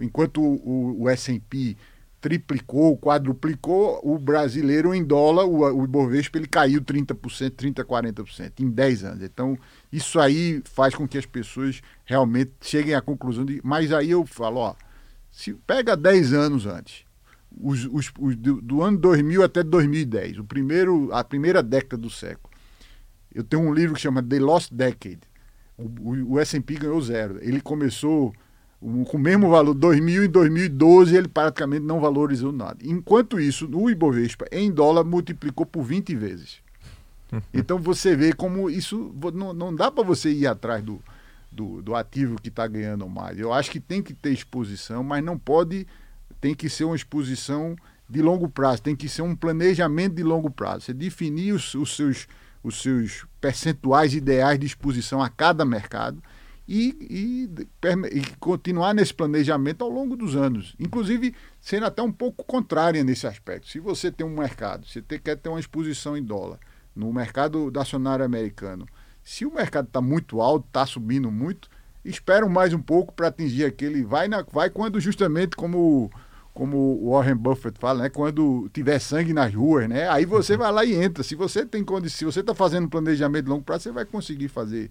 enquanto 0.00 0.40
o, 0.40 0.54
o, 0.54 1.02
o 1.02 1.08
S&P 1.10 1.76
triplicou, 2.20 2.98
quadruplicou, 2.98 4.00
o 4.04 4.18
brasileiro 4.18 4.94
em 4.94 5.02
dólar, 5.02 5.44
o, 5.44 5.60
o 5.80 5.84
Ibovespa, 5.84 6.38
ele 6.38 6.46
caiu 6.46 6.82
30%, 6.82 7.16
30%, 7.50 7.84
40% 7.84 8.60
em 8.60 8.68
10 8.68 9.04
anos. 9.04 9.22
Então, 9.22 9.58
isso 9.90 10.20
aí 10.20 10.62
faz 10.64 10.94
com 10.94 11.08
que 11.08 11.16
as 11.16 11.24
pessoas 11.24 11.80
realmente 12.04 12.52
cheguem 12.60 12.94
à 12.94 13.00
conclusão 13.00 13.44
de... 13.44 13.60
Mas 13.64 13.92
aí 13.92 14.10
eu 14.10 14.26
falo, 14.26 14.60
ó, 14.60 14.74
se 15.30 15.54
pega 15.54 15.96
10 15.96 16.32
anos 16.34 16.66
antes, 16.66 17.04
os, 17.58 17.86
os, 17.86 18.12
os 18.18 18.36
do, 18.36 18.82
ano 18.82 18.98
2000 18.98 19.42
até 19.42 19.62
2010, 19.62 20.38
o 20.38 20.44
primeiro, 20.44 21.08
a 21.12 21.24
primeira 21.24 21.62
década 21.62 21.96
do 21.96 22.10
século, 22.10 22.50
eu 23.34 23.42
tenho 23.42 23.62
um 23.62 23.72
livro 23.72 23.94
que 23.94 24.00
chama 24.00 24.22
The 24.22 24.38
Lost 24.38 24.72
Decade. 24.72 25.20
O, 25.78 25.84
o, 25.84 26.32
o 26.32 26.38
S&P 26.38 26.74
ganhou 26.74 27.00
zero. 27.00 27.38
Ele 27.40 27.60
começou 27.60 28.34
com 28.80 29.16
o 29.16 29.20
mesmo 29.20 29.50
valor, 29.50 29.74
2000 29.74 30.24
e 30.24 30.28
2012 30.28 31.14
ele 31.14 31.28
praticamente 31.28 31.84
não 31.84 32.00
valorizou 32.00 32.50
nada. 32.50 32.78
Enquanto 32.82 33.38
isso, 33.38 33.68
o 33.70 33.90
Ibovespa 33.90 34.46
em 34.50 34.70
dólar 34.70 35.04
multiplicou 35.04 35.66
por 35.66 35.82
20 35.82 36.14
vezes. 36.16 36.58
Então 37.54 37.78
você 37.78 38.16
vê 38.16 38.32
como 38.32 38.68
isso 38.68 39.14
não, 39.32 39.52
não 39.52 39.72
dá 39.72 39.88
para 39.88 40.02
você 40.02 40.32
ir 40.32 40.48
atrás 40.48 40.82
do, 40.82 41.00
do, 41.52 41.80
do 41.80 41.94
ativo 41.94 42.40
que 42.40 42.48
está 42.48 42.66
ganhando 42.66 43.08
mais. 43.08 43.38
Eu 43.38 43.52
acho 43.52 43.70
que 43.70 43.78
tem 43.78 44.02
que 44.02 44.12
ter 44.12 44.32
exposição, 44.32 45.04
mas 45.04 45.22
não 45.22 45.38
pode, 45.38 45.86
tem 46.40 46.56
que 46.56 46.68
ser 46.68 46.82
uma 46.82 46.96
exposição 46.96 47.76
de 48.08 48.20
longo 48.20 48.48
prazo, 48.48 48.82
tem 48.82 48.96
que 48.96 49.08
ser 49.08 49.22
um 49.22 49.36
planejamento 49.36 50.16
de 50.16 50.24
longo 50.24 50.50
prazo. 50.50 50.86
Você 50.86 50.92
definir 50.92 51.52
os, 51.52 51.72
os 51.74 51.94
seus, 51.94 52.26
os 52.64 52.82
seus 52.82 53.24
percentuais 53.40 54.12
ideais 54.12 54.58
de 54.58 54.66
exposição 54.66 55.22
a 55.22 55.28
cada 55.28 55.64
mercado 55.64 56.20
e, 56.72 56.96
e, 57.10 57.50
e, 58.12 58.36
continuar 58.38 58.94
nesse 58.94 59.12
planejamento 59.12 59.82
ao 59.82 59.90
longo 59.90 60.16
dos 60.16 60.36
anos. 60.36 60.76
Inclusive, 60.78 61.34
sendo 61.60 61.84
até 61.84 62.00
um 62.00 62.12
pouco 62.12 62.44
contrária 62.44 63.02
nesse 63.02 63.26
aspecto. 63.26 63.68
Se 63.68 63.80
você 63.80 64.08
tem 64.08 64.24
um 64.24 64.36
mercado, 64.36 64.86
você 64.86 65.02
quer 65.02 65.34
ter 65.34 65.48
uma 65.48 65.58
exposição 65.58 66.16
em 66.16 66.22
dólar 66.22 66.60
no 66.94 67.12
mercado 67.12 67.72
acionário 67.76 68.24
americano, 68.24 68.86
se 69.20 69.44
o 69.44 69.52
mercado 69.52 69.86
está 69.86 70.00
muito 70.00 70.40
alto, 70.40 70.64
está 70.68 70.86
subindo 70.86 71.28
muito, 71.28 71.68
espera 72.04 72.48
mais 72.48 72.72
um 72.72 72.80
pouco 72.80 73.12
para 73.12 73.26
atingir 73.26 73.64
aquele. 73.64 74.04
Vai, 74.04 74.28
na, 74.28 74.42
vai 74.42 74.70
quando 74.70 75.00
justamente 75.00 75.56
como 75.56 76.08
como 76.52 76.76
o 76.76 77.12
Warren 77.12 77.36
Buffett 77.36 77.78
fala, 77.78 78.02
né? 78.02 78.08
Quando 78.08 78.68
tiver 78.72 78.98
sangue 78.98 79.32
nas 79.32 79.54
ruas, 79.54 79.88
né? 79.88 80.08
Aí 80.08 80.24
você 80.24 80.56
vai 80.56 80.70
lá 80.70 80.84
e 80.84 80.94
entra. 80.94 81.22
Se 81.22 81.34
você 81.34 81.64
tem 81.64 81.82
condição, 81.82 82.18
se 82.18 82.24
você 82.24 82.40
está 82.40 82.54
fazendo 82.54 82.88
planejamento 82.88 83.44
de 83.44 83.50
longo 83.50 83.62
prazo, 83.62 83.84
você 83.84 83.92
vai 83.92 84.04
conseguir 84.04 84.48
fazer 84.48 84.90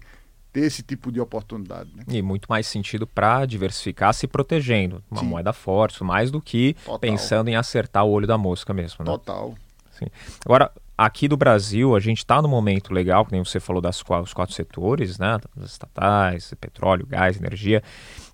ter 0.52 0.60
esse 0.60 0.82
tipo 0.82 1.12
de 1.12 1.20
oportunidade. 1.20 1.90
Né? 1.94 2.04
E 2.08 2.22
muito 2.22 2.46
mais 2.48 2.66
sentido 2.66 3.06
para 3.06 3.46
diversificar 3.46 4.12
se 4.12 4.26
protegendo, 4.26 5.02
uma 5.10 5.20
Sim. 5.20 5.26
moeda 5.26 5.52
forte, 5.52 6.02
mais 6.02 6.30
do 6.30 6.40
que 6.40 6.74
Total. 6.84 6.98
pensando 6.98 7.48
em 7.48 7.56
acertar 7.56 8.04
o 8.04 8.10
olho 8.10 8.26
da 8.26 8.36
mosca 8.36 8.72
mesmo. 8.72 9.04
Né? 9.04 9.10
Total. 9.10 9.54
Sim. 9.92 10.06
Agora, 10.44 10.72
aqui 10.96 11.26
do 11.26 11.36
Brasil, 11.36 11.96
a 11.96 12.00
gente 12.00 12.18
está 12.18 12.42
no 12.42 12.48
momento 12.48 12.92
legal, 12.92 13.24
que 13.24 13.32
nem 13.32 13.42
você 13.42 13.58
falou 13.58 13.80
das 13.80 14.02
os 14.22 14.34
quatro 14.34 14.54
setores, 14.54 15.18
né? 15.18 15.38
Das 15.56 15.72
estatais, 15.72 16.52
petróleo, 16.60 17.06
gás, 17.06 17.38
energia. 17.38 17.82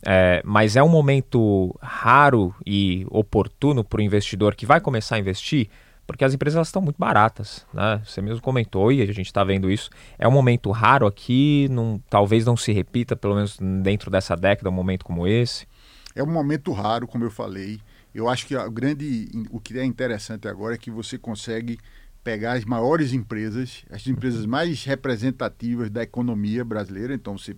É, 0.04 0.42
mas 0.44 0.76
é 0.76 0.82
um 0.82 0.88
momento 0.88 1.74
raro 1.80 2.54
e 2.64 3.06
oportuno 3.10 3.84
para 3.84 3.98
o 4.00 4.02
investidor 4.02 4.54
que 4.54 4.66
vai 4.66 4.80
começar 4.80 5.16
a 5.16 5.18
investir 5.18 5.68
porque 6.06 6.24
as 6.24 6.32
empresas 6.32 6.68
estão 6.68 6.80
muito 6.80 6.96
baratas, 6.98 7.66
né? 7.74 8.00
Você 8.04 8.22
mesmo 8.22 8.40
comentou 8.40 8.92
e 8.92 9.02
a 9.02 9.06
gente 9.06 9.26
está 9.26 9.42
vendo 9.42 9.70
isso. 9.70 9.90
É 10.18 10.28
um 10.28 10.30
momento 10.30 10.70
raro 10.70 11.06
aqui, 11.06 11.68
não, 11.70 12.00
talvez 12.08 12.44
não 12.46 12.56
se 12.56 12.72
repita, 12.72 13.16
pelo 13.16 13.34
menos 13.34 13.58
dentro 13.82 14.10
dessa 14.10 14.36
década, 14.36 14.70
um 14.70 14.72
momento 14.72 15.04
como 15.04 15.26
esse. 15.26 15.66
É 16.14 16.22
um 16.22 16.30
momento 16.30 16.72
raro, 16.72 17.06
como 17.06 17.24
eu 17.24 17.30
falei. 17.30 17.80
Eu 18.14 18.28
acho 18.28 18.46
que 18.46 18.56
a 18.56 18.68
grande, 18.68 19.28
o 19.50 19.60
que 19.60 19.78
é 19.78 19.84
interessante 19.84 20.48
agora 20.48 20.74
é 20.74 20.78
que 20.78 20.90
você 20.90 21.18
consegue 21.18 21.78
pegar 22.24 22.54
as 22.54 22.64
maiores 22.64 23.12
empresas, 23.12 23.84
as 23.90 24.06
empresas 24.06 24.46
mais 24.46 24.84
representativas 24.84 25.90
da 25.90 26.02
economia 26.02 26.64
brasileira. 26.64 27.14
Então, 27.14 27.36
você, 27.36 27.56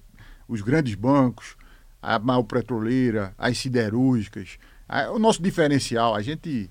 os 0.48 0.62
grandes 0.62 0.94
bancos, 0.94 1.56
a 2.02 2.18
maior 2.18 2.42
petroleira, 2.42 3.34
as 3.38 3.58
siderúrgicas. 3.58 4.58
A, 4.88 5.10
o 5.10 5.18
nosso 5.18 5.42
diferencial, 5.42 6.14
a 6.14 6.22
gente 6.22 6.68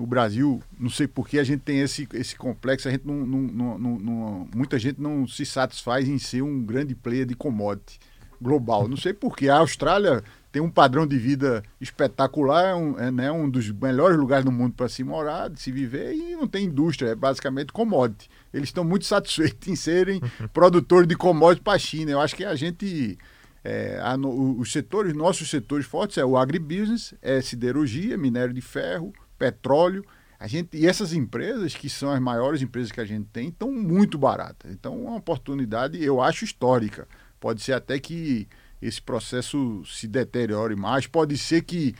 no 0.00 0.06
Brasil, 0.06 0.62
não 0.78 0.88
sei 0.88 1.06
por 1.06 1.28
que 1.28 1.38
a 1.38 1.44
gente 1.44 1.60
tem 1.60 1.80
esse, 1.80 2.08
esse 2.14 2.34
complexo, 2.34 2.88
a 2.88 2.90
gente 2.90 3.06
não, 3.06 3.26
não, 3.26 3.78
não, 3.78 3.98
não, 3.98 4.48
muita 4.54 4.78
gente 4.78 5.00
não 5.00 5.26
se 5.28 5.44
satisfaz 5.44 6.08
em 6.08 6.18
ser 6.18 6.42
um 6.42 6.62
grande 6.62 6.94
player 6.94 7.26
de 7.26 7.34
commodity 7.34 8.00
global. 8.40 8.88
Não 8.88 8.96
sei 8.96 9.12
por 9.12 9.36
que. 9.36 9.50
A 9.50 9.58
Austrália 9.58 10.24
tem 10.50 10.62
um 10.62 10.70
padrão 10.70 11.06
de 11.06 11.18
vida 11.18 11.62
espetacular, 11.80 12.70
é 12.70 12.74
um, 12.74 12.98
é, 12.98 13.10
né, 13.10 13.30
um 13.30 13.48
dos 13.48 13.70
melhores 13.70 14.16
lugares 14.16 14.44
do 14.44 14.50
mundo 14.50 14.74
para 14.74 14.88
se 14.88 15.04
morar, 15.04 15.50
de 15.50 15.60
se 15.60 15.70
viver, 15.70 16.14
e 16.14 16.34
não 16.34 16.48
tem 16.48 16.64
indústria, 16.64 17.10
é 17.10 17.14
basicamente 17.14 17.72
commodity. 17.72 18.28
Eles 18.52 18.70
estão 18.70 18.82
muito 18.82 19.04
satisfeitos 19.06 19.68
em 19.68 19.76
serem 19.76 20.20
produtores 20.52 21.06
de 21.06 21.14
commodity 21.14 21.62
para 21.62 21.74
a 21.74 21.78
China. 21.78 22.10
Eu 22.10 22.20
acho 22.20 22.34
que 22.34 22.44
a 22.44 22.54
gente. 22.54 23.18
É, 23.62 24.00
a, 24.02 24.16
os 24.16 24.72
setores, 24.72 25.12
nossos 25.12 25.50
setores 25.50 25.84
fortes 25.84 26.16
é 26.16 26.24
o 26.24 26.38
agribusiness, 26.38 27.12
é 27.20 27.42
siderurgia, 27.42 28.16
minério 28.16 28.54
de 28.54 28.62
ferro, 28.62 29.12
petróleo. 29.40 30.04
A 30.38 30.46
gente, 30.46 30.76
e 30.76 30.86
essas 30.86 31.12
empresas, 31.12 31.74
que 31.74 31.88
são 31.88 32.10
as 32.10 32.20
maiores 32.20 32.62
empresas 32.62 32.92
que 32.92 33.00
a 33.00 33.04
gente 33.04 33.26
tem, 33.32 33.48
estão 33.48 33.72
muito 33.72 34.18
baratas. 34.18 34.70
Então, 34.70 34.94
é 34.94 35.08
uma 35.08 35.16
oportunidade, 35.16 36.02
eu 36.02 36.20
acho, 36.20 36.44
histórica. 36.44 37.08
Pode 37.40 37.62
ser 37.62 37.72
até 37.72 37.98
que 37.98 38.46
esse 38.80 39.00
processo 39.00 39.82
se 39.84 40.06
deteriore 40.06 40.74
mais. 40.74 41.06
Pode 41.06 41.36
ser 41.36 41.62
que. 41.62 41.94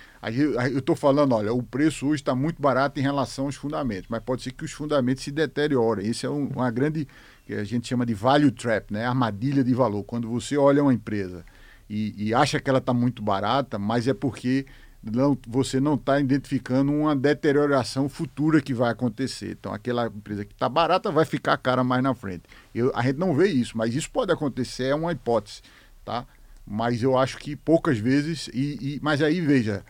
Eu 0.72 0.78
estou 0.78 0.96
falando, 0.96 1.34
olha, 1.34 1.52
o 1.52 1.62
preço 1.62 2.06
hoje 2.06 2.22
está 2.22 2.34
muito 2.34 2.60
barato 2.60 2.98
em 2.98 3.02
relação 3.02 3.46
aos 3.46 3.56
fundamentos, 3.56 4.06
mas 4.08 4.22
pode 4.22 4.42
ser 4.42 4.52
que 4.52 4.64
os 4.64 4.72
fundamentos 4.72 5.24
se 5.24 5.30
deteriorem. 5.30 6.06
Isso 6.08 6.26
é 6.26 6.30
um, 6.30 6.46
uma 6.48 6.70
grande. 6.70 7.06
que 7.46 7.54
a 7.54 7.64
gente 7.64 7.86
chama 7.88 8.06
de 8.06 8.14
value 8.14 8.50
trap, 8.50 8.90
né? 8.92 9.04
armadilha 9.04 9.62
de 9.62 9.74
valor. 9.74 10.04
Quando 10.04 10.28
você 10.28 10.56
olha 10.56 10.82
uma 10.82 10.94
empresa 10.94 11.44
e, 11.88 12.28
e 12.28 12.34
acha 12.34 12.58
que 12.58 12.70
ela 12.70 12.78
está 12.78 12.94
muito 12.94 13.22
barata, 13.22 13.78
mas 13.78 14.08
é 14.08 14.14
porque 14.14 14.64
não, 15.02 15.36
você 15.46 15.80
não 15.80 15.94
está 15.94 16.20
identificando 16.20 16.92
uma 16.92 17.16
deterioração 17.16 18.08
futura 18.08 18.60
que 18.60 18.74
vai 18.74 18.90
acontecer. 18.90 19.52
Então, 19.52 19.72
aquela 19.72 20.06
empresa 20.06 20.44
que 20.44 20.52
está 20.52 20.68
barata 20.68 21.10
vai 21.10 21.24
ficar 21.24 21.56
cara 21.56 21.82
mais 21.82 22.02
na 22.02 22.14
frente. 22.14 22.42
Eu, 22.74 22.92
a 22.94 23.02
gente 23.02 23.18
não 23.18 23.34
vê 23.34 23.48
isso, 23.48 23.76
mas 23.78 23.94
isso 23.94 24.10
pode 24.10 24.30
acontecer, 24.30 24.84
é 24.84 24.94
uma 24.94 25.12
hipótese, 25.12 25.62
tá? 26.04 26.26
Mas 26.66 27.02
eu 27.02 27.16
acho 27.16 27.38
que 27.38 27.56
poucas 27.56 27.98
vezes. 27.98 28.48
E, 28.52 28.96
e 28.96 29.00
mas 29.02 29.22
aí, 29.22 29.40
veja, 29.40 29.82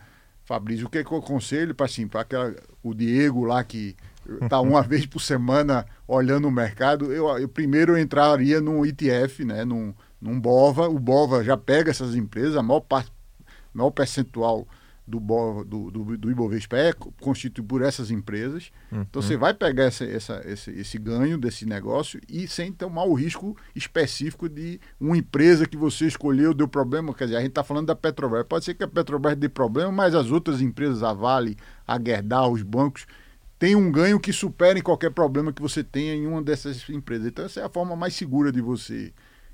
Fabrício, 0.45 0.87
o 0.87 0.89
que, 0.89 0.99
é 0.99 1.03
que 1.03 1.11
eu 1.11 1.17
aconselho 1.17 1.75
para 1.75 1.85
assim, 1.87 2.09
o 2.81 2.93
Diego 2.93 3.43
lá 3.43 3.63
que 3.65 3.97
está 4.41 4.59
uma 4.61 4.81
vez 4.81 5.05
por 5.05 5.19
semana 5.19 5.85
olhando 6.07 6.47
o 6.47 6.51
mercado, 6.51 7.11
eu, 7.11 7.27
eu 7.37 7.49
primeiro 7.49 7.97
entraria 7.97 8.61
num 8.61 8.85
ETF, 8.85 9.43
né? 9.43 9.65
Num, 9.65 9.93
num 10.21 10.39
BOVA. 10.39 10.87
O 10.87 10.97
BOVA 10.97 11.43
já 11.43 11.57
pega 11.57 11.91
essas 11.91 12.15
empresas, 12.15 12.55
a 12.55 12.63
maior 12.63 12.79
parte, 12.79 13.11
maior 13.73 13.91
percentual 13.91 14.65
do, 15.19 15.63
do, 15.63 15.91
do, 15.91 16.17
do 16.17 16.31
Ibovespa 16.31 16.77
é 16.77 16.93
constituído 16.93 17.67
por 17.67 17.81
essas 17.81 18.11
empresas. 18.11 18.71
Uhum. 18.91 19.01
Então 19.01 19.21
você 19.21 19.35
vai 19.35 19.53
pegar 19.53 19.85
essa, 19.85 20.05
essa, 20.05 20.41
esse, 20.45 20.71
esse 20.71 20.97
ganho 20.97 21.37
desse 21.37 21.65
negócio 21.65 22.21
e 22.29 22.47
sem 22.47 22.71
tomar 22.71 23.03
o 23.03 23.13
risco 23.13 23.57
específico 23.75 24.47
de 24.47 24.79
uma 24.99 25.17
empresa 25.17 25.65
que 25.65 25.75
você 25.75 26.05
escolheu 26.05 26.53
deu 26.53 26.67
problema. 26.67 27.13
Quer 27.13 27.25
dizer, 27.25 27.37
a 27.37 27.41
gente 27.41 27.49
está 27.49 27.63
falando 27.63 27.87
da 27.87 27.95
Petrobras. 27.95 28.45
Pode 28.47 28.65
ser 28.65 28.73
que 28.73 28.83
a 28.83 28.87
Petrobras 28.87 29.35
dê 29.35 29.49
problema, 29.49 29.91
mas 29.91 30.15
as 30.15 30.31
outras 30.31 30.61
empresas, 30.61 31.03
a 31.03 31.13
Vale, 31.13 31.57
a 31.85 31.99
Gerdau, 31.99 32.53
os 32.53 32.63
bancos, 32.63 33.05
têm 33.59 33.75
um 33.75 33.91
ganho 33.91 34.19
que 34.19 34.31
supere 34.31 34.81
qualquer 34.81 35.11
problema 35.11 35.51
que 35.51 35.61
você 35.61 35.83
tenha 35.83 36.15
em 36.15 36.25
uma 36.25 36.41
dessas 36.41 36.87
empresas. 36.89 37.27
Então 37.27 37.45
essa 37.45 37.59
é 37.59 37.63
a 37.63 37.69
forma 37.69 37.95
mais 37.95 38.15
segura 38.15 38.51
de 38.51 38.61
você 38.61 39.13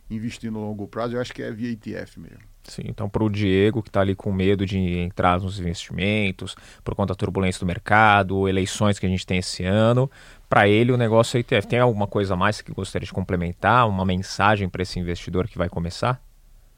investir 0.09 0.51
no 0.51 0.61
longo 0.61 0.87
prazo. 0.87 1.15
Eu 1.15 1.21
acho 1.21 1.33
que 1.33 1.41
é 1.41 1.51
via 1.51 1.71
ETF 1.71 2.19
mesmo. 2.19 2.56
Sim, 2.67 2.83
então 2.85 3.07
para 3.07 3.23
o 3.23 3.29
Diego 3.29 3.81
que 3.81 3.89
está 3.89 4.01
ali 4.01 4.13
com 4.13 4.31
medo 4.31 4.65
de 4.65 4.77
entrar 4.77 5.39
nos 5.39 5.57
investimentos 5.57 6.55
por 6.83 6.93
conta 6.95 7.13
da 7.13 7.15
turbulência 7.15 7.61
do 7.61 7.65
mercado, 7.65 8.47
eleições 8.47 8.99
que 8.99 9.05
a 9.05 9.09
gente 9.09 9.25
tem 9.25 9.37
esse 9.37 9.63
ano, 9.63 10.11
para 10.49 10.67
ele 10.67 10.91
o 10.91 10.97
negócio 10.97 11.37
é 11.37 11.39
ETF. 11.39 11.65
Tem 11.65 11.79
alguma 11.79 12.07
coisa 12.07 12.35
mais 12.35 12.61
que 12.61 12.73
gostaria 12.73 13.05
de 13.05 13.13
complementar, 13.13 13.87
uma 13.87 14.05
mensagem 14.05 14.67
para 14.67 14.83
esse 14.83 14.99
investidor 14.99 15.47
que 15.47 15.57
vai 15.57 15.69
começar? 15.69 16.21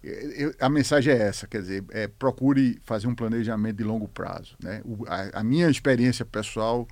Eu, 0.02 0.54
a 0.62 0.70
mensagem 0.70 1.14
é 1.14 1.18
essa, 1.18 1.46
quer 1.46 1.62
dizer, 1.62 1.84
é, 1.90 2.08
procure 2.08 2.80
fazer 2.86 3.08
um 3.08 3.16
planejamento 3.16 3.78
de 3.78 3.84
longo 3.84 4.08
prazo. 4.08 4.56
Né? 4.64 4.82
O, 4.86 5.06
a, 5.08 5.40
a, 5.40 5.44
minha 5.44 5.70
experiência 5.70 6.24
pessoal 6.24 6.88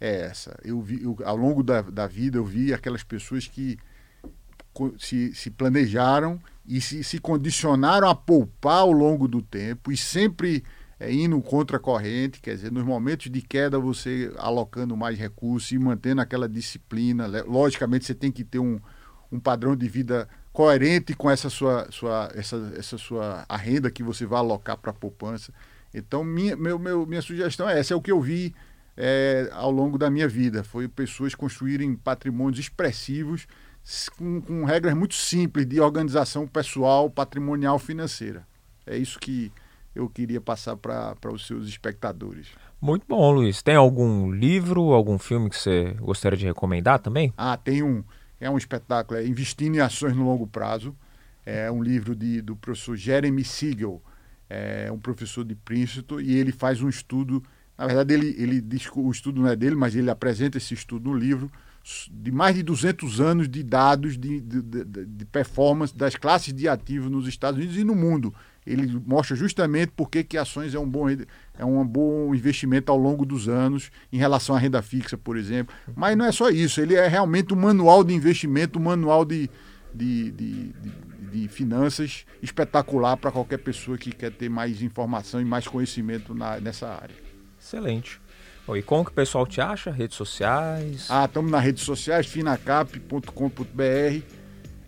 é 0.00 0.26
essa. 0.26 0.56
Eu 0.62 0.80
vi, 0.80 1.02
eu, 1.02 1.16
ao 1.24 1.36
longo 1.36 1.62
da, 1.62 1.80
da 1.80 2.06
vida 2.06 2.38
eu 2.38 2.44
vi 2.44 2.72
aquelas 2.72 3.02
pessoas 3.02 3.48
que 3.48 3.78
se, 4.98 5.34
se 5.34 5.50
planejaram 5.50 6.40
e 6.66 6.80
se, 6.80 7.02
se 7.02 7.18
condicionaram 7.18 8.08
a 8.08 8.14
poupar 8.14 8.80
ao 8.80 8.92
longo 8.92 9.26
do 9.26 9.42
tempo 9.42 9.90
e 9.90 9.96
sempre 9.96 10.62
é, 10.98 11.12
indo 11.12 11.40
contra 11.42 11.76
a 11.76 11.80
corrente, 11.80 12.40
quer 12.40 12.54
dizer, 12.54 12.70
nos 12.70 12.84
momentos 12.84 13.30
de 13.30 13.42
queda 13.42 13.78
você 13.78 14.32
alocando 14.38 14.96
mais 14.96 15.18
recursos 15.18 15.72
e 15.72 15.78
mantendo 15.78 16.20
aquela 16.20 16.48
disciplina. 16.48 17.26
Logicamente 17.44 18.04
você 18.04 18.14
tem 18.14 18.30
que 18.30 18.44
ter 18.44 18.60
um, 18.60 18.78
um 19.30 19.40
padrão 19.40 19.74
de 19.74 19.88
vida 19.88 20.28
coerente 20.52 21.14
com 21.14 21.30
essa 21.30 21.50
sua, 21.50 21.88
sua, 21.90 22.30
essa, 22.34 22.72
essa 22.76 22.98
sua 22.98 23.44
a 23.48 23.56
renda 23.56 23.90
que 23.90 24.02
você 24.02 24.24
vai 24.24 24.38
alocar 24.38 24.76
para 24.76 24.90
a 24.90 24.94
poupança. 24.94 25.52
Então, 25.92 26.22
minha, 26.22 26.56
meu, 26.56 26.78
meu, 26.78 27.04
minha 27.04 27.22
sugestão 27.22 27.68
é 27.68 27.78
essa, 27.78 27.94
é 27.94 27.96
o 27.96 28.00
que 28.00 28.12
eu 28.12 28.20
vi 28.20 28.54
é, 28.96 29.48
ao 29.52 29.70
longo 29.70 29.98
da 29.98 30.08
minha 30.08 30.28
vida. 30.28 30.62
Foi 30.62 30.86
pessoas 30.86 31.34
construírem 31.34 31.96
patrimônios 31.96 32.58
expressivos 32.58 33.46
com, 34.16 34.40
com 34.40 34.64
regras 34.64 34.94
muito 34.94 35.14
simples 35.14 35.66
de 35.66 35.80
organização 35.80 36.46
pessoal, 36.46 37.10
patrimonial, 37.10 37.78
financeira. 37.78 38.46
É 38.86 38.96
isso 38.96 39.18
que 39.18 39.52
eu 39.94 40.08
queria 40.08 40.40
passar 40.40 40.76
para 40.76 41.32
os 41.32 41.46
seus 41.46 41.68
espectadores. 41.68 42.48
Muito 42.80 43.04
bom, 43.06 43.30
Luiz. 43.30 43.62
Tem 43.62 43.76
algum 43.76 44.30
livro, 44.30 44.92
algum 44.92 45.18
filme 45.18 45.50
que 45.50 45.56
você 45.56 45.94
gostaria 46.00 46.36
de 46.36 46.46
recomendar 46.46 46.98
também? 46.98 47.32
Ah, 47.36 47.56
tem 47.56 47.82
um. 47.82 48.02
É 48.40 48.50
um 48.50 48.58
espetáculo, 48.58 49.20
é 49.20 49.24
Investindo 49.24 49.76
em 49.76 49.80
Ações 49.80 50.16
no 50.16 50.24
Longo 50.24 50.48
Prazo. 50.48 50.96
É 51.46 51.70
um 51.70 51.80
livro 51.80 52.16
de, 52.16 52.40
do 52.40 52.56
professor 52.56 52.96
Jeremy 52.96 53.44
Siegel, 53.44 54.02
é 54.50 54.90
um 54.90 54.98
professor 54.98 55.44
de 55.44 55.54
Princeton, 55.54 56.20
e 56.20 56.34
ele 56.34 56.50
faz 56.50 56.82
um 56.82 56.88
estudo. 56.88 57.42
Na 57.78 57.86
verdade, 57.86 58.14
ele, 58.14 58.34
ele 58.38 58.60
diz 58.60 58.88
que 58.88 58.98
o 58.98 59.10
estudo 59.10 59.42
não 59.42 59.48
é 59.48 59.54
dele, 59.54 59.76
mas 59.76 59.94
ele 59.94 60.10
apresenta 60.10 60.58
esse 60.58 60.74
estudo 60.74 61.10
no 61.10 61.16
livro 61.16 61.50
de 62.10 62.30
mais 62.30 62.54
de 62.54 62.62
200 62.62 63.20
anos 63.20 63.48
de 63.48 63.62
dados 63.62 64.16
de, 64.16 64.40
de, 64.40 64.62
de, 64.62 64.84
de, 64.84 65.24
performance 65.24 65.96
das 65.96 66.14
classes 66.14 66.52
de 66.54 66.68
ativos 66.68 67.10
nos 67.10 67.26
Estados 67.26 67.58
Unidos 67.58 67.76
e 67.76 67.82
no 67.82 67.94
mundo. 67.94 68.32
Ele 68.64 69.02
mostra 69.04 69.34
justamente 69.34 69.90
por 69.90 70.08
que, 70.08 70.38
ações 70.38 70.72
é 70.74 70.78
um 70.78 70.88
bom 70.88 71.10
é 71.10 71.64
um 71.64 71.84
bom 71.84 72.32
investimento 72.32 72.92
ao 72.92 72.98
longo 72.98 73.26
dos 73.26 73.48
anos 73.48 73.90
em 74.12 74.16
relação 74.16 74.54
à 74.54 74.58
renda 74.58 74.80
fixa, 74.80 75.18
por 75.18 75.36
exemplo. 75.36 75.74
Mas 75.96 76.16
não 76.16 76.24
é 76.24 76.30
só 76.30 76.48
isso, 76.48 76.80
ele 76.80 76.94
é 76.94 77.08
realmente 77.08 77.52
um 77.52 77.56
manual 77.56 78.04
de 78.04 78.14
investimento, 78.14 78.78
um 78.78 78.82
manual 78.82 79.24
de, 79.24 79.50
de, 79.92 80.30
de, 80.30 80.68
de, 80.68 80.92
de 81.32 81.48
finanças 81.48 82.24
espetacular 82.40 83.16
para 83.16 83.32
qualquer 83.32 83.58
pessoa 83.58 83.98
que 83.98 84.12
quer 84.12 84.30
ter 84.30 84.48
mais 84.48 84.80
informação 84.82 85.40
e 85.40 85.44
mais 85.44 85.66
conhecimento 85.66 86.32
na, 86.32 86.60
nessa 86.60 86.88
área. 86.88 87.16
Excelente. 87.60 88.21
Bom, 88.66 88.76
e 88.76 88.82
como 88.82 89.04
que 89.04 89.10
o 89.10 89.14
pessoal 89.14 89.46
te 89.46 89.60
acha? 89.60 89.90
Redes 89.90 90.16
sociais? 90.16 91.06
Ah, 91.10 91.24
estamos 91.24 91.50
nas 91.50 91.62
redes 91.64 91.82
sociais, 91.82 92.26
finacap.com.br. 92.26 94.22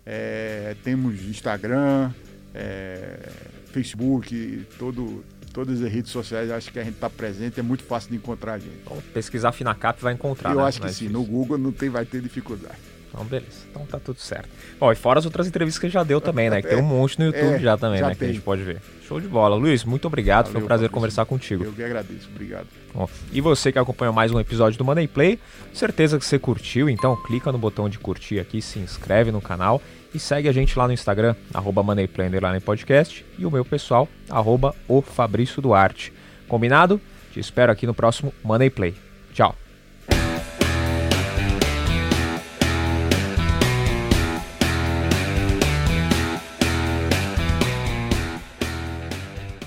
É, 0.05 0.75
temos 0.83 1.23
Instagram, 1.23 2.11
é, 2.53 3.29
Facebook, 3.71 4.65
todo, 4.79 5.25
todas 5.51 5.81
as 5.81 5.91
redes 5.91 6.11
sociais, 6.11 6.51
acho 6.51 6.71
que 6.71 6.79
a 6.79 6.83
gente 6.83 6.95
está 6.95 7.09
presente, 7.09 7.59
é 7.59 7.63
muito 7.63 7.83
fácil 7.83 8.11
de 8.11 8.17
encontrar 8.17 8.53
a 8.53 8.59
gente. 8.59 8.77
Então, 8.83 9.01
pesquisar 9.13 9.51
Finacap 9.51 10.01
vai 10.01 10.13
encontrar. 10.13 10.51
Eu 10.51 10.57
né? 10.57 10.63
acho 10.63 10.79
que 10.81 10.93
sim, 10.93 11.09
no 11.09 11.23
Google 11.23 11.57
não 11.57 11.71
tem, 11.71 11.89
vai 11.89 12.05
ter 12.05 12.21
dificuldade. 12.21 12.94
Então, 13.15 13.25
beleza. 13.25 13.65
Então 13.71 13.85
tá 13.85 13.97
tudo 13.97 14.19
certo. 14.19 14.49
Bom, 14.77 14.91
e 14.91 14.95
fora 14.95 15.19
as 15.19 15.25
outras 15.25 15.47
entrevistas 15.47 15.79
que 15.79 15.87
já 15.89 16.03
deu 16.03 16.19
também, 16.19 16.49
né? 16.49 16.61
Que 16.61 16.67
tem 16.67 16.77
um 16.77 16.81
monte 16.83 17.17
no 17.17 17.25
YouTube 17.25 17.55
É, 17.55 17.59
já 17.59 17.77
também, 17.77 17.99
já 17.99 18.07
né? 18.09 18.15
Que 18.15 18.23
a 18.23 18.27
tem. 18.27 18.33
gente 18.35 18.43
pode 18.43 18.61
ver. 18.61 18.81
Show 19.07 19.21
de 19.21 19.27
bola. 19.27 19.55
Luiz, 19.55 19.85
muito 19.85 20.05
obrigado. 20.05 20.47
Foi 20.47 20.51
um 20.51 20.53
Valeu, 20.55 20.67
prazer 20.67 20.89
conversar 20.89 21.25
contigo. 21.25 21.63
Eu 21.63 21.71
que 21.71 21.81
agradeço, 21.83 22.27
obrigado. 22.33 22.67
Bom, 22.93 23.07
e 23.31 23.39
você 23.39 23.71
que 23.71 23.79
acompanhou 23.79 24.13
mais 24.13 24.31
um 24.31 24.39
episódio 24.39 24.77
do 24.77 24.83
Money 24.83 25.07
Play, 25.07 25.39
certeza 25.73 26.19
que 26.19 26.25
você 26.25 26.37
curtiu, 26.37 26.89
então 26.89 27.15
clica 27.15 27.51
no 27.51 27.57
botão 27.57 27.87
de 27.87 27.97
curtir 27.99 28.39
aqui, 28.39 28.61
se 28.61 28.79
inscreve 28.79 29.31
no 29.31 29.39
canal 29.41 29.81
e 30.13 30.19
segue 30.19 30.49
a 30.49 30.51
gente 30.51 30.77
lá 30.77 30.87
no 30.87 30.93
Instagram, 30.93 31.35
arroba 31.53 31.83
MoneyPlay 31.83 32.27
Underline 32.27 32.59
Podcast 32.59 33.25
e 33.37 33.45
o 33.45 33.51
meu 33.51 33.63
pessoal, 33.65 34.07
arroba 34.29 34.73
o 34.87 35.01
Fabrício 35.01 35.61
Duarte. 35.61 36.11
Combinado? 36.47 36.99
Te 37.31 37.39
espero 37.39 37.71
aqui 37.71 37.85
no 37.85 37.93
próximo 37.93 38.33
Money 38.43 38.69
Play. 38.69 38.95
Tchau! 39.33 39.64